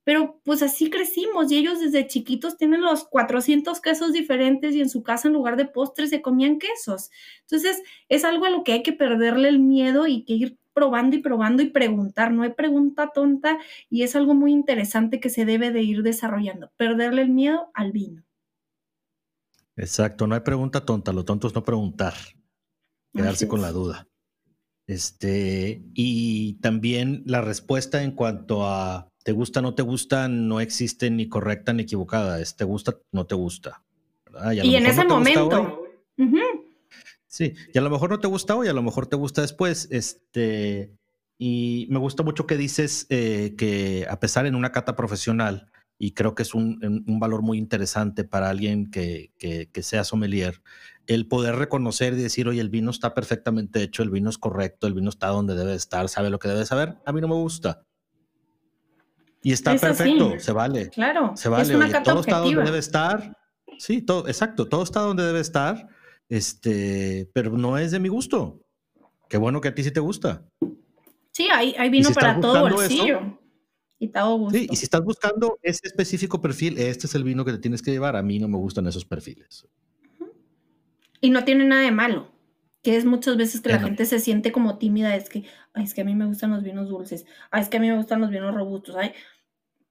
pero 0.08 0.40
pues 0.46 0.64
así 0.64 0.90
crecimos 0.90 1.52
y 1.52 1.58
ellos 1.58 1.82
desde 1.82 2.08
chiquitos 2.08 2.56
tienen 2.56 2.80
los 2.80 3.04
400 3.04 3.82
quesos 3.82 4.14
diferentes 4.14 4.74
y 4.74 4.80
en 4.80 4.90
su 4.90 5.04
casa 5.04 5.28
en 5.28 5.34
lugar 5.34 5.58
de 5.58 5.66
postres 5.66 6.12
se 6.12 6.22
comían 6.22 6.60
quesos. 6.60 7.10
Entonces 7.42 7.84
es 8.08 8.24
algo 8.24 8.46
a 8.46 8.50
lo 8.50 8.64
que 8.64 8.72
hay 8.72 8.84
que 8.84 8.94
perderle 8.94 9.50
el 9.50 9.60
miedo 9.60 10.08
y 10.08 10.24
que 10.24 10.32
ir 10.32 10.58
probando 10.72 11.18
y 11.18 11.20
probando 11.20 11.62
y 11.62 11.72
preguntar. 11.72 12.32
No 12.32 12.44
hay 12.44 12.54
pregunta 12.54 13.12
tonta 13.14 13.58
y 13.90 14.04
es 14.04 14.16
algo 14.16 14.34
muy 14.34 14.54
interesante 14.54 15.20
que 15.20 15.30
se 15.30 15.44
debe 15.44 15.72
de 15.72 15.84
ir 15.84 16.04
desarrollando. 16.04 16.72
Perderle 16.78 17.24
el 17.24 17.30
miedo 17.30 17.70
al 17.74 17.92
vino. 17.92 18.24
Exacto, 19.76 20.26
no 20.26 20.36
hay 20.36 20.42
pregunta 20.42 20.86
tonta, 20.86 21.12
lo 21.12 21.26
tonto 21.26 21.48
es 21.48 21.54
no 21.54 21.66
preguntar, 21.66 22.14
quedarse 23.14 23.50
con 23.50 23.62
la 23.62 23.74
duda. 23.74 24.08
Este, 24.88 25.84
y 25.94 26.54
también 26.62 27.24
la 27.26 27.42
respuesta 27.42 28.04
en 28.04 28.12
cuanto 28.12 28.66
a 28.66 29.12
te 29.28 29.34
gusta, 29.34 29.62
no 29.62 29.76
te 29.76 29.82
gusta, 29.82 30.30
no 30.30 30.62
existe 30.62 31.12
ni 31.12 31.28
correcta 31.28 31.74
ni 31.74 31.84
equivocada. 31.84 32.40
Es 32.40 32.56
te 32.56 32.64
gusta, 32.64 32.98
no 33.12 33.26
te 33.26 33.36
gusta. 33.36 33.84
Y, 34.54 34.74
en 34.74 34.86
ese 34.86 35.04
momento. 35.04 35.84
Sí, 37.26 37.54
y 37.74 37.78
a 37.78 37.82
lo 37.82 37.90
mejor 37.90 38.10
no 38.10 38.22
te 38.22 38.28
gusta 38.28 38.56
hoy, 38.56 38.70
a 38.70 38.74
lo 38.74 38.82
mejor 38.82 39.08
te 39.08 39.18
gusta 39.18 39.42
después. 39.42 39.90
Este, 39.92 40.94
y 41.38 41.88
me 41.90 42.00
gusta 42.00 42.24
mucho 42.24 42.48
que 42.48 42.56
dices 42.56 43.06
eh, 43.10 43.54
que 43.58 44.08
a 44.10 44.18
pesar 44.22 44.46
en 44.46 44.56
una 44.56 44.72
cata 44.72 44.96
profesional, 44.96 45.74
y 46.00 46.12
creo 46.12 46.34
que 46.34 46.44
es 46.44 46.54
un, 46.54 47.04
valor 47.20 47.42
muy 47.42 47.58
interesante 47.58 48.24
para 48.24 48.50
alguien 48.50 48.90
que, 48.90 49.34
que, 49.38 49.70
que, 49.70 49.84
sea 49.84 50.06
sommelier, 50.06 50.62
el 51.06 51.28
poder 51.28 51.58
reconocer 51.58 52.14
y 52.14 52.22
decir, 52.24 52.48
oye, 52.48 52.62
el 52.62 52.70
vino 52.70 52.92
está 52.92 53.14
perfectamente 53.14 53.84
hecho, 53.84 54.04
el 54.04 54.10
vino 54.10 54.30
es 54.30 54.38
correcto, 54.38 54.88
el 54.88 54.94
vino 54.94 55.10
está 55.10 55.28
donde 55.28 55.54
debe 55.54 55.74
estar, 55.74 56.08
sabe 56.08 56.30
lo 56.30 56.40
que 56.40 56.48
debe 56.48 56.66
saber, 56.66 56.96
a 57.06 57.12
mí 57.12 57.20
no 57.20 57.28
me 57.28 57.36
gusta. 57.36 57.87
Y 59.42 59.52
está 59.52 59.76
perfecto, 59.76 60.40
se 60.40 60.52
vale. 60.52 60.90
Claro, 60.90 61.36
se 61.36 61.50
vale. 61.50 61.74
todo 62.04 62.22
está 62.22 62.40
donde 62.40 62.64
debe 62.64 62.80
estar. 62.80 63.38
Sí, 63.78 64.02
todo, 64.02 64.28
exacto, 64.28 64.68
todo 64.68 64.84
está 64.84 65.02
donde 65.02 65.24
debe 65.24 65.40
estar. 65.40 65.88
Este, 66.30 67.30
pero 67.34 67.52
no 67.52 67.78
es 67.78 67.92
de 67.92 68.00
mi 68.00 68.10
gusto. 68.10 68.60
Qué 69.30 69.38
bueno 69.38 69.62
que 69.62 69.70
a 69.70 69.76
ti 69.76 69.84
sí 69.84 69.92
te 69.92 70.00
gusta. 70.00 70.46
Sí, 71.32 71.48
hay, 71.52 71.76
hay 71.78 71.90
vino 71.90 72.10
para 72.12 72.40
todo 72.40 72.62
bolsillo. 72.62 73.40
y 74.00 74.08
todo 74.10 74.38
gusto. 74.38 74.58
Sí, 74.58 74.68
y 74.70 74.76
si 74.76 74.86
estás 74.86 75.04
buscando 75.04 75.60
ese 75.62 75.82
específico 75.84 76.42
perfil, 76.42 76.78
este 76.78 77.08
es 77.08 77.16
el 77.16 77.24
vino 77.24 77.46
que 77.46 77.52
te 77.52 77.60
tienes 77.60 77.82
que 77.82 77.92
llevar. 77.92 78.16
A 78.16 78.24
mí 78.24 78.40
no 78.40 78.48
me 78.48 78.58
gustan 78.58 78.88
esos 78.88 79.06
perfiles. 79.06 79.68
Y 81.22 81.30
no 81.30 81.44
tiene 81.44 81.66
nada 81.66 81.84
de 81.84 81.92
malo 81.92 82.37
que 82.82 82.96
es 82.96 83.06
muchas 83.06 83.38
veces 83.38 83.62
que 83.62 83.70
la 83.70 83.80
gente 83.80 84.06
se 84.06 84.20
siente 84.20 84.52
como 84.52 84.78
tímida, 84.78 85.16
es 85.16 85.30
que, 85.30 85.46
es 85.76 85.94
que 85.94 86.02
a 86.02 86.06
mí 86.06 86.16
me 86.16 86.26
gustan 86.26 86.52
los 86.52 86.64
vinos 86.64 86.90
dulces, 86.90 87.26
es 87.54 87.70
que 87.70 87.78
a 87.78 87.80
mí 87.80 87.90
me 87.90 87.98
gustan 87.98 88.22
los 88.22 88.30
vinos 88.30 88.56
robustos, 88.56 88.96
ay, 88.96 89.14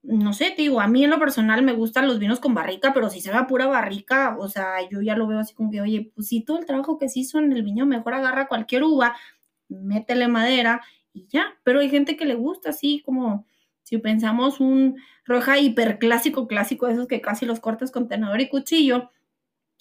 no 0.02 0.32
sé, 0.32 0.54
digo, 0.56 0.80
a 0.80 0.86
mí 0.86 1.02
en 1.02 1.10
lo 1.10 1.18
personal 1.18 1.62
me 1.62 1.72
gustan 1.72 2.06
los 2.06 2.20
vinos 2.20 2.38
con 2.38 2.54
barrica, 2.54 2.94
pero 2.94 3.10
si 3.10 3.20
se 3.20 3.32
va 3.32 3.48
pura 3.48 3.66
barrica, 3.66 4.36
o 4.38 4.48
sea, 4.48 4.76
yo 4.88 5.02
ya 5.02 5.16
lo 5.16 5.26
veo 5.26 5.40
así 5.40 5.52
como 5.52 5.70
que, 5.70 5.80
oye, 5.80 6.12
pues 6.14 6.28
si 6.28 6.42
todo 6.42 6.58
el 6.58 6.66
trabajo 6.66 6.96
que 6.96 7.08
se 7.08 7.20
hizo 7.20 7.38
en 7.40 7.52
el 7.52 7.64
viño, 7.64 7.86
mejor 7.86 8.14
agarra 8.14 8.46
cualquier 8.46 8.84
uva, 8.84 9.16
métele 9.68 10.28
madera 10.28 10.80
y 11.12 11.26
ya, 11.26 11.56
pero 11.64 11.80
hay 11.80 11.90
gente 11.90 12.16
que 12.16 12.24
le 12.24 12.36
gusta 12.36 12.70
así 12.70 13.02
como, 13.04 13.46
si 13.82 13.98
pensamos 13.98 14.60
un 14.60 14.96
roja 15.24 15.58
hiperclásico, 15.58 16.46
clásico, 16.46 16.86
esos 16.86 17.08
que 17.08 17.20
casi 17.20 17.44
los 17.44 17.58
cortas 17.58 17.90
con 17.90 18.06
tenedor 18.06 18.40
y 18.40 18.48
cuchillo, 18.48 19.10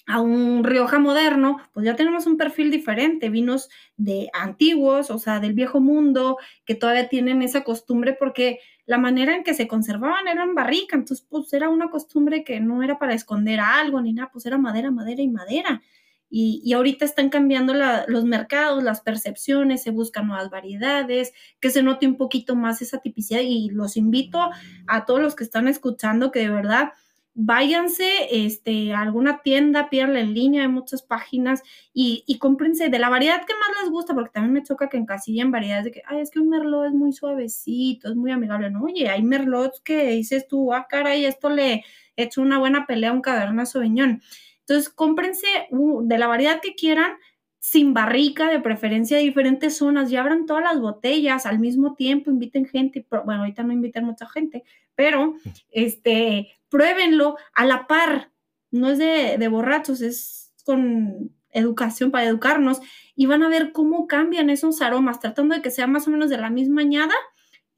a 0.08 0.22
un 0.22 0.64
Rioja 0.64 1.00
moderno, 1.00 1.58
pues 1.74 1.86
ya 1.86 1.96
tenemos 1.96 2.28
un 2.28 2.38
perfil 2.38 2.70
diferente, 2.70 3.30
vinos 3.30 3.70
de 3.98 4.30
antiguos, 4.34 5.10
o 5.10 5.18
sea, 5.18 5.40
del 5.40 5.54
viejo 5.54 5.80
mundo, 5.80 6.38
que 6.66 6.76
todavía 6.76 7.10
tienen 7.10 7.42
esa 7.42 7.64
costumbre 7.64 8.16
porque 8.18 8.60
la 8.86 8.98
manera 9.00 9.36
en 9.36 9.44
que 9.44 9.56
se 9.56 9.68
conservaban 9.68 10.28
era 10.28 10.44
en 10.44 10.54
barrica, 10.54 10.96
entonces 10.96 11.26
pues 11.28 11.52
era 11.54 11.70
una 11.70 11.90
costumbre 11.90 12.44
que 12.44 12.60
no 12.60 12.84
era 12.84 13.00
para 13.00 13.16
esconder 13.16 13.60
algo 13.60 14.00
ni 14.02 14.14
nada, 14.14 14.30
pues 14.32 14.46
era 14.46 14.58
madera, 14.58 14.92
madera 14.92 15.22
y 15.22 15.28
madera. 15.28 15.82
Y, 16.30 16.62
y 16.66 16.74
ahorita 16.74 17.06
están 17.06 17.30
cambiando 17.30 17.74
los 18.08 18.26
mercados, 18.26 18.84
las 18.84 19.02
percepciones, 19.02 19.84
se 19.84 19.92
buscan 19.92 20.28
nuevas 20.28 20.50
variedades, 20.50 21.34
que 21.60 21.70
se 21.70 21.82
note 21.82 22.08
un 22.08 22.18
poquito 22.18 22.56
más 22.56 22.82
esa 22.82 23.00
tipicidad 23.00 23.42
y 23.42 23.70
los 23.70 23.96
invito 23.96 24.50
a 24.88 25.06
todos 25.06 25.22
los 25.22 25.36
que 25.36 25.44
están 25.44 25.68
escuchando 25.68 26.32
que 26.32 26.40
de 26.40 26.50
verdad 26.50 26.92
váyanse 27.38 28.08
este, 28.32 28.94
a 28.94 29.02
alguna 29.02 29.42
tienda, 29.44 29.90
pídanla 29.90 30.22
en 30.22 30.34
línea, 30.34 30.62
hay 30.62 30.70
muchas 30.70 31.02
páginas 31.02 31.62
y, 31.94 32.24
y 32.26 32.38
cómprense 32.38 32.88
de 32.88 32.98
la 32.98 33.10
variedad 33.10 33.46
que 33.46 33.54
más 33.54 33.70
les 33.82 33.92
gusta, 33.92 34.14
porque 34.14 34.32
también 34.32 34.54
me 34.54 34.64
choca 34.64 34.88
que 34.88 34.98
encasillen 34.98 35.52
variedades 35.52 35.84
de 35.86 35.92
que, 35.92 36.02
ay, 36.08 36.22
es 36.22 36.32
que 36.32 36.40
un 36.40 36.48
merlot 36.48 36.88
es 36.88 36.94
muy 36.94 37.12
suavecito, 37.12 38.10
es 38.10 38.16
muy 38.16 38.32
amigable. 38.32 38.72
No, 38.72 38.86
oye, 38.86 39.10
hay 39.10 39.22
merlots 39.22 39.82
que 39.82 40.12
dices 40.12 40.48
tú, 40.48 40.74
ah, 40.74 40.88
caray, 40.90 41.26
esto 41.26 41.50
le 41.50 41.84
he 42.16 42.24
hecho 42.24 42.42
una 42.42 42.58
buena 42.58 42.88
pelea 42.88 43.10
a 43.10 43.14
un 43.14 43.22
cabernet 43.22 43.66
sauvignon. 43.66 44.22
Entonces, 44.62 44.90
cómprense 44.90 45.46
de 45.70 46.18
la 46.18 46.28
variedad 46.28 46.62
que 46.62 46.74
quieran, 46.74 47.18
sin 47.60 47.94
barrica, 47.94 48.50
de 48.50 48.60
preferencia 48.60 49.18
de 49.18 49.24
diferentes 49.24 49.76
zonas, 49.78 50.10
y 50.10 50.16
abran 50.16 50.46
todas 50.46 50.64
las 50.64 50.80
botellas 50.80 51.46
al 51.46 51.60
mismo 51.60 51.96
tiempo, 51.96 52.32
inviten 52.32 52.66
gente, 52.66 53.06
bueno, 53.10 53.42
ahorita 53.42 53.64
no 53.64 53.74
inviten 53.74 54.06
mucha 54.06 54.28
gente, 54.30 54.64
pero 54.96 55.36
este, 55.72 56.54
pruébenlo 56.76 57.38
a 57.54 57.66
la 57.66 57.88
par, 57.88 58.34
no 58.70 58.90
es 58.90 58.98
de, 58.98 59.48
borrachos, 59.48 60.02
es 60.02 60.54
con 60.66 61.32
educación 61.52 62.12
para 62.12 62.26
educarnos, 62.26 62.82
y 63.16 63.28
van 63.28 63.44
a 63.44 63.48
ver 63.48 63.72
cómo 63.72 64.08
cambian 64.08 64.50
esos 64.50 64.82
aromas, 64.82 65.22
tratando 65.22 65.56
de 65.56 65.62
que 65.62 65.72
sea 65.72 65.88
más 65.88 66.06
o 66.06 66.12
menos 66.12 66.30
de 66.30 66.38
la 66.38 66.50
misma 66.50 66.82
añada 66.82 67.14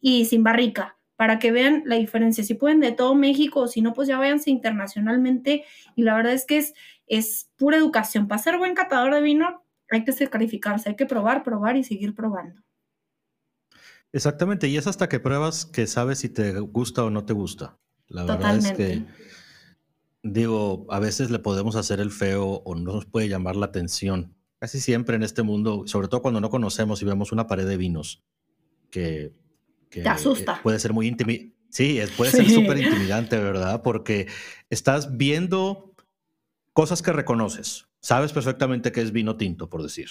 y 0.01 0.25
sin 0.25 0.43
barrica, 0.43 0.97
para 1.15 1.37
que 1.37 1.51
vean 1.51 1.83
la 1.85 1.97
diferencia. 1.97 2.43
Si 2.43 2.55
pueden 2.55 2.79
de 2.79 2.91
todo 2.91 3.13
México, 3.13 3.59
o 3.59 3.67
si 3.67 3.83
no, 3.83 3.93
pues 3.93 4.07
ya 4.07 4.17
váyanse 4.17 4.49
internacionalmente, 4.49 5.63
y 5.95 6.01
la 6.01 6.15
verdad 6.15 6.33
es 6.33 6.47
que 6.47 6.57
es, 6.57 6.73
es 7.05 7.51
pura 7.55 7.77
educación. 7.77 8.27
Para 8.27 8.41
ser 8.41 8.57
buen 8.57 8.73
catador 8.73 9.13
de 9.13 9.21
vino, 9.21 9.63
hay 9.91 10.05
que 10.05 10.27
calificarse, 10.27 10.89
hay 10.89 10.95
que 10.95 11.05
probar, 11.05 11.43
probar 11.43 11.77
y 11.77 11.83
seguir 11.83 12.15
probando. 12.15 12.63
Exactamente, 14.11 14.67
y 14.67 14.77
es 14.77 14.87
hasta 14.87 15.07
que 15.07 15.19
pruebas 15.19 15.67
que 15.67 15.85
sabes 15.85 16.17
si 16.17 16.29
te 16.29 16.59
gusta 16.61 17.03
o 17.03 17.11
no 17.11 17.25
te 17.25 17.33
gusta. 17.33 17.77
La 18.07 18.23
verdad 18.23 18.57
es 18.57 18.71
que, 18.71 19.03
digo, 20.23 20.85
a 20.89 20.99
veces 20.99 21.29
le 21.29 21.39
podemos 21.39 21.75
hacer 21.75 21.99
el 21.99 22.11
feo 22.11 22.61
o 22.65 22.75
no 22.75 22.93
nos 22.93 23.05
puede 23.05 23.29
llamar 23.29 23.55
la 23.55 23.67
atención. 23.67 24.35
Casi 24.59 24.79
siempre 24.79 25.15
en 25.15 25.23
este 25.23 25.43
mundo, 25.43 25.83
sobre 25.85 26.07
todo 26.07 26.21
cuando 26.21 26.41
no 26.41 26.49
conocemos 26.49 27.01
y 27.01 27.05
vemos 27.05 27.31
una 27.31 27.47
pared 27.47 27.67
de 27.67 27.77
vinos 27.77 28.23
que, 28.89 29.33
te 29.89 30.07
asusta. 30.07 30.61
Puede 30.63 30.79
ser 30.79 30.93
muy 30.93 31.07
intimidante. 31.07 31.55
Sí, 31.69 31.99
puede 32.15 32.31
ser 32.31 32.49
súper 32.49 32.77
intimidante, 32.77 33.37
¿verdad? 33.37 33.81
Porque 33.83 34.27
estás 34.69 35.17
viendo 35.17 35.93
cosas 36.73 37.01
que 37.01 37.11
reconoces 37.11 37.87
sabes 38.07 38.31
perfectamente 38.31 38.91
que 38.91 39.01
es 39.01 39.11
vino 39.11 39.35
tinto, 39.37 39.69
por 39.69 39.83
decir. 39.83 40.07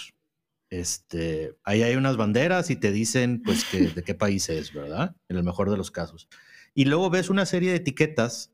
Este, 0.69 1.57
ahí 1.65 1.83
hay 1.83 1.97
unas 1.97 2.17
banderas 2.17 2.71
y 2.71 2.77
te 2.77 2.93
dicen, 2.93 3.43
pues, 3.43 3.65
que, 3.65 3.89
de 3.89 4.03
qué 4.03 4.15
país 4.15 4.49
es, 4.49 4.73
¿verdad? 4.73 5.17
En 5.29 5.37
el 5.37 5.45
mejor 5.45 5.71
de 5.71 5.77
los 5.77 5.91
casos. 5.91 6.29
Y 6.77 6.85
luego 6.85 7.09
ves 7.09 7.31
una 7.31 7.47
serie 7.47 7.71
de 7.71 7.77
etiquetas 7.77 8.53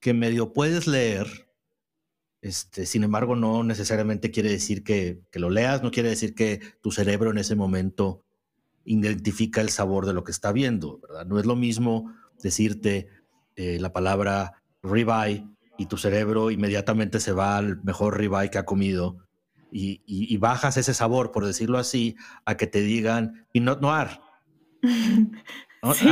que 0.00 0.12
medio 0.12 0.52
puedes 0.52 0.88
leer. 0.88 1.48
Este, 2.40 2.86
sin 2.86 3.04
embargo, 3.04 3.36
no 3.36 3.62
necesariamente 3.62 4.32
quiere 4.32 4.50
decir 4.50 4.82
que, 4.82 5.22
que 5.30 5.38
lo 5.38 5.48
leas, 5.48 5.80
no 5.80 5.92
quiere 5.92 6.08
decir 6.08 6.34
que 6.34 6.60
tu 6.80 6.90
cerebro 6.90 7.30
en 7.30 7.38
ese 7.38 7.54
momento 7.54 8.24
identifica 8.84 9.60
el 9.60 9.68
sabor 9.68 10.06
de 10.06 10.12
lo 10.12 10.24
que 10.24 10.32
está 10.32 10.50
viendo, 10.50 10.98
¿verdad? 10.98 11.24
No 11.24 11.38
es 11.38 11.46
lo 11.46 11.54
mismo 11.54 12.12
decirte 12.42 13.08
eh, 13.54 13.78
la 13.80 13.92
palabra 13.92 14.64
ribeye 14.82 15.46
y 15.78 15.86
tu 15.86 15.98
cerebro 15.98 16.50
inmediatamente 16.50 17.20
se 17.20 17.30
va 17.30 17.58
al 17.58 17.80
mejor 17.84 18.18
ribeye 18.18 18.50
que 18.50 18.58
ha 18.58 18.64
comido 18.64 19.18
y, 19.70 20.36
bajas 20.38 20.76
ese 20.76 20.94
sabor, 20.94 21.30
por 21.30 21.46
decirlo 21.46 21.78
así, 21.78 22.16
a 22.44 22.56
que 22.56 22.66
te 22.66 22.80
digan 22.80 23.46
Pinot 23.52 23.80
Noir. 23.80 24.20
Sí. 25.94 26.08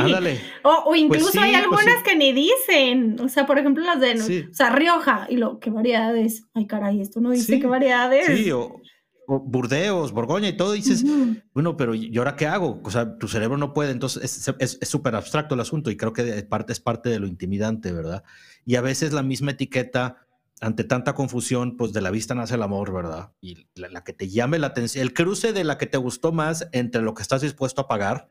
O, 0.63 0.83
pues 0.85 0.99
incluso 0.99 1.39
hay 1.39 1.51
pues 1.51 1.63
algunas 1.63 2.03
que 2.03 2.15
ni 2.17 2.33
dicen, 2.33 3.17
o 3.21 3.29
sea, 3.29 3.45
por 3.45 3.57
ejemplo 3.57 3.83
las 3.85 4.01
de, 4.01 4.47
o 4.49 4.53
sea, 4.53 4.69
Rioja, 4.69 5.27
y 5.29 5.37
lo, 5.37 5.59
¿qué 5.59 5.69
variedades? 5.69 6.45
Ay, 6.53 6.67
caray, 6.67 6.99
esto 6.99 7.21
no 7.21 7.31
dice 7.31 7.57
qué 7.59 7.67
variedades. 7.67 8.25
Sí, 8.25 8.51
o, 8.51 8.81
Burdeos, 9.27 10.11
Borgoña 10.11 10.49
y 10.49 10.57
todo, 10.57 10.73
dices, 10.73 11.05
bueno, 11.53 11.77
pero 11.77 11.95
¿y 11.95 12.15
ahora 12.17 12.35
qué 12.35 12.47
hago? 12.47 12.81
O 12.83 12.91
sea, 12.91 13.17
tu 13.17 13.29
cerebro 13.29 13.57
no 13.57 13.73
puede, 13.73 13.91
entonces 13.91 14.53
es 14.59 14.79
súper 14.81 15.15
abstracto 15.15 15.55
el 15.55 15.61
asunto 15.61 15.89
y 15.89 15.95
creo 15.95 16.11
que 16.11 16.43
parte, 16.43 16.73
es 16.73 16.81
parte 16.81 17.09
de 17.09 17.19
lo 17.19 17.27
intimidante, 17.27 17.93
¿verdad? 17.93 18.23
Y 18.65 18.75
a 18.75 18.81
veces 18.81 19.13
la 19.13 19.23
misma 19.23 19.51
etiqueta, 19.51 20.27
ante 20.59 20.83
tanta 20.83 21.15
confusión, 21.15 21.77
pues 21.77 21.93
de 21.93 22.01
la 22.01 22.11
vista 22.11 22.35
nace 22.35 22.55
el 22.55 22.63
amor, 22.63 22.93
¿verdad? 22.93 23.31
Y 23.39 23.67
la, 23.75 24.03
que 24.03 24.11
te 24.11 24.27
llame 24.27 24.59
la 24.59 24.67
atención, 24.67 25.01
el 25.01 25.13
cruce 25.13 25.53
de 25.53 25.63
la 25.63 25.77
que 25.77 25.87
te 25.87 25.97
gustó 25.97 26.33
más 26.33 26.67
entre 26.73 27.01
lo 27.01 27.13
que 27.13 27.21
estás 27.21 27.41
dispuesto 27.41 27.81
a 27.81 27.87
pagar, 27.87 28.29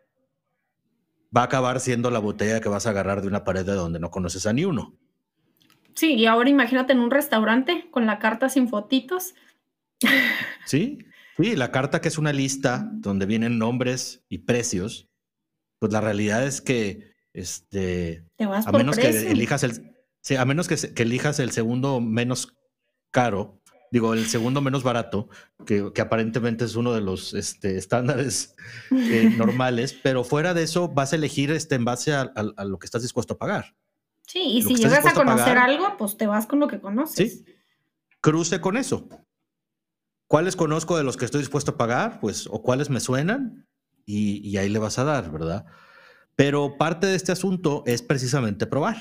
va 1.36 1.42
a 1.42 1.44
acabar 1.44 1.80
siendo 1.80 2.10
la 2.10 2.18
botella 2.18 2.60
que 2.60 2.68
vas 2.68 2.86
a 2.86 2.90
agarrar 2.90 3.22
de 3.22 3.28
una 3.28 3.44
pared 3.44 3.64
de 3.64 3.74
donde 3.74 4.00
no 4.00 4.10
conoces 4.10 4.46
a 4.46 4.52
ni 4.52 4.64
uno. 4.64 4.96
Sí, 5.94 6.14
y 6.14 6.26
ahora 6.26 6.48
imagínate 6.48 6.92
en 6.92 7.00
un 7.00 7.10
restaurante 7.10 7.88
con 7.90 8.06
la 8.06 8.18
carta 8.18 8.48
sin 8.48 8.68
fotitos. 8.68 9.34
Sí, 10.64 10.98
sí, 11.36 11.56
la 11.56 11.70
carta 11.70 12.00
que 12.00 12.08
es 12.08 12.18
una 12.18 12.32
lista 12.32 12.88
donde 12.92 13.26
vienen 13.26 13.58
nombres 13.58 14.24
y 14.28 14.38
precios, 14.38 15.08
pues 15.78 15.92
la 15.92 16.00
realidad 16.00 16.46
es 16.46 16.60
que 16.60 17.14
este 17.32 18.24
a 18.38 18.72
menos 18.72 18.98
que 18.98 19.30
elijas 19.30 19.62
el 19.62 19.94
a 20.38 20.44
menos 20.44 20.68
que, 20.68 21.02
elijas 21.02 21.38
el 21.38 21.50
segundo 21.50 22.00
menos 22.00 22.56
caro, 23.10 23.59
digo, 23.90 24.14
el 24.14 24.26
segundo 24.26 24.60
menos 24.60 24.82
barato, 24.82 25.28
que, 25.66 25.92
aparentemente 26.00 26.64
es 26.64 26.76
uno 26.76 26.92
de 26.92 27.00
los 27.00 27.34
este, 27.34 27.76
estándares 27.76 28.54
eh, 28.90 29.32
normales, 29.36 29.92
pero 30.02 30.24
fuera 30.24 30.54
de 30.54 30.62
eso 30.62 30.88
vas 30.88 31.12
a 31.12 31.16
elegir 31.16 31.50
este, 31.50 31.74
en 31.74 31.84
base 31.84 32.14
a 32.14 32.32
lo 32.64 32.78
que 32.78 32.86
estás 32.86 33.02
dispuesto 33.02 33.34
a 33.34 33.38
pagar. 33.38 33.74
Sí, 34.30 34.42
y 34.42 34.62
si 34.62 34.76
llegas 34.76 35.04
a 35.06 35.12
conocer 35.12 35.58
algo, 35.58 35.96
pues 35.98 36.16
te 36.16 36.28
vas 36.28 36.46
con 36.46 36.60
lo 36.60 36.68
que 36.68 36.80
conoces. 36.80 37.42
Sí. 37.44 37.44
Cruce 38.20 38.60
con 38.60 38.76
eso. 38.76 39.08
¿Cuáles 40.28 40.54
conozco 40.54 40.96
de 40.96 41.02
los 41.02 41.16
que 41.16 41.24
estoy 41.24 41.40
dispuesto 41.40 41.72
a 41.72 41.76
pagar? 41.76 42.20
Pues, 42.20 42.46
o 42.46 42.62
cuáles 42.62 42.90
me 42.90 43.00
suenan, 43.00 43.66
y, 44.06 44.56
ahí 44.56 44.68
le 44.68 44.78
vas 44.78 45.00
a 45.00 45.04
dar, 45.04 45.32
¿verdad? 45.32 45.66
Pero 46.36 46.76
parte 46.78 47.08
de 47.08 47.16
este 47.16 47.32
asunto 47.32 47.82
es 47.86 48.02
precisamente 48.02 48.66
probar. 48.66 48.96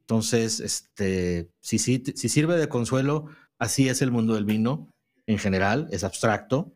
Entonces, 0.00 0.58
este, 0.58 1.50
si, 1.60 1.78
si, 1.78 2.02
si 2.16 2.28
sirve 2.28 2.56
de 2.56 2.68
consuelo, 2.68 3.26
así 3.64 3.88
es 3.88 4.02
el 4.02 4.10
mundo 4.10 4.34
del 4.34 4.44
vino 4.44 4.88
en 5.26 5.38
general, 5.38 5.88
es 5.90 6.04
abstracto, 6.04 6.72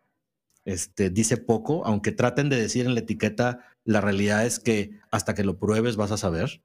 este, 0.64 1.10
dice 1.10 1.36
poco, 1.36 1.84
aunque 1.86 2.12
traten 2.12 2.48
de 2.48 2.60
decir 2.60 2.86
en 2.86 2.94
la 2.94 3.00
etiqueta, 3.00 3.64
la 3.84 4.00
realidad 4.00 4.44
es 4.44 4.58
que 4.58 4.98
hasta 5.10 5.34
que 5.34 5.44
lo 5.44 5.58
pruebes 5.58 5.96
vas 5.96 6.10
a 6.10 6.18
saber. 6.18 6.62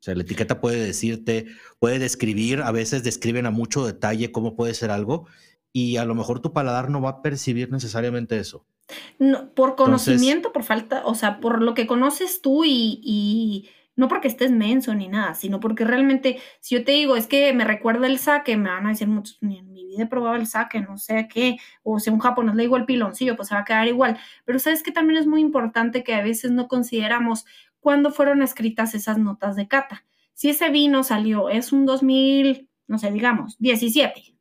O 0.00 0.04
sea, 0.04 0.14
la 0.14 0.22
etiqueta 0.22 0.60
puede 0.60 0.84
decirte, 0.84 1.46
puede 1.78 1.98
describir, 1.98 2.62
a 2.62 2.72
veces 2.72 3.04
describen 3.04 3.46
a 3.46 3.50
mucho 3.50 3.86
detalle 3.86 4.32
cómo 4.32 4.56
puede 4.56 4.74
ser 4.74 4.90
algo 4.90 5.26
y 5.72 5.96
a 5.96 6.04
lo 6.04 6.14
mejor 6.14 6.40
tu 6.40 6.52
paladar 6.52 6.90
no 6.90 7.00
va 7.00 7.10
a 7.10 7.22
percibir 7.22 7.70
necesariamente 7.70 8.38
eso. 8.38 8.64
No, 9.18 9.50
por 9.54 9.76
conocimiento, 9.76 10.52
por 10.52 10.64
falta, 10.64 11.02
o 11.06 11.14
sea, 11.14 11.40
por 11.40 11.62
lo 11.62 11.74
que 11.74 11.86
conoces 11.86 12.42
tú 12.42 12.64
y, 12.64 13.68
no 13.96 14.08
porque 14.08 14.28
estés 14.28 14.50
menso 14.50 14.94
ni 14.94 15.08
nada, 15.08 15.34
sino 15.34 15.60
porque 15.60 15.84
realmente, 15.84 16.40
si 16.60 16.74
yo 16.74 16.84
te 16.84 16.92
digo, 16.92 17.16
es 17.16 17.26
que 17.26 17.52
me 17.52 17.64
recuerda 17.64 18.06
el 18.06 18.18
saque, 18.18 18.56
me 18.56 18.70
van 18.70 18.86
a 18.86 18.90
decir 18.90 19.08
muchos, 19.08 19.38
ni 19.42 19.58
en 19.58 19.72
mi 19.72 19.84
vida 19.84 20.04
he 20.04 20.06
probado 20.06 20.36
el 20.36 20.46
saque, 20.46 20.80
no 20.80 20.96
sé 20.98 21.28
qué, 21.32 21.58
o 21.82 22.00
si 22.00 22.10
un 22.10 22.18
japonés 22.18 22.54
le 22.54 22.62
digo 22.62 22.76
el 22.76 22.86
piloncillo, 22.86 23.36
pues 23.36 23.48
se 23.48 23.54
va 23.54 23.62
a 23.62 23.64
quedar 23.64 23.86
igual. 23.88 24.18
Pero 24.44 24.58
sabes 24.58 24.82
que 24.82 24.92
también 24.92 25.20
es 25.20 25.26
muy 25.26 25.40
importante 25.40 26.04
que 26.04 26.14
a 26.14 26.22
veces 26.22 26.50
no 26.50 26.68
consideramos 26.68 27.44
cuándo 27.80 28.10
fueron 28.12 28.42
escritas 28.42 28.94
esas 28.94 29.18
notas 29.18 29.56
de 29.56 29.68
cata. 29.68 30.04
Si 30.34 30.48
ese 30.48 30.70
vino 30.70 31.04
salió, 31.04 31.50
es 31.50 31.72
un 31.72 31.84
2000, 31.84 32.68
no 32.86 32.98
sé, 32.98 33.10
digamos, 33.10 33.58
17, 33.58 34.32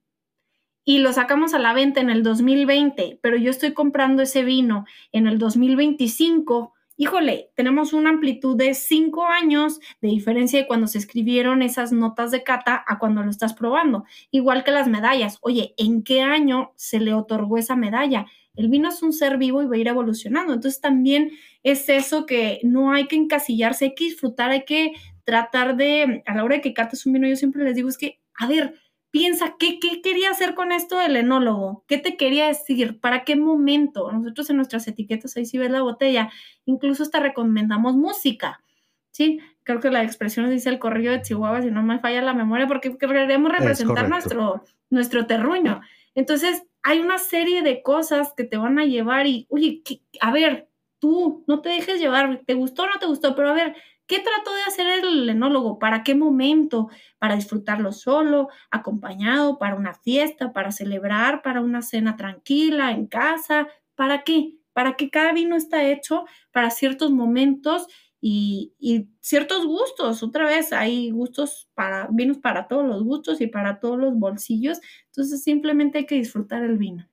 y 0.83 0.99
lo 0.99 1.13
sacamos 1.13 1.53
a 1.53 1.59
la 1.59 1.73
venta 1.73 2.01
en 2.01 2.09
el 2.09 2.23
2020, 2.23 3.19
pero 3.21 3.37
yo 3.37 3.51
estoy 3.51 3.73
comprando 3.73 4.23
ese 4.23 4.43
vino 4.43 4.85
en 5.11 5.27
el 5.27 5.37
2025, 5.37 6.73
híjole, 7.01 7.49
tenemos 7.55 7.93
una 7.93 8.11
amplitud 8.11 8.55
de 8.55 8.75
cinco 8.75 9.25
años 9.25 9.79
de 10.01 10.09
diferencia 10.09 10.59
de 10.59 10.67
cuando 10.67 10.85
se 10.85 10.99
escribieron 10.99 11.63
esas 11.63 11.91
notas 11.91 12.29
de 12.29 12.43
cata 12.43 12.83
a 12.85 12.99
cuando 12.99 13.23
lo 13.23 13.31
estás 13.31 13.55
probando. 13.55 14.05
Igual 14.29 14.63
que 14.63 14.69
las 14.69 14.87
medallas. 14.87 15.39
Oye, 15.41 15.73
¿en 15.77 16.03
qué 16.03 16.21
año 16.21 16.73
se 16.75 16.99
le 16.99 17.15
otorgó 17.15 17.57
esa 17.57 17.75
medalla? 17.75 18.27
El 18.53 18.69
vino 18.69 18.87
es 18.89 19.01
un 19.01 19.13
ser 19.13 19.39
vivo 19.39 19.63
y 19.63 19.65
va 19.65 19.77
a 19.77 19.79
ir 19.79 19.87
evolucionando. 19.87 20.53
Entonces 20.53 20.79
también 20.79 21.31
es 21.63 21.89
eso 21.89 22.27
que 22.27 22.59
no 22.61 22.91
hay 22.91 23.07
que 23.07 23.15
encasillarse, 23.15 23.85
hay 23.85 23.95
que 23.95 24.03
disfrutar, 24.03 24.51
hay 24.51 24.65
que 24.65 24.91
tratar 25.23 25.77
de, 25.77 26.21
a 26.27 26.35
la 26.35 26.43
hora 26.43 26.57
de 26.57 26.61
que 26.61 26.75
cates 26.75 27.07
un 27.07 27.13
vino, 27.13 27.27
yo 27.27 27.35
siempre 27.35 27.63
les 27.63 27.75
digo, 27.75 27.89
es 27.89 27.97
que, 27.97 28.19
a 28.35 28.45
ver, 28.47 28.75
piensa, 29.11 29.55
¿qué, 29.59 29.79
¿qué, 29.79 30.01
quería 30.01 30.31
hacer 30.31 30.55
con 30.55 30.71
esto 30.71 30.97
del 30.97 31.17
enólogo? 31.17 31.83
¿Qué 31.87 31.97
te 31.97 32.17
quería 32.17 32.47
decir? 32.47 32.99
¿Para 32.99 33.23
qué 33.23 33.35
momento? 33.35 34.11
Nosotros 34.11 34.49
en 34.49 34.55
nuestras 34.55 34.87
etiquetas, 34.87 35.35
ahí 35.37 35.45
si 35.45 35.57
ves 35.57 35.69
la 35.69 35.81
botella, 35.81 36.31
incluso 36.65 37.03
hasta 37.03 37.19
recomendamos 37.19 37.95
música, 37.95 38.63
¿sí? 39.11 39.39
Creo 39.63 39.79
que 39.79 39.91
la 39.91 40.03
expresión 40.03 40.49
dice 40.49 40.69
el 40.69 40.79
corrillo 40.79 41.11
de 41.11 41.21
Chihuahua, 41.21 41.61
si 41.61 41.69
no 41.69 41.83
me 41.83 41.99
falla 41.99 42.21
la 42.21 42.33
memoria, 42.33 42.67
porque 42.67 42.97
queremos 42.97 43.51
representar 43.51 44.09
nuestro, 44.09 44.63
nuestro 44.89 45.27
terruño. 45.27 45.81
Entonces, 46.15 46.63
hay 46.81 46.99
una 46.99 47.17
serie 47.19 47.61
de 47.61 47.83
cosas 47.83 48.33
que 48.35 48.43
te 48.43 48.57
van 48.57 48.79
a 48.79 48.85
llevar 48.85 49.27
y, 49.27 49.45
oye, 49.49 49.83
a 50.19 50.31
ver, 50.31 50.69
tú 50.99 51.43
no 51.47 51.61
te 51.61 51.69
dejes 51.69 51.99
llevar, 51.99 52.41
¿te 52.45 52.53
gustó 52.53 52.83
o 52.83 52.87
no 52.87 52.99
te 52.99 53.05
gustó? 53.05 53.35
Pero 53.35 53.49
a 53.49 53.53
ver, 53.53 53.75
¿qué 54.11 54.19
trató 54.19 54.53
de 54.53 54.63
hacer 54.63 54.87
el 55.05 55.29
enólogo? 55.29 55.79
¿Para 55.79 56.03
qué 56.03 56.15
momento? 56.15 56.89
¿Para 57.17 57.35
disfrutarlo 57.35 57.93
solo, 57.93 58.49
acompañado, 58.69 59.57
para 59.57 59.75
una 59.75 59.93
fiesta, 59.93 60.51
para 60.51 60.73
celebrar, 60.73 61.41
para 61.41 61.61
una 61.61 61.81
cena 61.81 62.17
tranquila, 62.17 62.91
en 62.91 63.07
casa? 63.07 63.69
¿Para 63.95 64.25
qué? 64.25 64.57
Para 64.73 64.97
que 64.97 65.09
cada 65.09 65.31
vino 65.31 65.55
está 65.55 65.85
hecho 65.85 66.25
para 66.51 66.71
ciertos 66.71 67.09
momentos 67.11 67.87
y, 68.19 68.73
y, 68.79 69.07
ciertos 69.21 69.65
gustos. 69.65 70.23
Otra 70.23 70.45
vez, 70.45 70.73
hay 70.73 71.09
gustos 71.11 71.69
para 71.73 72.09
vinos 72.11 72.37
para 72.39 72.67
todos 72.67 72.85
los 72.85 73.05
gustos 73.05 73.39
y 73.39 73.47
para 73.47 73.79
todos 73.79 73.97
los 73.97 74.13
bolsillos. 74.13 74.81
Entonces, 75.05 75.41
simplemente 75.41 75.99
hay 75.99 76.05
que 76.05 76.15
disfrutar 76.15 76.63
el 76.63 76.77
vino. 76.77 77.09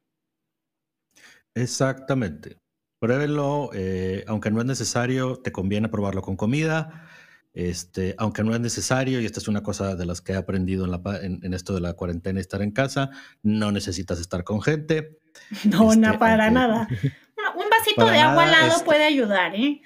Exactamente. 1.55 2.59
Pruébenlo, 2.99 3.70
eh, 3.74 4.24
aunque 4.26 4.51
no 4.51 4.61
es 4.61 4.66
necesario, 4.66 5.36
te 5.36 5.53
conviene 5.53 5.88
probarlo 5.88 6.22
con 6.22 6.36
comida. 6.36 7.07
Este, 7.55 8.14
aunque 8.18 8.44
no 8.44 8.55
es 8.55 8.61
necesario, 8.61 9.20
y 9.20 9.26
esta 9.26 9.40
es 9.40 9.49
una 9.49 9.62
cosa 9.62 9.96
de 9.96 10.07
las 10.07 10.20
que 10.20 10.32
he 10.32 10.36
aprendido 10.36 10.84
en, 10.84 10.90
la, 10.90 11.01
en, 11.22 11.55
esto 11.55 11.74
de 11.74 11.80
la 11.80 11.94
cuarentena, 11.94 12.40
estar 12.40 12.62
en 12.62 12.70
casa, 12.70 13.11
no 13.42 13.72
necesitas 13.72 14.20
estar 14.20 14.44
con 14.44 14.62
gente. 14.62 15.18
No, 15.64 15.94
no, 15.94 16.09
este, 16.09 16.18
para 16.18 16.51
nada. 16.51 16.88
Un 17.55 17.70
vasito 17.70 18.07
de 18.07 18.18
agua 18.18 18.44
al 18.44 18.51
lado 18.51 18.72
este 18.72 18.84
puede 18.84 19.05
ayudar, 19.05 19.55
¿eh? 19.55 19.80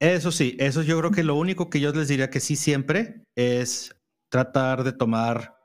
Eso 0.00 0.32
sí, 0.32 0.56
eso 0.58 0.82
yo 0.82 0.98
creo 0.98 1.10
que 1.10 1.22
lo 1.22 1.34
único 1.34 1.68
que 1.68 1.80
yo 1.80 1.92
les 1.92 2.08
diría 2.08 2.30
que 2.30 2.40
sí 2.40 2.56
siempre 2.56 3.22
es 3.36 3.94
tratar 4.30 4.84
de 4.84 4.92
tomar 4.92 5.56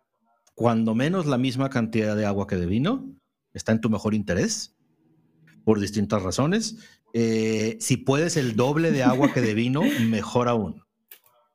cuando 0.56 0.94
menos 0.94 1.26
la 1.26 1.38
misma 1.38 1.70
cantidad 1.70 2.16
de 2.16 2.26
agua 2.26 2.48
que 2.48 2.58
de 2.58 2.66
vino. 2.66 3.16
Está 3.54 3.72
en 3.72 3.80
tu 3.80 3.90
mejor 3.90 4.14
interés 4.14 4.76
por 5.64 5.80
distintas 5.80 6.22
razones. 6.24 6.78
Eh, 7.14 7.78
si 7.80 7.98
puedes 7.98 8.38
el 8.38 8.56
doble 8.56 8.92
de 8.92 9.04
agua 9.04 9.34
que 9.34 9.42
de 9.42 9.54
vino, 9.54 9.82
mejor 10.10 10.48
aún. 10.48 10.84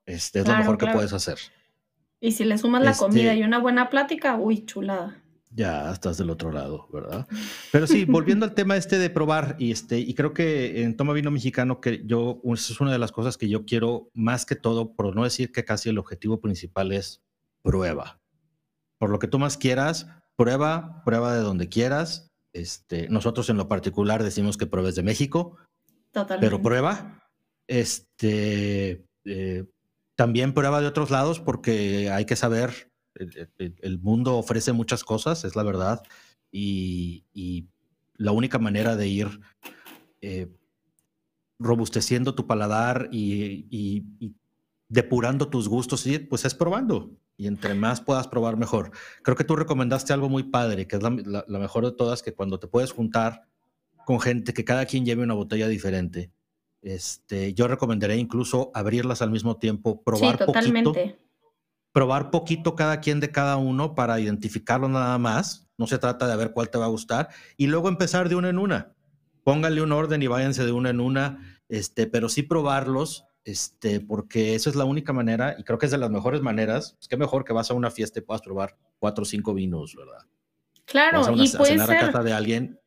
Este 0.06 0.40
es 0.40 0.48
lo 0.48 0.56
mejor 0.56 0.78
que 0.78 0.86
puedes 0.86 1.12
hacer. 1.12 1.38
Y 2.20 2.32
si 2.32 2.44
le 2.44 2.58
sumas 2.58 2.82
la 2.82 2.94
comida 2.94 3.32
este 3.32 3.40
y 3.40 3.42
una 3.44 3.58
buena 3.58 3.90
plática, 3.90 4.36
uy, 4.36 4.64
chulada. 4.64 5.22
Ya 5.50 5.90
estás 5.90 6.18
del 6.18 6.30
otro 6.30 6.52
lado, 6.52 6.88
¿verdad? 6.92 7.26
Pero 7.72 7.86
sí, 7.86 8.04
volviendo 8.04 8.44
al 8.44 8.54
tema 8.54 8.76
este 8.76 8.98
de 8.98 9.08
probar, 9.08 9.56
y 9.58 9.70
este, 9.70 9.98
y 9.98 10.14
creo 10.14 10.34
que 10.34 10.82
en 10.82 10.96
Toma 10.96 11.14
Vino 11.14 11.30
Mexicano, 11.30 11.80
que 11.80 12.02
yo, 12.04 12.40
es 12.52 12.80
una 12.80 12.92
de 12.92 12.98
las 12.98 13.12
cosas 13.12 13.38
que 13.38 13.48
yo 13.48 13.64
quiero 13.64 14.10
más 14.12 14.44
que 14.44 14.56
todo, 14.56 14.94
por 14.94 15.14
no 15.16 15.24
decir 15.24 15.50
que 15.50 15.64
casi 15.64 15.88
el 15.88 15.98
objetivo 15.98 16.40
principal 16.40 16.92
es 16.92 17.22
prueba. 17.62 18.20
Por 18.98 19.10
lo 19.10 19.18
que 19.18 19.28
tú 19.28 19.38
más 19.38 19.56
quieras, 19.56 20.06
prueba, 20.36 21.02
prueba 21.04 21.34
de 21.34 21.40
donde 21.40 21.68
quieras, 21.68 22.27
este, 22.52 23.08
nosotros 23.08 23.48
en 23.50 23.56
lo 23.56 23.68
particular 23.68 24.22
decimos 24.22 24.56
que 24.56 24.66
pruebes 24.66 24.94
de 24.94 25.02
México, 25.02 25.56
pero 26.40 26.62
prueba. 26.62 27.22
Este, 27.66 29.04
eh, 29.24 29.64
también 30.16 30.54
prueba 30.54 30.80
de 30.80 30.86
otros 30.86 31.10
lados 31.10 31.38
porque 31.38 32.10
hay 32.10 32.24
que 32.24 32.36
saber, 32.36 32.90
el, 33.14 33.98
mundo 34.00 34.36
ofrece 34.36 34.72
muchas 34.72 35.04
cosas, 35.04 35.44
es 35.44 35.54
la 35.54 35.62
verdad, 35.62 36.02
y, 36.50 37.24
la 38.16 38.32
única 38.32 38.58
manera 38.58 38.96
de 38.96 39.06
ir 39.06 39.40
eh, 40.22 40.48
robusteciendo 41.60 42.34
tu 42.34 42.48
paladar 42.48 43.08
y, 43.12 44.02
depurando 44.88 45.48
tus 45.48 45.68
gustos, 45.68 46.04
pues 46.28 46.44
es 46.44 46.54
probando 46.54 47.12
y 47.38 47.46
entre 47.46 47.74
más 47.74 48.00
puedas 48.00 48.26
probar, 48.26 48.56
mejor. 48.56 48.90
Creo 49.22 49.36
que 49.36 49.44
tú 49.44 49.54
recomendaste 49.54 50.12
algo 50.12 50.28
muy 50.28 50.42
padre, 50.42 50.88
que 50.88 50.96
es 50.96 51.02
la, 51.02 51.10
mejor 51.46 51.86
de 51.86 51.92
todas, 51.92 52.20
que 52.20 52.34
cuando 52.34 52.58
te 52.58 52.66
puedes 52.66 52.90
juntar 52.90 53.46
con 54.04 54.20
gente, 54.20 54.52
que 54.52 54.64
cada 54.64 54.84
quien 54.86 55.06
lleve 55.06 55.22
una 55.22 55.34
botella 55.34 55.68
diferente. 55.68 56.32
Este, 56.82 57.54
yo 57.54 57.68
recomendaría 57.68 58.16
incluso 58.16 58.72
abrirlas 58.74 59.22
al 59.22 59.30
mismo 59.30 59.56
tiempo, 59.56 60.02
probar 60.02 60.36
sí, 60.36 60.46
totalmente. 60.46 60.90
poquito. 60.90 61.18
probar 61.92 62.30
poquito 62.30 62.74
cada 62.74 63.00
quien 63.00 63.20
de 63.20 63.30
cada 63.30 63.56
uno 63.56 63.94
para 63.94 64.18
identificarlo 64.18 64.88
nada 64.88 65.16
más. 65.18 65.68
No 65.78 65.86
se 65.86 65.98
trata 65.98 66.26
de 66.26 66.36
ver 66.36 66.52
cuál 66.52 66.70
te 66.70 66.78
va 66.78 66.86
a 66.86 66.88
gustar 66.88 67.28
y 67.56 67.68
luego 67.68 67.88
empezar 67.88 68.28
de 68.28 68.34
una 68.34 68.48
en 68.48 68.58
una. 68.58 68.96
Pónganle 69.44 69.80
un 69.80 69.92
orden 69.92 70.20
y 70.22 70.26
váyanse 70.26 70.66
de 70.66 70.72
una 70.72 70.90
en 70.90 70.98
una, 70.98 71.62
este, 71.68 72.08
pero 72.08 72.28
sí 72.28 72.42
probarlos, 72.42 73.27
este, 73.48 74.00
porque 74.00 74.54
eso 74.54 74.68
es 74.68 74.76
la 74.76 74.84
única 74.84 75.14
manera 75.14 75.56
y 75.58 75.64
creo 75.64 75.78
que 75.78 75.86
es 75.86 75.92
de 75.92 75.96
las 75.96 76.10
mejores 76.10 76.42
maneras. 76.42 76.98
Es 77.00 77.08
que 77.08 77.16
mejor 77.16 77.46
que 77.46 77.54
vas 77.54 77.70
a 77.70 77.74
una 77.74 77.90
fiesta 77.90 78.18
y 78.18 78.22
puedas 78.22 78.42
probar 78.42 78.76
cuatro 78.98 79.22
o 79.22 79.24
cinco 79.24 79.54
vinos, 79.54 79.94
¿verdad? 79.96 80.26
Claro, 80.84 81.22
y 81.34 81.48
puede 81.48 81.78
ser... 81.78 81.90
a 81.90 81.98
casa 81.98 82.22
de 82.22 82.32
alguien 82.34 82.78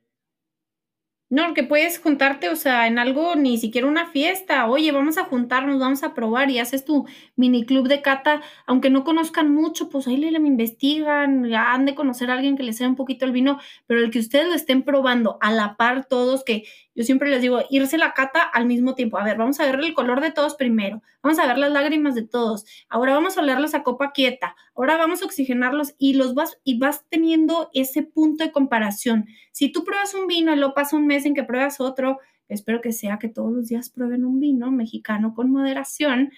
no, 1.32 1.54
que 1.54 1.64
puedes 1.64 1.98
juntarte, 1.98 2.50
o 2.50 2.58
sea, 2.58 2.88
en 2.88 3.00
algo, 3.00 3.36
ni 3.38 3.58
siquiera 3.58 3.88
una 3.88 4.06
fiesta. 4.06 4.68
Oye, 4.68 4.92
vamos 4.92 5.18
a 5.18 5.24
juntarnos, 5.24 5.80
vamos 5.80 6.04
a 6.04 6.14
probar 6.14 6.50
y 6.50 6.60
haces 6.60 6.84
tu 6.84 7.08
mini 7.38 7.66
club 7.66 7.88
de 7.88 8.02
cata. 8.02 8.42
Aunque 8.66 8.90
no 8.90 9.06
conozcan 9.06 9.50
mucho, 9.50 9.88
pues 9.88 10.08
ahí 10.08 10.18
le, 10.18 10.30
le 10.30 10.40
investigan, 10.40 11.54
han 11.56 11.86
de 11.86 11.96
conocer 11.96 12.30
a 12.30 12.34
alguien 12.34 12.58
que 12.58 12.64
les 12.64 12.76
sea 12.76 12.90
un 12.90 12.98
poquito 12.98 13.24
el 13.24 13.32
vino, 13.32 13.60
pero 13.88 14.02
el 14.02 14.12
que 14.12 14.20
ustedes 14.20 14.50
lo 14.50 14.56
estén 14.56 14.84
probando 14.84 15.38
a 15.40 15.54
la 15.54 15.78
par 15.78 16.06
todos, 16.06 16.44
que 16.44 16.66
yo 16.94 17.06
siempre 17.06 17.30
les 17.30 17.42
digo, 17.42 17.62
irse 17.70 17.98
la 17.98 18.14
cata 18.14 18.42
al 18.42 18.66
mismo 18.66 18.96
tiempo. 18.96 19.18
A 19.18 19.24
ver, 19.24 19.38
vamos 19.38 19.60
a 19.60 19.66
ver 19.66 19.80
el 19.80 19.94
color 19.94 20.20
de 20.20 20.32
todos 20.32 20.56
primero, 20.56 21.02
vamos 21.24 21.40
a 21.40 21.48
ver 21.48 21.58
las 21.58 21.72
lágrimas 21.72 22.16
de 22.16 22.24
todos. 22.24 22.66
Ahora 22.90 23.14
vamos 23.14 23.38
a 23.38 23.42
olerlos 23.42 23.74
a 23.74 23.84
copa 23.84 24.12
quieta, 24.12 24.56
ahora 24.76 24.98
vamos 24.98 25.22
a 25.22 25.26
oxigenarlos 25.26 25.96
y 25.98 26.16
los 26.16 26.34
vas 26.34 26.60
y 26.66 26.78
vas 26.80 27.06
teniendo 27.10 27.70
ese 27.74 28.04
punto 28.04 28.44
de 28.44 28.52
comparación. 28.52 29.28
Si 29.54 29.72
tú 29.72 29.84
pruebas 29.86 30.14
un 30.14 30.28
vino 30.28 30.54
y 30.54 30.58
lo 30.58 30.74
pasa 30.74 30.98
un 30.98 31.08
mes 31.08 31.21
en 31.26 31.34
que 31.34 31.44
pruebas 31.44 31.80
otro, 31.80 32.20
espero 32.48 32.82
que 32.82 32.92
sea 32.92 33.18
que 33.20 33.30
todos 33.30 33.52
los 33.52 33.68
días 33.68 33.90
prueben 33.90 34.26
un 34.26 34.40
vino 34.40 34.72
mexicano 34.72 35.34
con 35.34 35.52
moderación, 35.52 36.32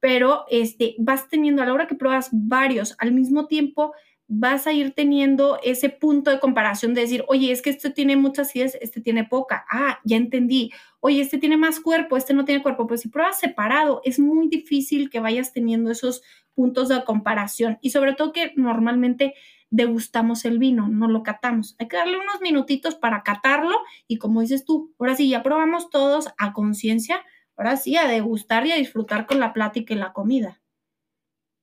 pero 0.00 0.44
este 0.50 0.94
vas 0.98 1.28
teniendo 1.28 1.62
a 1.62 1.66
la 1.66 1.74
hora 1.74 1.86
que 1.86 1.94
pruebas 1.94 2.30
varios 2.32 2.94
al 2.98 3.12
mismo 3.12 3.46
tiempo 3.46 3.92
vas 4.28 4.66
a 4.66 4.72
ir 4.72 4.92
teniendo 4.92 5.58
ese 5.64 5.88
punto 5.88 6.30
de 6.30 6.38
comparación 6.38 6.92
de 6.92 7.00
decir, 7.00 7.24
oye, 7.28 7.50
es 7.50 7.62
que 7.62 7.70
este 7.70 7.88
tiene 7.90 8.14
muchas 8.14 8.48
acidez, 8.48 8.78
este 8.82 9.00
tiene 9.00 9.24
poca. 9.24 9.64
Ah, 9.70 10.00
ya 10.04 10.18
entendí. 10.18 10.70
Oye, 11.00 11.22
este 11.22 11.38
tiene 11.38 11.56
más 11.56 11.80
cuerpo, 11.80 12.16
este 12.16 12.34
no 12.34 12.44
tiene 12.44 12.62
cuerpo. 12.62 12.86
Pues 12.86 13.00
si 13.00 13.08
pruebas 13.08 13.40
separado, 13.40 14.02
es 14.04 14.18
muy 14.18 14.48
difícil 14.48 15.08
que 15.08 15.20
vayas 15.20 15.54
teniendo 15.54 15.90
esos 15.90 16.22
puntos 16.54 16.90
de 16.90 17.02
comparación. 17.04 17.78
Y 17.80 17.90
sobre 17.90 18.12
todo 18.12 18.32
que 18.32 18.52
normalmente 18.54 19.34
degustamos 19.70 20.44
el 20.44 20.58
vino, 20.58 20.88
no 20.88 21.08
lo 21.08 21.22
catamos. 21.22 21.76
Hay 21.78 21.88
que 21.88 21.96
darle 21.96 22.18
unos 22.18 22.40
minutitos 22.40 22.94
para 22.94 23.22
catarlo 23.22 23.76
y 24.06 24.18
como 24.18 24.40
dices 24.40 24.64
tú, 24.64 24.94
ahora 24.98 25.16
sí, 25.16 25.28
ya 25.28 25.42
probamos 25.42 25.90
todos 25.90 26.28
a 26.38 26.52
conciencia, 26.52 27.24
ahora 27.56 27.76
sí, 27.76 27.96
a 27.96 28.06
degustar 28.06 28.66
y 28.66 28.72
a 28.72 28.76
disfrutar 28.76 29.26
con 29.26 29.40
la 29.40 29.52
plática 29.52 29.94
y 29.94 29.98
la 29.98 30.12
comida. 30.12 30.60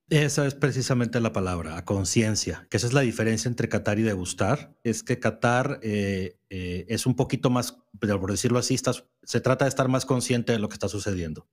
Esa 0.09 0.45
es 0.45 0.53
precisamente 0.53 1.19
la 1.19 1.33
palabra, 1.33 1.77
a 1.77 1.85
conciencia, 1.85 2.67
que 2.69 2.77
esa 2.77 2.85
es 2.85 2.93
la 2.93 3.01
diferencia 3.01 3.49
entre 3.49 3.69
catar 3.69 3.97
y 3.97 4.03
degustar. 4.03 4.75
Es 4.83 5.01
que 5.01 5.19
catar 5.19 5.79
eh, 5.81 6.37
eh, 6.51 6.85
es 6.89 7.07
un 7.07 7.15
poquito 7.15 7.49
más, 7.49 7.79
por 7.99 8.29
decirlo 8.29 8.59
así, 8.59 8.77
se 8.77 9.41
trata 9.41 9.65
de 9.65 9.69
estar 9.69 9.87
más 9.87 10.05
consciente 10.05 10.51
de 10.51 10.59
lo 10.59 10.69
que 10.69 10.75
está 10.75 10.89
sucediendo. 10.89 11.47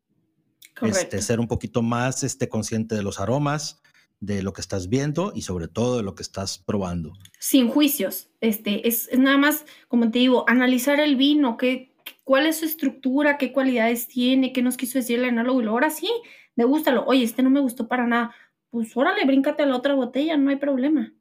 Este, 0.82 1.22
ser 1.22 1.40
un 1.40 1.48
poquito 1.48 1.80
más 1.80 2.24
este, 2.24 2.48
consciente 2.48 2.94
de 2.94 3.02
los 3.02 3.20
aromas, 3.20 3.80
de 4.22 4.42
lo 4.42 4.54
que 4.54 4.62
estás 4.62 4.88
viendo 4.88 5.32
y 5.34 5.42
sobre 5.42 5.68
todo 5.68 5.98
de 5.98 6.02
lo 6.02 6.14
que 6.14 6.22
estás 6.22 6.58
probando. 6.58 7.12
Sin 7.38 7.68
juicios. 7.68 8.30
Este, 8.40 8.88
es, 8.88 9.10
nada 9.18 9.36
más, 9.36 9.66
como 9.88 10.10
te 10.10 10.20
digo, 10.20 10.48
analizar 10.48 10.98
el 11.00 11.16
vino, 11.16 11.58
qué, 11.58 11.92
cuál 12.24 12.46
es 12.46 12.60
su 12.60 12.64
estructura, 12.64 13.36
qué 13.36 13.52
cualidades 13.52 14.08
tiene, 14.08 14.54
qué 14.54 14.62
nos 14.62 14.76
quiso 14.76 14.98
decir 14.98 15.18
el 15.18 15.26
enólogo 15.26 15.60
y 15.60 15.66
ahora 15.66 15.90
sí, 15.90 16.08
degústalo. 16.56 17.04
Oye, 17.04 17.24
este 17.24 17.42
no 17.42 17.50
me 17.50 17.60
gustó 17.60 17.86
para 17.86 18.06
nada 18.06 18.34
pues 18.72 18.96
órale, 18.96 19.26
bríncate 19.26 19.62
a 19.62 19.66
la 19.66 19.76
otra 19.76 19.92
botella, 19.92 20.38
no 20.38 20.48
hay 20.48 20.56
problema. 20.56 21.12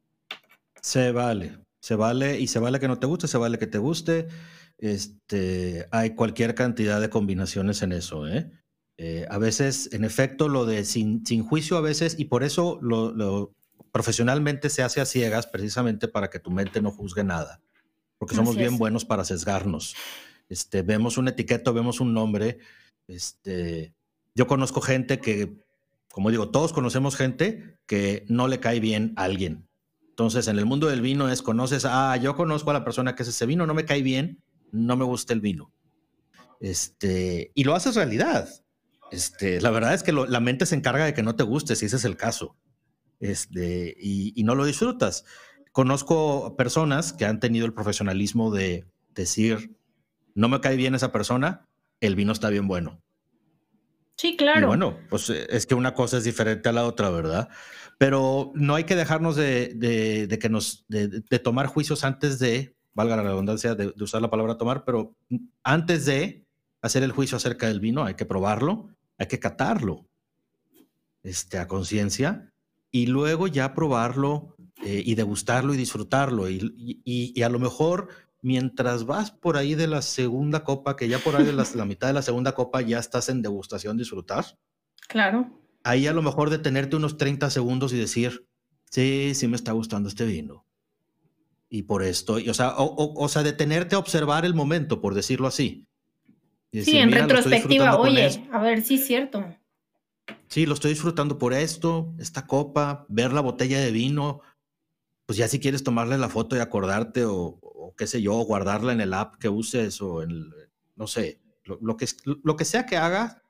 Se 0.82 1.12
vale, 1.12 1.58
se 1.82 1.95
vale 1.95 2.39
y 2.39 2.47
se 2.47 2.60
vale 2.60 2.80
que 2.80 2.88
no 2.88 2.97
te 2.97 3.08
guste, 3.08 3.28
se 3.28 3.38
vale 3.38 3.60
que 3.60 3.68
te 3.68 3.78
guste. 3.78 4.30
Este, 4.78 5.86
hay 5.91 6.16
cualquier 6.16 6.56
cantidad 6.56 7.02
de 7.02 7.10
combinaciones 7.10 7.82
en 7.82 7.91
eso, 7.91 8.26
¿eh? 8.26 8.49
Eh 9.04 9.26
a 9.30 9.38
veces, 9.38 9.89
en 9.93 10.04
efecto, 10.04 10.47
lo 10.47 10.66
de 10.66 10.86
sin, 10.86 11.26
sin 11.26 11.43
juicio 11.43 11.78
a 11.78 11.82
veces, 11.82 12.20
y 12.20 12.26
por 12.26 12.43
eso 12.43 12.80
lo, 12.82 13.54
profesionalmente 13.91 14.70
se 14.70 14.84
hace 14.84 15.02
a 15.02 15.06
ciegas, 15.06 15.47
precisamente 15.47 16.08
para 16.08 16.30
que 16.30 16.39
tu 16.39 16.52
mente 16.52 16.82
no 16.82 16.91
juzgue 16.91 17.24
nada, 17.24 17.62
porque 18.18 18.36
somos 18.36 18.56
bien 18.56 18.78
buenos 18.78 19.06
para 19.06 19.26
sesgarnos. 19.26 19.95
Este, 20.49 20.82
vemos 20.82 21.18
una 21.18 21.32
etiqueta, 21.32 21.72
vemos 21.72 21.99
un 21.99 22.14
nombre. 22.14 22.60
Este, 23.08 23.93
yo 24.36 24.47
conozco 24.47 24.82
gente 24.82 25.20
que 25.20 25.58
como 26.12 26.30
digo, 26.30 26.49
todos 26.49 26.74
conocemos 26.74 27.16
gente 27.16 27.78
que 27.86 28.26
no 28.28 28.47
le 28.47 28.60
cae 28.60 28.80
bien 28.80 29.14
a 29.16 29.24
alguien. 29.24 29.68
Entonces, 30.10 30.47
en 30.47 30.60
el 30.60 30.66
mundo 30.66 30.88
del 30.88 31.02
vino 31.02 31.30
es, 31.30 31.41
conoces, 31.41 31.86
ah, 31.86 32.16
yo 32.18 32.36
conozco 32.36 32.70
a 32.70 32.74
la 32.74 32.84
persona 32.84 33.16
que 33.16 33.24
es 33.24 33.30
ese 33.30 33.45
vino, 33.45 33.66
no 33.66 33.74
me 33.74 33.86
cae 33.86 34.02
bien, 34.02 34.43
no 34.72 34.97
me 34.97 35.06
gusta 35.06 35.34
el 35.34 35.41
vino. 35.41 35.72
Este, 36.60 37.52
y 37.56 37.64
lo 37.64 37.74
haces 37.74 37.95
realidad. 37.95 38.49
Este, 39.12 39.62
la 39.62 39.70
verdad 39.70 39.93
es 39.93 40.03
que 40.03 40.12
la 40.14 40.39
mente 40.39 40.66
se 40.66 40.76
encarga 40.76 41.05
de 41.05 41.14
que 41.14 41.24
no 41.24 41.36
te 41.36 41.43
guste, 41.43 41.76
si 41.76 41.86
ese 41.86 41.97
es 41.97 42.05
el 42.05 42.18
caso. 42.18 42.57
Este, 43.20 43.95
y, 43.99 44.34
y 44.36 44.43
no 44.43 44.55
lo 44.55 44.66
disfrutas. 44.66 45.26
Conozco 45.72 46.55
personas 46.57 47.14
que 47.14 47.26
han 47.26 47.39
tenido 47.39 47.66
el 47.66 47.74
profesionalismo 47.74 48.51
de 48.51 48.86
decir, 49.14 49.78
no 50.34 50.49
me 50.49 50.62
cae 50.62 50.76
bien 50.76 50.95
esa 50.95 51.12
persona, 51.12 51.68
el 51.99 52.16
vino 52.16 52.32
está 52.32 52.49
bien 52.49 52.68
bueno. 52.68 53.01
Sí, 54.22 54.36
claro. 54.38 54.62
Y 54.62 54.66
bueno, 54.66 54.97
pues 55.09 55.30
eh, 55.30 55.47
es 55.49 55.66
que 55.66 55.76
una 55.76 55.93
cosa 55.93 56.18
es 56.18 56.24
diferente 56.24 56.70
a 56.70 56.74
la 56.74 56.86
otra, 56.86 57.09
¿verdad? 57.09 57.49
Pero 57.97 58.51
no 58.53 58.76
hay 58.76 58.84
que 58.84 58.95
dejarnos 58.95 59.36
de, 59.36 59.74
de, 59.76 60.39
que 60.39 60.49
nos, 60.49 60.86
de, 60.89 61.39
tomar 61.39 61.68
juicios 61.68 62.03
antes 62.03 62.38
de, 62.38 62.76
valga 62.93 63.16
la 63.16 63.24
redundancia 63.24 63.76
de, 63.76 63.93
usar 63.99 64.22
la 64.22 64.30
palabra 64.30 64.57
tomar, 64.57 64.84
pero 64.86 65.16
antes 65.64 66.05
de 66.05 66.45
hacer 66.82 67.03
el 67.03 67.12
juicio 67.12 67.38
acerca 67.38 67.68
del 67.68 67.80
vino, 67.80 68.03
hay 68.03 68.16
que 68.16 68.26
probarlo, 68.26 68.89
hay 69.22 69.28
que 69.28 69.39
catarlo 69.39 70.09
este, 71.22 71.59
a 71.59 71.67
conciencia 71.67 72.51
y 72.89 73.05
luego 73.05 73.45
ya 73.45 73.76
probarlo 73.76 74.55
eh, 74.84 75.03
y 75.05 75.13
degustarlo 75.13 75.76
y 75.76 75.78
disfrutarlo. 75.78 76.49
Y, 76.49 76.74
y, 77.05 77.32
y, 77.36 77.43
a 77.43 77.49
lo 77.49 77.59
mejor 77.59 78.09
mientras 78.41 79.05
vas 79.05 79.30
por 79.30 79.57
ahí 79.57 79.76
de 79.76 79.86
la 79.86 80.01
segunda 80.01 80.63
copa, 80.63 80.95
que 80.95 81.07
ya 81.07 81.19
por 81.19 81.36
ahí 81.36 81.45
de 81.45 81.53
la, 81.53 81.86
mitad 81.86 82.07
de 82.07 82.13
la 82.13 82.24
segunda 82.24 82.53
copa 82.55 82.82
ya 82.82 82.97
estás 82.97 83.30
en 83.30 83.43
degustación, 83.43 83.95
disfrutar. 83.95 84.43
Claro. 85.07 85.61
Ahí 85.84 86.07
a 86.07 86.13
lo 86.13 86.24
mejor 86.24 86.49
detenerte 86.49 86.95
unos 86.95 87.17
30 87.17 87.51
segundos 87.51 87.93
y 87.93 87.99
decir, 87.99 88.47
sí, 88.89 89.34
sí 89.36 89.47
me 89.47 89.55
está 89.55 89.72
gustando 89.72 90.09
este 90.09 90.26
vino. 90.26 90.65
Y 91.69 91.84
por 91.84 92.01
esto, 92.01 92.38
o, 92.49 92.53
sea, 92.55 92.74
o, 92.76 93.30
sea, 93.30 93.43
detenerte 93.43 93.93
a 93.93 93.99
observar 93.99 94.45
el 94.45 94.55
momento, 94.55 94.99
por 94.99 95.13
decirlo 95.13 95.47
así. 95.47 95.88
Sí, 96.72 96.97
en 96.97 97.11
retrospectiva, 97.11 97.97
oye, 97.97 98.47
a 98.51 98.61
ver, 98.61 98.82
sí 98.82 98.95
es 98.95 99.05
cierto. 99.05 99.45
Sí, 100.47 100.65
lo 100.65 100.74
estoy 100.74 100.91
disfrutando 100.91 101.38
por 101.38 101.53
esto, 101.53 102.13
esta 102.19 102.45
copa, 102.45 103.05
ver 103.09 103.34
la 103.34 103.41
botella 103.41 103.80
de 103.80 103.91
vino, 103.91 104.41
pues 105.26 105.38
ya 105.38 105.47
si 105.47 105.59
quieres 105.59 105.84
tomarle 105.84 106.17
la 106.17 106.30
foto 106.30 106.55
y 106.55 106.59
acordarte 106.59 107.24
o, 107.26 107.93
qué 107.97 108.07
sé 108.07 108.22
yo, 108.22 108.34
guardarla 108.34 108.91
en 108.91 109.01
el 109.01 109.13
app 109.13 109.36
que 109.36 109.49
uses 109.49 110.01
o 110.01 110.22
en, 110.24 110.49
no 110.95 111.07
sé, 111.07 111.39
lo, 111.63 111.95
que, 111.95 112.05
lo 112.26 112.55
que 112.55 112.65
sea 112.65 112.86
que 112.86 112.97
haga, 112.97 113.41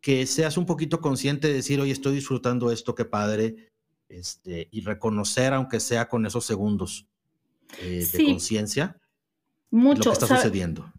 que 0.00 0.26
seas 0.26 0.56
un 0.56 0.64
poquito 0.64 1.00
consciente 1.00 1.48
de 1.48 1.54
decir, 1.54 1.80
oye, 1.80 1.92
estoy 1.92 2.14
disfrutando 2.14 2.70
esto, 2.70 2.94
qué 2.94 3.04
padre, 3.04 3.72
este, 4.08 4.68
y 4.70 4.80
reconocer, 4.80 5.52
aunque 5.52 5.80
sea 5.80 6.08
con 6.08 6.24
esos 6.24 6.46
segundos 6.46 7.06
eh, 7.80 8.06
de 8.10 8.24
conciencia, 8.24 8.98
lo 9.70 9.94
que 9.94 10.10
está 10.10 10.26
sucediendo. 10.26 10.90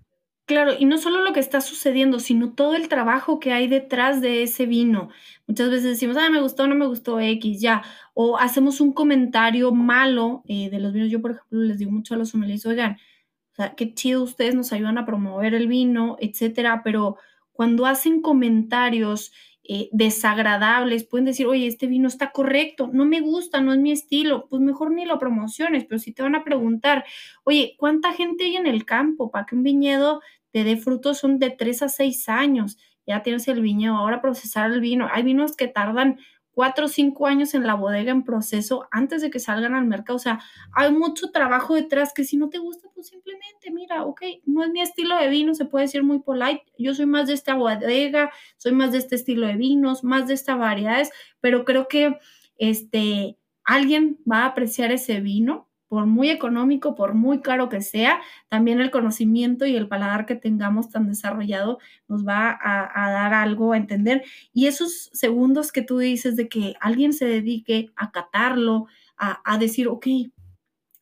Claro, 0.49 0.71
y 0.79 0.85
no 0.85 0.97
solo 0.97 1.21
lo 1.23 1.31
que 1.31 1.39
está 1.39 1.61
sucediendo, 1.61 2.19
sino 2.19 2.53
todo 2.53 2.73
el 2.73 2.87
trabajo 2.89 3.39
que 3.39 3.51
hay 3.53 3.67
detrás 3.67 4.19
de 4.19 4.41
ese 4.41 4.65
vino. 4.65 5.09
Muchas 5.45 5.69
veces 5.69 5.83
decimos, 5.83 6.17
ah, 6.17 6.31
me 6.31 6.41
gustó, 6.41 6.65
no 6.65 6.73
me 6.73 6.87
gustó 6.87 7.19
X, 7.19 7.61
ya. 7.61 7.83
O 8.15 8.35
hacemos 8.35 8.81
un 8.81 8.91
comentario 8.91 9.71
malo 9.71 10.41
eh, 10.47 10.71
de 10.71 10.79
los 10.79 10.91
vinos. 10.91 11.11
Yo, 11.11 11.21
por 11.21 11.31
ejemplo, 11.33 11.59
les 11.59 11.77
digo 11.77 11.91
mucho 11.91 12.15
a 12.15 12.17
los 12.17 12.29
sommeliers, 12.29 12.65
oigan, 12.65 12.93
o 12.93 13.55
sea, 13.57 13.75
qué 13.75 13.93
chido 13.93 14.23
ustedes 14.23 14.55
nos 14.55 14.73
ayudan 14.73 14.97
a 14.97 15.05
promover 15.05 15.53
el 15.53 15.67
vino, 15.67 16.17
etcétera, 16.19 16.81
pero 16.83 17.17
cuando 17.51 17.85
hacen 17.85 18.19
comentarios 18.23 19.31
eh, 19.63 19.89
desagradables, 19.91 21.03
pueden 21.03 21.25
decir, 21.25 21.45
oye, 21.45 21.67
este 21.67 21.85
vino 21.85 22.07
está 22.07 22.31
correcto, 22.31 22.89
no 22.91 23.05
me 23.05 23.21
gusta, 23.21 23.61
no 23.61 23.71
es 23.71 23.79
mi 23.79 23.91
estilo, 23.91 24.47
pues 24.49 24.63
mejor 24.63 24.89
ni 24.91 25.05
lo 25.05 25.19
promociones, 25.19 25.85
pero 25.85 25.99
si 25.99 26.11
te 26.11 26.23
van 26.23 26.33
a 26.33 26.43
preguntar, 26.43 27.05
oye, 27.43 27.75
¿cuánta 27.77 28.13
gente 28.13 28.45
hay 28.45 28.55
en 28.55 28.65
el 28.65 28.83
campo 28.85 29.29
para 29.29 29.45
que 29.45 29.55
un 29.55 29.61
viñedo 29.61 30.21
te 30.51 30.63
dé 30.63 30.77
frutos 30.77 31.19
son 31.19 31.39
de 31.39 31.49
3 31.49 31.83
a 31.83 31.89
6 31.89 32.29
años. 32.29 32.77
Ya 33.05 33.23
tienes 33.23 33.47
el 33.47 33.61
viñedo, 33.61 33.95
ahora 33.95 34.21
procesar 34.21 34.71
el 34.71 34.81
vino. 34.81 35.07
Hay 35.11 35.23
vinos 35.23 35.55
que 35.55 35.67
tardan 35.67 36.19
4 36.51 36.85
o 36.85 36.89
5 36.89 37.27
años 37.27 37.53
en 37.53 37.65
la 37.65 37.73
bodega 37.73 38.11
en 38.11 38.23
proceso 38.23 38.87
antes 38.91 39.21
de 39.21 39.29
que 39.29 39.39
salgan 39.39 39.75
al 39.75 39.85
mercado. 39.85 40.17
O 40.17 40.19
sea, 40.19 40.39
hay 40.73 40.91
mucho 40.91 41.31
trabajo 41.31 41.73
detrás 41.73 42.13
que 42.13 42.25
si 42.25 42.37
no 42.37 42.49
te 42.49 42.57
gusta, 42.57 42.89
pues 42.93 43.07
simplemente 43.07 43.71
mira, 43.71 44.03
ok, 44.03 44.21
no 44.45 44.63
es 44.63 44.69
mi 44.69 44.81
estilo 44.81 45.15
de 45.17 45.29
vino, 45.29 45.53
se 45.55 45.65
puede 45.65 45.85
decir 45.85 46.03
muy 46.03 46.19
polite. 46.19 46.65
Yo 46.77 46.93
soy 46.93 47.05
más 47.05 47.27
de 47.27 47.33
esta 47.33 47.55
bodega, 47.55 48.31
soy 48.57 48.73
más 48.73 48.91
de 48.91 48.97
este 48.97 49.15
estilo 49.15 49.47
de 49.47 49.55
vinos, 49.55 50.03
más 50.03 50.27
de 50.27 50.33
estas 50.33 50.59
variedades, 50.59 51.11
pero 51.39 51.63
creo 51.63 51.87
que 51.87 52.17
este, 52.57 53.37
alguien 53.63 54.19
va 54.29 54.39
a 54.39 54.47
apreciar 54.47 54.91
ese 54.91 55.21
vino 55.21 55.68
por 55.89 56.05
muy 56.05 56.29
económico, 56.29 56.95
por 56.95 57.15
muy 57.15 57.41
caro 57.41 57.67
que 57.67 57.81
sea, 57.81 58.21
también 58.47 58.79
el 58.79 58.91
conocimiento 58.91 59.65
y 59.65 59.75
el 59.75 59.87
paladar 59.87 60.27
que 60.27 60.35
tengamos 60.35 60.89
tan 60.89 61.07
desarrollado 61.07 61.79
nos 62.07 62.25
va 62.25 62.57
a, 62.61 63.11
dar 63.11 63.33
algo 63.33 63.73
a 63.73 63.77
entender. 63.77 64.23
Y 64.53 64.67
esos 64.67 65.09
segundos 65.13 65.71
que 65.71 65.81
tú 65.81 65.97
dices 65.97 66.35
de 66.35 66.47
que 66.47 66.75
alguien 66.79 67.11
se 67.11 67.25
dedique 67.25 67.91
a 67.95 68.11
catarlo, 68.11 68.85
a, 69.17 69.57
decir, 69.57 69.89
ok, 69.89 70.07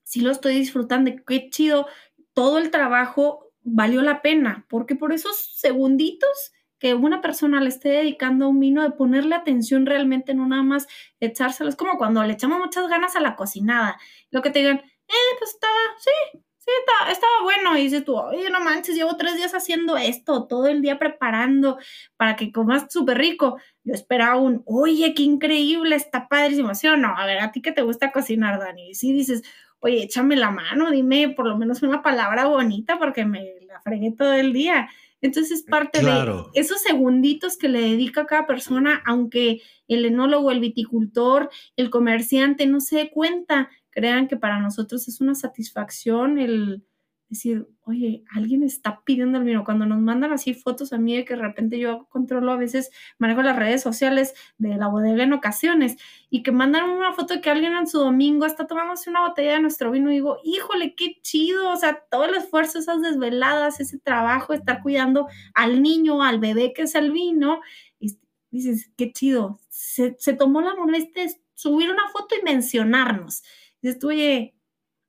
si 0.03 0.21
lo 0.21 0.31
estoy 0.31 0.55
disfrutando, 0.55 1.11
qué 1.27 1.49
chido, 1.51 1.85
todo 2.33 2.57
el 2.57 2.71
trabajo 2.71 3.51
valió 3.61 4.01
la 4.01 4.21
pena, 4.21 4.65
porque 4.69 4.95
por 4.95 5.11
esos 5.11 5.59
segunditos 5.59 6.53
que 6.79 6.93
una 6.93 7.21
persona 7.21 7.59
le 7.61 7.69
esté 7.69 7.89
dedicando 7.89 8.49
un 8.49 8.59
vino, 8.59 8.83
de 8.83 8.91
ponerle 8.91 9.35
atención 9.35 9.85
realmente, 9.85 10.33
no 10.33 10.47
nada 10.47 10.63
más 10.63 10.87
echárselo. 11.19 11.69
Es 11.69 11.75
como 11.75 11.97
cuando 11.97 12.23
le 12.23 12.33
echamos 12.33 12.59
muchas 12.59 12.87
ganas 12.87 13.15
a 13.15 13.21
la 13.21 13.35
cocinada. 13.35 13.97
Lo 14.31 14.41
que 14.41 14.49
te 14.51 14.59
digan, 14.59 14.77
eh, 14.77 15.35
pues 15.39 15.51
estaba, 15.51 15.73
sí, 15.97 16.39
sí, 16.57 16.71
estaba, 17.11 17.43
bueno. 17.43 17.77
Y 17.77 17.83
dices 17.83 18.05
tú, 18.05 18.15
oye, 18.17 18.49
no 18.49 18.59
manches, 18.59 18.95
llevo 18.95 19.17
tres 19.17 19.35
días 19.35 19.53
haciendo 19.53 19.97
esto, 19.97 20.47
todo 20.47 20.67
el 20.67 20.81
día 20.81 20.99
preparando 20.99 21.77
para 22.17 22.35
que 22.35 22.51
comas 22.51 22.85
súper 22.89 23.17
rico. 23.17 23.57
Yo 23.83 23.93
esperaba 23.93 24.37
un, 24.37 24.63
oye, 24.65 25.13
qué 25.15 25.23
increíble, 25.23 25.95
está 25.95 26.27
padrísimo. 26.27 26.75
¿Sí 26.75 26.87
o 26.87 26.97
no? 26.97 27.17
A 27.17 27.25
ver, 27.25 27.39
¿a 27.39 27.51
ti 27.51 27.61
qué 27.61 27.71
te 27.71 27.81
gusta 27.81 28.11
cocinar, 28.11 28.59
Dani? 28.59 28.91
Y 28.91 28.95
si 28.95 29.13
dices, 29.13 29.43
oye, 29.79 30.03
échame 30.03 30.35
la 30.35 30.51
mano, 30.51 30.91
dime 30.91 31.29
por 31.29 31.47
lo 31.47 31.57
menos 31.57 31.81
una 31.81 32.01
palabra 32.01 32.45
bonita 32.45 32.99
porque 32.99 33.25
me 33.25 33.55
la 33.67 33.81
fregué 33.81 34.11
todo 34.11 34.33
el 34.33 34.53
día. 34.53 34.89
Entonces 35.21 35.59
es 35.59 35.63
parte 35.63 36.03
de 36.03 36.43
esos 36.53 36.81
segunditos 36.81 37.57
que 37.57 37.69
le 37.69 37.81
dedica 37.81 38.21
a 38.21 38.25
cada 38.25 38.45
persona, 38.45 39.01
aunque 39.05 39.61
el 39.87 40.05
enólogo, 40.05 40.51
el 40.51 40.59
viticultor, 40.59 41.49
el 41.75 41.89
comerciante 41.89 42.67
no 42.67 42.79
se 42.79 42.97
dé 42.97 43.09
cuenta, 43.09 43.69
crean 43.89 44.27
que 44.27 44.37
para 44.37 44.59
nosotros 44.59 45.07
es 45.07 45.19
una 45.19 45.33
satisfacción 45.33 46.37
el, 46.37 46.83
decir, 47.29 47.67
oye, 47.81 48.23
alguien 48.33 48.63
está 48.63 49.01
pidiendo 49.03 49.37
el 49.37 49.43
vino. 49.43 49.65
Cuando 49.65 49.85
nos 49.85 49.99
mandan 49.99 50.31
así 50.31 50.53
fotos 50.53 50.93
a 50.93 50.97
mí 50.97 51.15
de 51.15 51.25
que 51.25 51.35
de 51.35 51.41
repente 51.41 51.79
yo 51.79 52.07
controlo 52.09 52.51
a 52.51 52.57
veces, 52.57 52.91
manejo 53.17 53.41
las 53.41 53.57
redes 53.57 53.81
sociales 53.81 54.33
de 54.57 54.75
la 54.77 54.87
bodega 54.87 55.23
en 55.23 55.33
ocasiones 55.33 55.97
y 56.29 56.43
que 56.43 56.51
mandan 56.51 56.89
una 56.89 57.13
foto 57.13 57.35
de 57.35 57.41
que 57.41 57.49
alguien 57.49 57.73
en 57.73 57.87
su 57.87 57.99
domingo 57.99 58.45
está 58.45 58.65
tomándose 58.67 59.09
una 59.09 59.27
botella 59.27 59.53
de 59.53 59.61
nuestro 59.61 59.91
vino 59.91 60.09
y 60.11 60.15
digo, 60.15 60.37
híjole, 60.43 60.95
qué 60.95 61.19
chido, 61.21 61.69
o 61.71 61.75
sea, 61.75 62.03
todo 62.09 62.25
el 62.25 62.35
esfuerzo, 62.35 62.79
esas 62.79 63.01
desveladas, 63.01 63.79
ese 63.79 63.99
trabajo, 63.99 64.53
estar 64.53 64.81
cuidando 64.81 65.27
al 65.53 65.81
niño, 65.81 66.23
al 66.23 66.39
bebé 66.39 66.73
que 66.73 66.83
es 66.83 66.95
el 66.95 67.11
vino, 67.11 67.61
y 67.99 68.17
dices, 68.51 68.89
qué 68.97 69.11
chido, 69.11 69.59
se, 69.69 70.15
tomó 70.37 70.61
la 70.61 70.75
molestia 70.75 71.23
de 71.23 71.41
subir 71.53 71.91
una 71.91 72.07
foto 72.09 72.35
y 72.39 72.43
mencionarnos. 72.43 73.43
dices, 73.81 74.03
oye, 74.03 74.55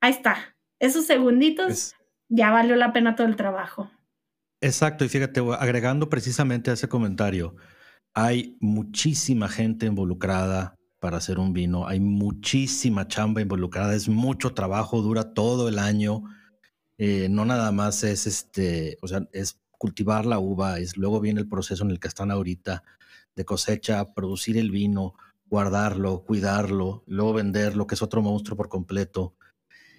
ahí 0.00 0.12
está, 0.12 0.56
esos 0.80 1.06
segunditos 1.06 1.94
ya 2.28 2.50
valió 2.50 2.76
la 2.76 2.92
pena 2.92 3.16
todo 3.16 3.26
el 3.26 3.36
trabajo. 3.36 3.90
Exacto, 4.60 5.04
y 5.04 5.08
fíjate, 5.08 5.40
agregando 5.58 6.08
precisamente 6.08 6.70
a 6.70 6.74
ese 6.74 6.88
comentario, 6.88 7.54
hay 8.12 8.56
muchísima 8.60 9.48
gente 9.48 9.86
involucrada 9.86 10.74
para 10.98 11.18
hacer 11.18 11.38
un 11.38 11.52
vino, 11.52 11.86
hay 11.86 12.00
muchísima 12.00 13.06
chamba 13.06 13.40
involucrada, 13.40 13.94
es 13.94 14.08
mucho 14.08 14.54
trabajo, 14.54 15.00
dura 15.00 15.32
todo 15.32 15.68
el 15.68 15.78
año, 15.78 16.24
eh, 16.98 17.28
no 17.30 17.44
nada 17.44 17.70
más 17.70 18.02
es 18.02 18.26
este, 18.26 18.98
o 19.00 19.06
sea, 19.06 19.28
es 19.32 19.60
cultivar 19.70 20.26
la 20.26 20.40
uva, 20.40 20.80
es 20.80 20.96
luego 20.96 21.20
viene 21.20 21.40
el 21.40 21.48
proceso 21.48 21.84
en 21.84 21.92
el 21.92 22.00
que 22.00 22.08
están 22.08 22.32
ahorita 22.32 22.82
de 23.36 23.44
cosecha, 23.44 24.04
producir 24.12 24.58
el 24.58 24.72
vino, 24.72 25.14
guardarlo, 25.46 26.24
cuidarlo, 26.24 27.04
luego 27.06 27.34
venderlo, 27.34 27.86
que 27.86 27.94
es 27.94 28.02
otro 28.02 28.20
monstruo 28.20 28.56
por 28.56 28.68
completo. 28.68 29.36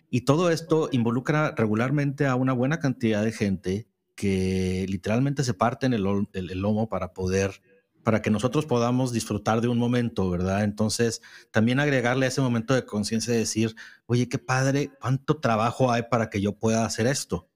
Y 0.10 0.22
todo 0.22 0.50
esto 0.50 0.90
involucra 0.92 1.54
regularmente 1.56 2.26
a 2.26 2.36
una 2.36 2.54
buena 2.54 2.80
cantidad 2.80 3.24
de 3.24 3.32
gente 3.32 3.88
que 4.16 4.86
literalmente 4.90 5.44
se 5.44 5.54
parte 5.54 5.86
el, 5.86 6.28
el, 6.34 6.52
el, 6.52 6.60
lomo 6.60 6.90
para 6.90 7.14
poder, 7.14 7.62
para 8.04 8.22
que 8.22 8.30
nosotros 8.30 8.66
podamos 8.66 9.14
disfrutar 9.14 9.62
de 9.62 9.70
un 9.70 9.78
momento, 9.78 10.30
¿verdad? 10.30 10.64
Entonces, 10.64 11.22
también 11.52 11.80
agregarle 11.80 12.28
ese 12.28 12.42
momento 12.42 12.74
de 12.74 12.86
conciencia 12.86 13.32
de 13.32 13.40
decir, 13.40 13.76
oye, 14.08 14.28
qué 14.28 14.38
padre, 14.38 14.92
cuánto 15.00 15.38
trabajo 15.38 15.92
hay 15.92 16.04
para 16.10 16.30
que 16.30 16.42
yo 16.42 16.58
pueda 16.58 16.86
hacer 16.86 17.08
esto. 17.08 17.48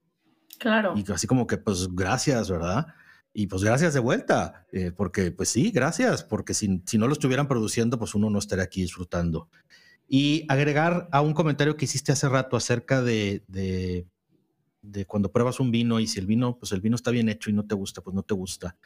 Claro. 0.58 0.94
Y 0.96 1.10
así 1.12 1.26
como 1.26 1.46
que, 1.46 1.58
pues, 1.58 1.88
gracias, 1.94 2.48
¿verdad? 2.48 2.86
Y 3.36 3.48
pues 3.48 3.64
gracias 3.64 3.92
de 3.92 4.00
vuelta, 4.00 4.64
eh, 4.70 4.92
porque 4.96 5.32
pues 5.32 5.48
sí, 5.48 5.72
gracias, 5.72 6.22
porque 6.22 6.54
si, 6.54 6.80
si 6.86 6.98
no 6.98 7.08
lo 7.08 7.14
estuvieran 7.14 7.48
produciendo, 7.48 7.98
pues 7.98 8.14
uno 8.14 8.30
no 8.30 8.38
estaría 8.38 8.62
aquí 8.62 8.80
disfrutando. 8.82 9.48
Y 10.06 10.44
agregar 10.48 11.08
a 11.12 11.22
un 11.22 11.32
comentario 11.32 11.76
que 11.76 11.86
hiciste 11.86 12.12
hace 12.12 12.28
rato 12.28 12.56
acerca 12.56 13.02
de, 13.02 13.42
de, 13.48 15.06
cuando 15.06 15.32
pruebas 15.32 15.60
un 15.60 15.70
vino 15.70 15.98
y 15.98 16.06
si 16.06 16.20
el 16.20 16.26
vino, 16.26 16.58
pues 16.58 16.72
el 16.72 16.80
vino 16.80 16.94
está 16.94 17.10
bien 17.10 17.28
hecho 17.28 17.50
y 17.50 17.54
no 17.54 17.66
te 17.66 17.74
gusta, 17.74 18.02
pues 18.02 18.14
no 18.14 18.22
te 18.22 18.34
gusta. 18.34 18.76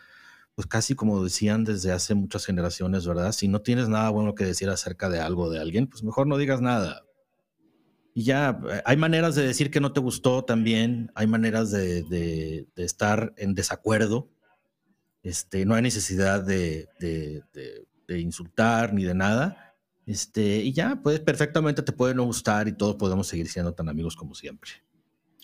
Pues 0.55 0.67
casi 0.67 0.95
como 0.95 1.23
decían 1.23 1.65
desde 1.65 1.93
hace 1.93 2.15
muchas 2.15 2.47
generaciones, 2.47 3.07
¿verdad? 3.07 3.33
Si 3.33 3.49
no 3.49 3.61
tienes 3.63 3.89
nada 3.89 4.11
bueno 4.11 4.35
que 4.35 4.45
decir 4.45 4.69
acerca 4.71 5.09
de 5.09 5.21
algo 5.21 5.51
de 5.51 5.61
alguien, 5.61 5.87
pues 5.87 6.03
mejor 6.03 6.27
no 6.27 6.37
digas 6.37 6.61
nada. 6.61 7.05
Y 8.15 8.25
ya, 8.25 8.61
eh, 8.71 8.83
hay 8.85 8.97
maneras 8.97 9.35
de 9.35 9.47
decir 9.47 9.71
que 9.71 9.81
no 9.81 9.93
te 9.93 10.01
gustó 10.01 10.45
también, 10.45 11.13
hay 11.15 11.27
maneras 11.27 11.71
de, 11.71 12.03
de, 12.05 12.67
estar 12.77 13.33
en 13.37 13.55
desacuerdo. 13.55 14.31
Este, 15.23 15.65
no 15.65 15.75
hay 15.75 15.83
necesidad 15.83 16.43
de, 16.43 16.89
de 17.01 18.21
insultar 18.21 18.95
ni 18.95 19.05
de 19.05 19.15
nada 19.15 19.68
este, 20.09 20.41
y 20.41 20.73
ya, 20.73 21.01
pues 21.03 21.21
perfectamente 21.21 21.83
te 21.83 21.93
puede 21.93 22.15
no 22.15 22.25
gustar 22.25 22.67
y 22.67 22.73
todos 22.73 22.97
podemos 22.97 23.27
seguir 23.27 23.47
siendo 23.47 23.75
tan 23.75 23.91
amigos 23.91 24.17
como 24.17 24.35
siempre. 24.35 24.71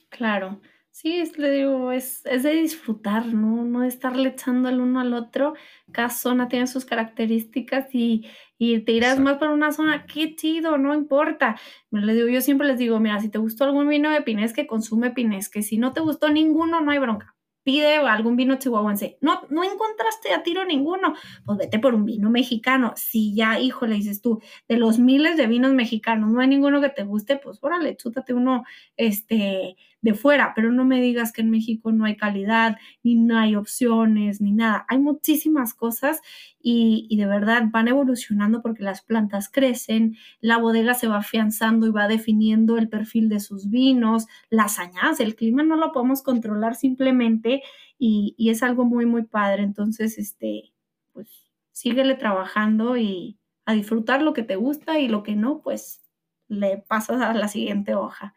Claro. 0.09 0.59
Sí, 0.91 1.19
es, 1.19 1.37
le 1.37 1.51
digo, 1.51 1.93
es, 1.93 2.23
de 2.23 2.51
disfrutar, 2.53 3.27
¿no? 3.27 3.65
No 3.65 3.81
de 3.81 3.89
estarle 3.89 4.31
echando 4.31 4.71
el 4.71 4.81
uno 4.81 5.01
al 5.01 5.13
otro. 5.13 5.53
Cada 5.93 6.09
zona 6.09 6.49
tiene 6.49 6.67
sus 6.67 6.87
características 6.87 7.95
y, 7.95 8.27
y 8.57 8.79
te 8.79 8.93
irás 8.93 9.21
más 9.21 9.37
por 9.37 9.49
una 9.49 9.73
zona, 9.73 10.07
qué 10.07 10.35
chido, 10.35 10.79
no 10.79 10.95
importa. 10.95 11.61
Le 11.91 12.15
digo, 12.15 12.29
yo 12.29 12.41
siempre 12.41 12.67
les 12.67 12.79
digo, 12.79 13.01
mira, 13.01 13.21
si 13.21 13.29
te 13.29 13.39
gustó 13.39 13.65
algún 13.65 13.87
vino 13.89 14.11
de 14.11 14.23
Pinesque, 14.23 14.67
consume 14.67 15.11
Pinesque. 15.11 15.63
Si 15.63 15.77
no 15.77 15.93
te 15.93 16.01
gustó 16.01 16.31
ninguno, 16.31 16.81
no 16.81 16.91
hay 16.91 16.99
bronca 16.99 17.35
pide 17.65 17.97
algún 17.97 18.37
vino 18.37 18.57
chihuahuense. 18.57 19.19
No, 19.21 19.43
no 19.51 19.65
encontraste 19.65 20.33
a 20.33 20.43
tiro 20.43 20.65
ninguno. 20.65 21.15
Pues 21.45 21.59
vete 21.59 21.79
por 21.79 21.95
un 21.95 22.05
vino 22.05 22.31
mexicano. 22.31 22.93
Si 22.97 23.35
ya, 23.35 23.59
hijo, 23.59 23.87
le 23.87 23.97
dices 23.97 24.21
tú, 24.21 24.41
de 24.69 24.77
los 24.77 24.99
miles 24.99 25.37
de 25.37 25.47
vinos 25.47 25.73
mexicanos, 25.73 26.31
no 26.31 26.41
hay 26.41 26.49
ninguno 26.49 26.81
que 26.81 26.91
te 26.91 27.05
guste, 27.05 27.37
pues 27.37 27.59
órale, 27.63 27.97
chútate 27.97 28.35
uno, 28.35 28.65
este, 28.97 29.77
de 30.05 30.13
fuera, 30.13 30.53
pero 30.55 30.71
no 30.71 30.85
me 30.85 31.01
digas 31.01 31.33
que 31.33 31.41
en 31.41 31.51
México 31.51 31.91
no 31.91 32.05
hay 32.05 32.15
calidad, 32.19 32.77
ni 33.03 33.15
no 33.15 33.39
hay 33.39 33.57
opciones, 33.57 34.43
ni 34.43 34.53
nada. 34.53 34.85
Hay 34.91 34.99
muchísimas 34.99 35.73
cosas 35.73 36.21
y, 36.61 37.09
de 37.17 37.25
verdad 37.25 37.63
van 37.71 37.89
evolucionando 37.89 38.61
porque 38.61 38.83
las 38.83 39.01
plantas 39.01 39.49
crecen, 39.49 40.17
la 40.43 40.59
bodega 40.59 40.93
se 40.93 41.09
va 41.09 41.19
afianzando 41.19 41.87
y 41.87 41.91
va 41.91 42.07
definiendo 42.07 42.77
el 42.77 42.91
perfil 42.91 43.31
de 43.31 43.41
sus 43.41 43.71
vinos, 43.71 44.27
las 44.51 44.79
añadas, 44.79 45.21
el 45.21 45.37
clima 45.37 45.63
no 45.63 45.77
lo 45.77 45.91
podemos 45.91 46.23
controlar 46.23 46.75
simplemente 46.75 47.63
y, 47.99 48.35
y 48.37 48.51
es 48.51 48.63
algo 48.63 48.85
muy, 48.85 49.07
muy 49.07 49.23
padre. 49.23 49.63
Entonces, 49.63 50.19
este, 50.19 50.75
pues 51.15 51.29
síguele 51.73 52.15
trabajando 52.15 52.99
y 52.99 53.39
a 53.65 53.73
disfrutar 53.73 54.21
lo 54.21 54.35
que 54.35 54.43
te 54.43 54.57
gusta 54.57 54.99
y 54.99 55.09
lo 55.09 55.23
que 55.23 55.35
no, 55.35 55.63
pues 55.63 56.03
le 56.49 56.77
pasas 56.77 57.23
a 57.23 57.33
la 57.33 57.49
siguiente 57.49 57.95
hoja. 57.95 58.35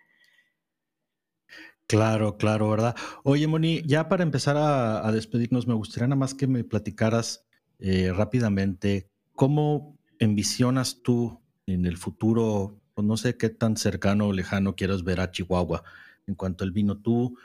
Claro, 1.87 2.35
claro, 2.35 2.69
¿verdad? 2.69 2.95
Oye, 3.23 3.47
Moni, 3.47 3.81
ya 3.85 4.09
para 4.09 4.23
empezar 4.23 4.57
a, 4.57 5.09
despedirnos, 5.13 5.67
me 5.67 5.73
gustaría 5.73 6.07
nada 6.07 6.19
más 6.19 6.33
que 6.33 6.45
me 6.45 6.65
platicaras 6.65 7.45
eh, 7.79 8.11
rápidamente 8.13 9.09
cómo 9.33 9.97
envisionas 10.19 11.01
tú 11.01 11.39
en 11.65 11.85
el 11.85 11.95
futuro, 11.95 12.77
no 12.97 13.15
sé 13.15 13.37
qué 13.37 13.49
tan 13.49 13.77
cercano 13.77 14.27
o 14.27 14.33
lejano 14.33 14.75
quieras 14.75 15.03
ver 15.03 15.21
a 15.21 15.31
Chihuahua 15.31 15.83
en 16.27 16.35
cuanto 16.35 16.65
al 16.65 16.71
vino. 16.71 16.97
¿Tú 16.97 17.37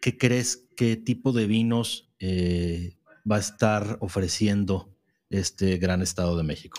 qué 0.00 0.16
crees, 0.16 0.68
qué 0.76 0.96
tipo 0.96 1.32
de 1.32 1.48
vinos 1.48 2.12
eh, 2.20 2.94
va 3.30 3.36
a 3.36 3.40
estar 3.40 3.96
ofreciendo 4.00 4.88
este 5.30 5.78
gran 5.78 6.00
estado 6.00 6.36
de 6.36 6.44
México? 6.44 6.78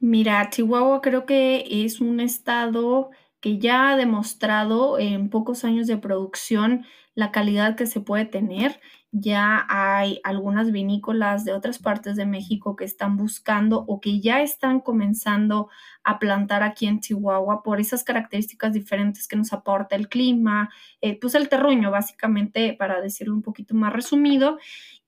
Mira, 0.00 0.48
Chihuahua 0.50 1.00
creo 1.02 1.24
que 1.24 1.84
es 1.84 2.00
un 2.00 2.18
estado 2.18 3.10
que 3.40 3.58
ya 3.58 3.90
ha 3.90 3.96
demostrado 3.96 4.98
en 4.98 5.30
pocos 5.30 5.64
años 5.64 5.86
de 5.86 5.98
producción 5.98 6.84
la 7.14 7.32
calidad 7.32 7.76
que 7.76 7.86
se 7.86 8.00
puede 8.00 8.26
tener. 8.26 8.80
Ya 9.10 9.66
hay 9.68 10.20
algunas 10.22 10.70
vinícolas 10.70 11.44
de 11.44 11.52
otras 11.52 11.78
partes 11.78 12.14
de 12.16 12.26
México 12.26 12.76
que 12.76 12.84
están 12.84 13.16
buscando 13.16 13.84
o 13.88 14.00
que 14.00 14.20
ya 14.20 14.42
están 14.42 14.80
comenzando 14.80 15.68
a 16.04 16.18
plantar 16.18 16.62
aquí 16.62 16.86
en 16.86 17.00
Chihuahua 17.00 17.62
por 17.62 17.80
esas 17.80 18.04
características 18.04 18.72
diferentes 18.72 19.26
que 19.26 19.36
nos 19.36 19.52
aporta 19.52 19.96
el 19.96 20.08
clima, 20.08 20.70
eh, 21.00 21.18
pues 21.18 21.34
el 21.34 21.48
terruño, 21.48 21.90
básicamente, 21.90 22.74
para 22.78 23.00
decirlo 23.00 23.34
un 23.34 23.42
poquito 23.42 23.74
más 23.74 23.92
resumido. 23.92 24.58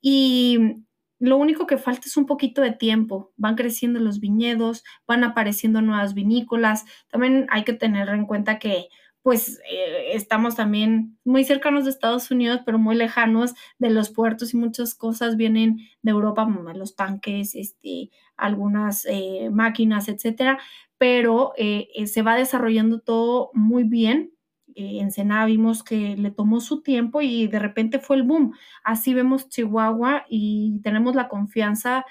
Y 0.01 0.83
lo 1.21 1.37
único 1.37 1.67
que 1.67 1.79
falta 1.79 2.09
es 2.09 2.17
un 2.17 2.27
poquito 2.27 2.63
de 2.63 2.73
tiempo. 2.73 3.33
Van 3.37 3.55
creciendo 3.55 4.01
los 4.01 4.21
viñedos, 4.21 4.83
van 5.07 5.23
apareciendo 5.23 5.83
nuevas 5.83 6.15
vinícolas. 6.15 6.87
También 7.11 7.47
hay 7.51 7.65
que 7.65 7.75
tener 7.75 8.09
en 8.09 8.27
cuenta 8.27 8.59
que 8.59 8.89
pues 9.23 9.61
eh, 9.71 10.13
estamos 10.15 10.57
también 10.57 11.19
muy 11.25 11.45
cercanos 11.45 11.85
de 11.85 11.91
Estados 11.91 12.31
Unidos, 12.31 12.61
pero 12.65 12.79
muy 12.79 12.97
lejanos 12.97 13.53
de 13.79 13.91
los 13.91 14.09
puertos 14.11 14.55
y 14.55 14.57
muchas 14.57 14.95
cosas 14.95 15.37
vienen 15.37 15.79
de 16.03 16.11
Europa, 16.11 16.49
los 16.75 16.97
tanques, 16.97 17.55
este, 17.55 18.11
algunas 18.39 19.05
eh, 19.05 19.51
máquinas, 19.53 20.09
etcétera, 20.09 20.59
pero 20.97 21.53
eh, 21.59 21.89
se 22.07 22.23
va 22.23 22.35
desarrollando 22.37 23.01
todo 23.01 23.51
muy 23.53 23.85
bien. 23.85 24.33
En 24.75 25.11
Sena 25.11 25.45
vimos 25.47 25.83
que 25.83 26.17
le 26.17 26.31
tomó 26.31 26.61
su 26.61 26.83
tiempo 26.83 27.21
y 27.21 27.47
de 27.47 27.59
repente 27.59 27.99
fue 27.99 28.17
el 28.17 28.23
boom. 28.23 28.55
Así 28.85 29.15
vemos 29.15 29.49
Chihuahua 29.49 30.25
y 30.29 30.81
tenemos 30.83 31.15
la 31.15 31.29
confianza 31.29 32.05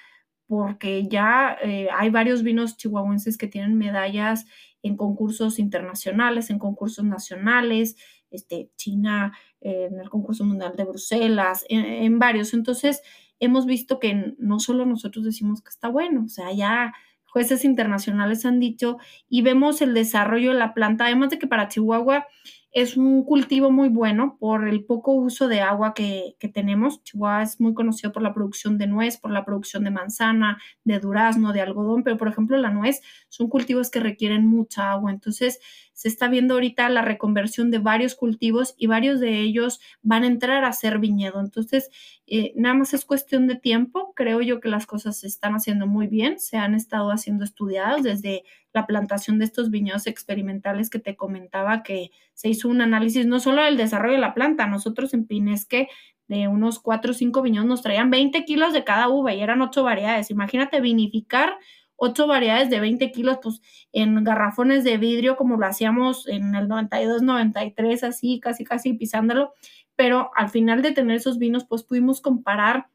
porque 0.47 1.07
ya 1.07 1.57
hay 1.93 2.09
varios 2.09 2.41
vinos 2.41 2.75
chihuahuenses 2.75 3.37
que 3.37 3.47
tienen 3.47 3.77
medallas 3.77 4.47
en 4.81 4.97
concursos 4.97 5.59
internacionales, 5.59 6.49
en 6.49 6.59
concursos 6.59 7.05
nacionales, 7.05 7.95
este, 8.31 8.71
China, 8.75 9.37
en 9.61 9.99
el 9.99 10.09
concurso 10.09 10.45
mundial 10.45 10.75
de 10.75 10.85
Bruselas, 10.85 11.65
en, 11.69 12.19
varios. 12.19 12.53
Entonces, 12.53 13.01
hemos 13.39 13.65
visto 13.65 13.99
que 13.99 14.35
no 14.37 14.59
solo 14.59 14.85
nosotros 14.85 15.25
decimos 15.25 15.61
que 15.61 15.69
está 15.69 15.89
bueno, 15.89 16.23
o 16.25 16.29
sea, 16.29 16.51
ya 16.53 16.93
jueces 17.31 17.65
internacionales 17.65 18.45
han 18.45 18.59
dicho 18.59 18.97
y 19.29 19.41
vemos 19.41 19.81
el 19.81 19.93
desarrollo 19.93 20.51
de 20.51 20.59
la 20.59 20.73
planta, 20.73 21.05
además 21.05 21.29
de 21.29 21.39
que 21.39 21.47
para 21.47 21.67
Chihuahua 21.67 22.27
es 22.71 22.97
un 22.97 23.23
cultivo 23.23 23.71
muy 23.71 23.89
bueno 23.89 24.37
por 24.39 24.67
el 24.67 24.85
poco 24.85 25.13
uso 25.13 25.47
de 25.47 25.61
agua 25.61 25.93
que, 25.93 26.35
tenemos. 26.53 27.03
Chihuahua 27.03 27.41
es 27.43 27.59
muy 27.59 27.73
conocido 27.73 28.11
por 28.11 28.21
la 28.21 28.33
producción 28.33 28.77
de 28.77 28.87
nuez, 28.87 29.17
por 29.17 29.31
la 29.31 29.43
producción 29.43 29.83
de 29.83 29.91
manzana, 29.91 30.61
de 30.83 30.99
durazno, 30.99 31.51
de 31.51 31.61
algodón, 31.61 32.03
pero 32.03 32.17
por 32.17 32.27
ejemplo 32.27 32.57
la 32.57 32.69
nuez 32.69 33.01
son 33.29 33.49
cultivos 33.49 33.89
que 33.89 33.99
requieren 33.99 34.45
mucha 34.45 34.91
agua. 34.91 35.11
Entonces 35.11 35.59
se 35.99 36.07
está 36.07 36.29
viendo 36.29 36.53
ahorita 36.53 36.87
la 36.87 37.01
reconversión 37.01 37.71
de 37.71 37.79
varios 37.79 38.15
cultivos 38.15 38.73
y 38.77 38.87
varios 38.87 39.19
de 39.19 39.41
ellos 39.41 39.81
van 40.01 40.23
a 40.23 40.27
entrar 40.27 40.63
a 40.63 40.71
ser 40.71 40.97
viñedo. 40.97 41.41
Entonces 41.41 41.89
eh, 42.25 42.53
nada 42.55 42.73
más 42.73 42.93
es 42.93 43.03
cuestión 43.03 43.47
de 43.47 43.57
tiempo. 43.57 44.13
Creo 44.15 44.39
yo 44.39 44.61
que 44.61 44.69
las 44.69 44.85
cosas 44.85 45.19
se 45.19 45.27
están 45.27 45.55
haciendo 45.55 45.87
muy 45.87 46.07
bien, 46.07 46.39
se 46.39 46.55
han 46.55 46.73
estado 46.73 47.11
haciendo 47.11 47.43
estudiados 47.43 48.01
desde 48.01 48.45
la 48.71 48.87
plantación 48.87 49.39
de 49.39 49.45
estos 49.45 49.71
viñedos 49.71 50.07
experimentales 50.07 50.89
que 50.89 50.99
te 50.99 51.17
comentaba 51.17 51.83
que 51.83 52.11
se 52.33 52.47
hizo 52.47 52.69
un 52.69 52.79
análisis 52.79 53.25
no 53.25 53.41
solo 53.41 53.61
del 53.61 53.75
desarrollo 53.75 54.13
de 54.13 54.21
la 54.21 54.33
planta, 54.33 54.67
nosotros 54.67 55.13
en 55.13 55.27
Pinesque 55.27 55.89
de 56.29 56.47
unos 56.47 56.79
4 56.79 57.11
o 57.11 57.13
5 57.13 57.41
viñedos 57.41 57.67
nos 57.67 57.81
traían 57.81 58.09
20 58.09 58.45
kilos 58.45 58.71
de 58.71 58.85
cada 58.85 59.09
uva 59.09 59.33
y 59.33 59.41
eran 59.41 59.61
8 59.61 59.83
variedades. 59.83 60.31
Imagínate 60.31 60.79
vinificar 60.79 61.57
8 61.99 62.27
variedades 62.27 62.69
de 62.69 62.79
20 62.79 63.11
kilos, 63.11 63.39
pues 63.41 63.61
en 63.91 64.23
garrafones 64.23 64.83
de 64.83 64.97
vidrio 64.97 65.35
como 65.35 65.57
lo 65.57 65.65
hacíamos 65.65 66.27
en 66.27 66.55
el 66.55 66.67
92, 66.67 67.21
93, 67.21 68.03
así, 68.03 68.39
casi, 68.39 68.63
casi 68.63 68.93
pisándolo. 68.93 69.53
Pero 69.95 70.31
al 70.35 70.49
final 70.49 70.81
de 70.81 70.91
tener 70.91 71.17
esos 71.17 71.37
vinos, 71.37 71.65
pues 71.65 71.83
pudimos 71.83 72.21
comparar 72.21 72.87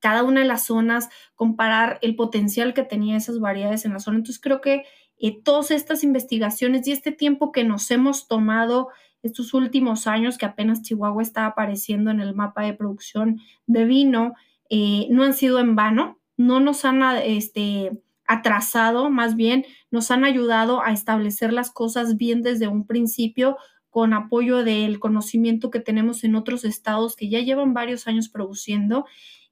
cada 0.00 0.22
una 0.22 0.40
de 0.40 0.46
las 0.46 0.64
zonas, 0.66 1.08
comparar 1.34 1.98
el 2.02 2.16
potencial 2.16 2.74
que 2.74 2.84
tenía 2.84 3.16
esas 3.16 3.40
variedades 3.40 3.84
en 3.84 3.92
la 3.92 3.98
zona. 3.98 4.18
Entonces 4.18 4.40
creo 4.40 4.60
que 4.60 4.84
eh, 5.18 5.42
todas 5.42 5.70
estas 5.70 6.04
investigaciones 6.04 6.86
y 6.86 6.92
este 6.92 7.12
tiempo 7.12 7.50
que 7.50 7.64
nos 7.64 7.90
hemos 7.90 8.28
tomado 8.28 8.88
estos 9.22 9.52
últimos 9.52 10.06
años, 10.06 10.38
que 10.38 10.46
apenas 10.46 10.82
Chihuahua 10.82 11.22
está 11.22 11.46
apareciendo 11.46 12.10
en 12.10 12.20
el 12.20 12.34
mapa 12.34 12.62
de 12.62 12.74
producción 12.74 13.40
de 13.66 13.84
vino, 13.84 14.34
eh, 14.70 15.08
no 15.10 15.24
han 15.24 15.34
sido 15.34 15.58
en 15.58 15.74
vano, 15.74 16.20
no 16.36 16.60
nos 16.60 16.84
han 16.84 17.02
este, 17.24 18.00
atrasado, 18.28 19.10
más 19.10 19.34
bien 19.34 19.64
nos 19.90 20.10
han 20.12 20.24
ayudado 20.24 20.82
a 20.82 20.92
establecer 20.92 21.52
las 21.52 21.72
cosas 21.72 22.16
bien 22.16 22.42
desde 22.42 22.68
un 22.68 22.86
principio 22.86 23.56
con 23.90 24.12
apoyo 24.12 24.62
del 24.62 25.00
conocimiento 25.00 25.70
que 25.70 25.80
tenemos 25.80 26.22
en 26.22 26.36
otros 26.36 26.64
estados 26.64 27.16
que 27.16 27.30
ya 27.30 27.40
llevan 27.40 27.74
varios 27.74 28.06
años 28.06 28.28
produciendo 28.28 29.06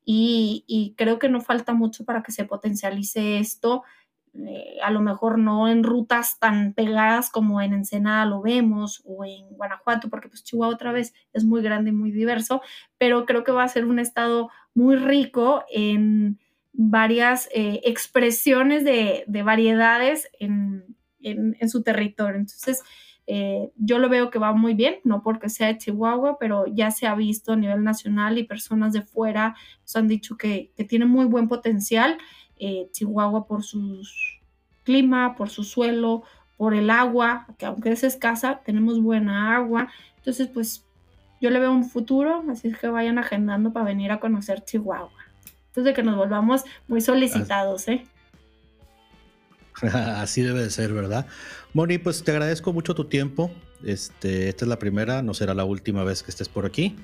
y, 0.04 0.94
creo 0.96 1.18
que 1.18 1.28
no 1.28 1.40
falta 1.40 1.74
mucho 1.74 2.04
para 2.04 2.22
que 2.22 2.30
se 2.30 2.44
potencialice 2.44 3.38
esto. 3.38 3.82
Eh, 4.34 4.76
a 4.84 4.90
lo 4.90 5.00
mejor 5.00 5.38
no 5.38 5.66
en 5.66 5.82
rutas 5.82 6.38
tan 6.38 6.74
pegadas 6.74 7.30
como 7.30 7.60
en 7.62 7.72
Ensenada 7.72 8.26
lo 8.26 8.42
vemos 8.42 9.02
o 9.04 9.24
en 9.24 9.48
Guanajuato, 9.56 10.08
porque 10.10 10.28
pues 10.28 10.44
Chihuahua 10.44 10.74
otra 10.74 10.92
vez 10.92 11.12
es 11.32 11.44
muy 11.44 11.62
grande 11.62 11.90
y 11.90 11.94
muy 11.94 12.12
diverso, 12.12 12.60
pero 12.98 13.24
creo 13.24 13.42
que 13.42 13.50
va 13.52 13.64
a 13.64 13.68
ser 13.68 13.86
un 13.86 13.98
estado 13.98 14.50
muy 14.74 14.96
rico 14.96 15.64
en 15.70 16.38
varias 16.76 17.48
eh, 17.54 17.80
expresiones 17.84 18.84
de, 18.84 19.24
variedades 19.42 20.28
en, 20.38 20.84
su 21.68 21.82
territorio. 21.82 22.36
Entonces, 22.36 22.82
eh, 23.26 23.72
yo 23.76 23.98
lo 23.98 24.08
veo 24.08 24.30
que 24.30 24.38
va 24.38 24.52
muy 24.52 24.74
bien, 24.74 24.96
no 25.02 25.22
porque 25.22 25.48
sea 25.48 25.68
de 25.68 25.78
Chihuahua, 25.78 26.38
pero 26.38 26.66
ya 26.66 26.92
se 26.92 27.06
ha 27.06 27.14
visto 27.16 27.52
a 27.52 27.56
nivel 27.56 27.82
nacional 27.82 28.38
y 28.38 28.44
personas 28.44 28.92
de 28.92 29.02
fuera 29.02 29.56
nos 29.80 29.96
han 29.96 30.06
dicho 30.06 30.36
que, 30.36 30.70
tiene 30.88 31.06
muy 31.06 31.24
buen 31.24 31.48
potencial. 31.48 32.18
Eh, 32.58 32.88
Chihuahua 32.92 33.46
por 33.46 33.64
su 33.64 34.02
clima, 34.84 35.34
por 35.34 35.48
su 35.48 35.64
suelo, 35.64 36.22
por 36.56 36.74
el 36.74 36.90
agua, 36.90 37.46
que 37.58 37.66
aunque 37.66 37.90
es 37.90 38.04
escasa, 38.04 38.60
tenemos 38.64 39.00
buena 39.00 39.56
agua. 39.56 39.88
Entonces, 40.18 40.48
pues 40.48 40.86
yo 41.40 41.50
le 41.50 41.58
veo 41.58 41.72
un 41.72 41.84
futuro, 41.84 42.44
así 42.50 42.68
es 42.68 42.78
que 42.78 42.88
vayan 42.88 43.18
agendando 43.18 43.72
para 43.72 43.86
venir 43.86 44.12
a 44.12 44.20
conocer 44.20 44.64
Chihuahua. 44.64 45.15
Entonces, 45.76 45.92
de 45.92 45.94
que 45.94 46.02
nos 46.02 46.16
volvamos 46.16 46.64
muy 46.88 47.02
solicitados, 47.02 47.86
¿eh? 47.88 48.06
Así 49.82 50.40
debe 50.40 50.62
de 50.62 50.70
ser, 50.70 50.94
¿verdad? 50.94 51.26
Moni, 51.74 51.98
pues 51.98 52.24
te 52.24 52.30
agradezco 52.30 52.72
mucho 52.72 52.94
tu 52.94 53.04
tiempo. 53.04 53.50
Este, 53.84 54.48
esta 54.48 54.64
es 54.64 54.68
la 54.70 54.78
primera, 54.78 55.20
no 55.20 55.34
será 55.34 55.52
la 55.52 55.64
última 55.66 56.02
vez 56.02 56.22
que 56.22 56.30
estés 56.30 56.48
por 56.48 56.64
aquí. 56.64 56.96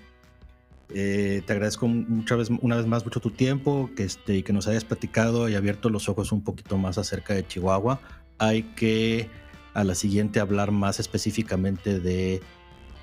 Eh, 0.94 1.42
te 1.46 1.52
agradezco 1.52 1.86
muchas 1.86 2.38
vez, 2.38 2.50
una 2.62 2.76
vez 2.76 2.86
más 2.86 3.04
mucho 3.04 3.20
tu 3.20 3.30
tiempo 3.30 3.90
que, 3.94 4.04
este, 4.04 4.36
y 4.36 4.42
que 4.42 4.54
nos 4.54 4.66
hayas 4.68 4.86
platicado 4.86 5.50
y 5.50 5.54
abierto 5.54 5.90
los 5.90 6.08
ojos 6.08 6.32
un 6.32 6.42
poquito 6.42 6.78
más 6.78 6.96
acerca 6.96 7.34
de 7.34 7.46
Chihuahua. 7.46 8.00
Hay 8.38 8.62
que 8.74 9.28
a 9.74 9.84
la 9.84 9.94
siguiente 9.94 10.40
hablar 10.40 10.70
más 10.70 10.98
específicamente 10.98 12.00
de 12.00 12.40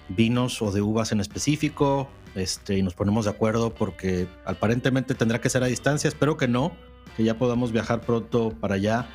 vinos 0.07 0.63
o 0.63 0.71
de 0.71 0.81
uvas 0.81 1.11
en 1.11 1.19
específico. 1.19 2.09
Este, 2.35 2.77
y 2.77 2.83
nos 2.83 2.93
ponemos 2.93 3.25
de 3.25 3.31
acuerdo 3.31 3.73
porque 3.73 4.27
aparentemente 4.45 5.15
tendrá 5.15 5.41
que 5.41 5.49
ser 5.49 5.63
a 5.63 5.67
distancia. 5.67 6.07
Espero 6.07 6.37
que 6.37 6.47
no, 6.47 6.71
que 7.17 7.23
ya 7.23 7.37
podamos 7.37 7.71
viajar 7.71 8.01
pronto 8.01 8.53
para 8.59 8.75
allá 8.75 9.07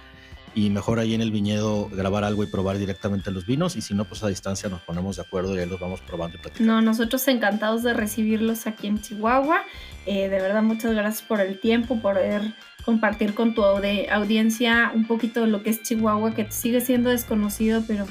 y 0.54 0.70
mejor 0.70 0.98
ahí 0.98 1.14
en 1.14 1.20
el 1.20 1.32
viñedo 1.32 1.88
grabar 1.88 2.22
algo 2.22 2.44
y 2.44 2.46
probar 2.46 2.78
directamente 2.78 3.30
los 3.30 3.44
vinos 3.44 3.76
y 3.76 3.82
si 3.82 3.92
no, 3.92 4.04
pues 4.04 4.22
a 4.22 4.28
distancia 4.28 4.68
nos 4.68 4.80
ponemos 4.82 5.16
de 5.16 5.22
acuerdo 5.22 5.54
y 5.56 5.58
ahí 5.58 5.66
los 5.66 5.80
vamos 5.80 6.00
probando 6.00 6.36
y 6.36 6.40
platicando. 6.40 6.72
No, 6.72 6.80
nosotros 6.80 7.26
encantados 7.28 7.82
de 7.82 7.92
recibirlos 7.92 8.66
aquí 8.66 8.86
en 8.86 9.00
Chihuahua. 9.00 9.62
Eh, 10.06 10.28
de 10.28 10.40
verdad, 10.40 10.62
muchas 10.62 10.92
gracias 10.92 11.22
por 11.22 11.40
el 11.40 11.58
tiempo, 11.58 12.00
por 12.00 12.14
poder 12.14 12.54
compartir 12.84 13.34
con 13.34 13.54
tu 13.54 13.64
audiencia 13.64 14.92
un 14.94 15.06
poquito 15.06 15.40
de 15.40 15.46
lo 15.48 15.62
que 15.62 15.70
es 15.70 15.82
Chihuahua, 15.82 16.34
que 16.34 16.50
sigue 16.52 16.80
siendo 16.80 17.10
desconocido, 17.10 17.82
pero 17.86 18.06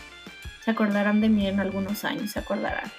se 0.65 0.71
acordarán 0.71 1.21
de 1.21 1.29
mí 1.29 1.47
en 1.47 1.59
algunos 1.59 2.03
años, 2.03 2.31
se 2.31 2.39
acordarán. 2.39 2.91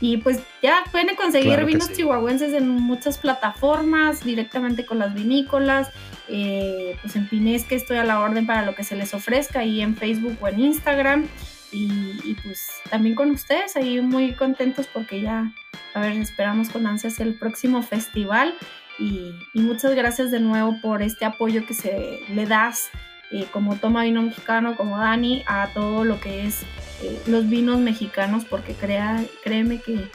Y 0.00 0.16
pues 0.16 0.40
ya 0.62 0.84
pueden 0.90 1.14
conseguir 1.14 1.62
vinos 1.64 1.92
chihuahuenses 1.92 2.54
en 2.54 2.68
muchas 2.68 3.18
plataformas, 3.18 4.24
directamente 4.24 4.86
con 4.86 4.98
las 4.98 5.14
vinícolas. 5.14 5.90
Eh, 6.28 6.96
pues 7.02 7.16
en 7.16 7.28
Pinesque 7.28 7.74
estoy 7.74 7.98
a 7.98 8.04
la 8.04 8.20
orden 8.20 8.46
para 8.46 8.64
lo 8.64 8.74
que 8.74 8.84
se 8.84 8.96
les 8.96 9.12
ofrezca, 9.12 9.60
ahí 9.60 9.82
en 9.82 9.96
Facebook 9.96 10.38
o 10.40 10.48
en 10.48 10.60
Instagram. 10.60 11.28
Y, 11.72 12.34
pues 12.42 12.68
también 12.88 13.14
con 13.14 13.30
ustedes, 13.30 13.76
ahí 13.76 14.00
muy 14.00 14.32
contentos 14.32 14.88
porque 14.92 15.20
ya, 15.20 15.52
a 15.94 16.00
ver, 16.00 16.12
esperamos 16.12 16.68
con 16.70 16.86
ansias 16.86 17.20
el 17.20 17.34
próximo 17.34 17.82
festival. 17.82 18.54
Y, 18.98 19.34
y 19.54 19.60
muchas 19.60 19.94
gracias 19.94 20.30
de 20.30 20.40
nuevo 20.40 20.78
por 20.82 21.02
este 21.02 21.24
apoyo 21.24 21.64
que 21.66 21.74
se 21.74 22.20
le 22.28 22.46
das 22.46 22.90
eh, 23.30 23.46
como 23.52 23.76
Toma 23.76 24.02
Vino 24.02 24.22
Mexicano, 24.22 24.76
como 24.76 24.98
Dani, 24.98 25.44
a 25.46 25.68
todo 25.72 26.04
lo 26.04 26.20
que 26.20 26.46
es 26.46 26.62
eh, 27.02 27.20
los 27.26 27.48
vinos 27.48 27.78
mexicanos, 27.78 28.44
porque 28.44 28.74
crea, 28.74 29.22
créeme 29.44 29.78
que 29.80 30.08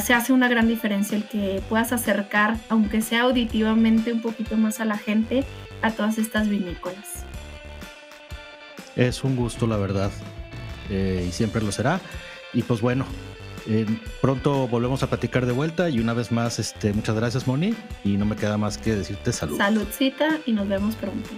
se 0.00 0.14
hace 0.14 0.32
una 0.32 0.48
gran 0.48 0.66
diferencia 0.66 1.16
el 1.16 1.24
que 1.24 1.62
puedas 1.68 1.92
acercar, 1.92 2.56
aunque 2.68 3.02
sea 3.02 3.22
auditivamente, 3.22 4.12
un 4.12 4.20
poquito 4.20 4.56
más 4.56 4.80
a 4.80 4.84
la 4.84 4.98
gente 4.98 5.44
a 5.82 5.92
todas 5.92 6.18
estas 6.18 6.48
vinícolas. 6.48 7.24
Es 8.96 9.22
un 9.22 9.36
gusto, 9.36 9.68
la 9.68 9.76
verdad, 9.76 10.10
eh, 10.90 11.24
y 11.28 11.30
siempre 11.30 11.62
lo 11.62 11.70
será. 11.70 12.00
Y 12.52 12.62
pues 12.62 12.80
bueno, 12.80 13.06
pronto 14.20 14.66
volvemos 14.66 15.04
a 15.04 15.08
platicar 15.08 15.46
de 15.46 15.52
vuelta 15.52 15.88
y 15.88 16.00
una 16.00 16.14
vez 16.14 16.32
más, 16.32 16.58
este, 16.58 16.92
muchas 16.92 17.14
gracias 17.14 17.46
Moni 17.46 17.74
y 18.04 18.16
no 18.16 18.24
me 18.26 18.36
queda 18.36 18.58
más 18.58 18.78
que 18.78 18.94
decirte 18.94 19.32
salud. 19.32 19.56
Saludcita 19.56 20.38
y 20.46 20.52
nos 20.52 20.68
vemos 20.68 20.96
pronto. 20.96 21.30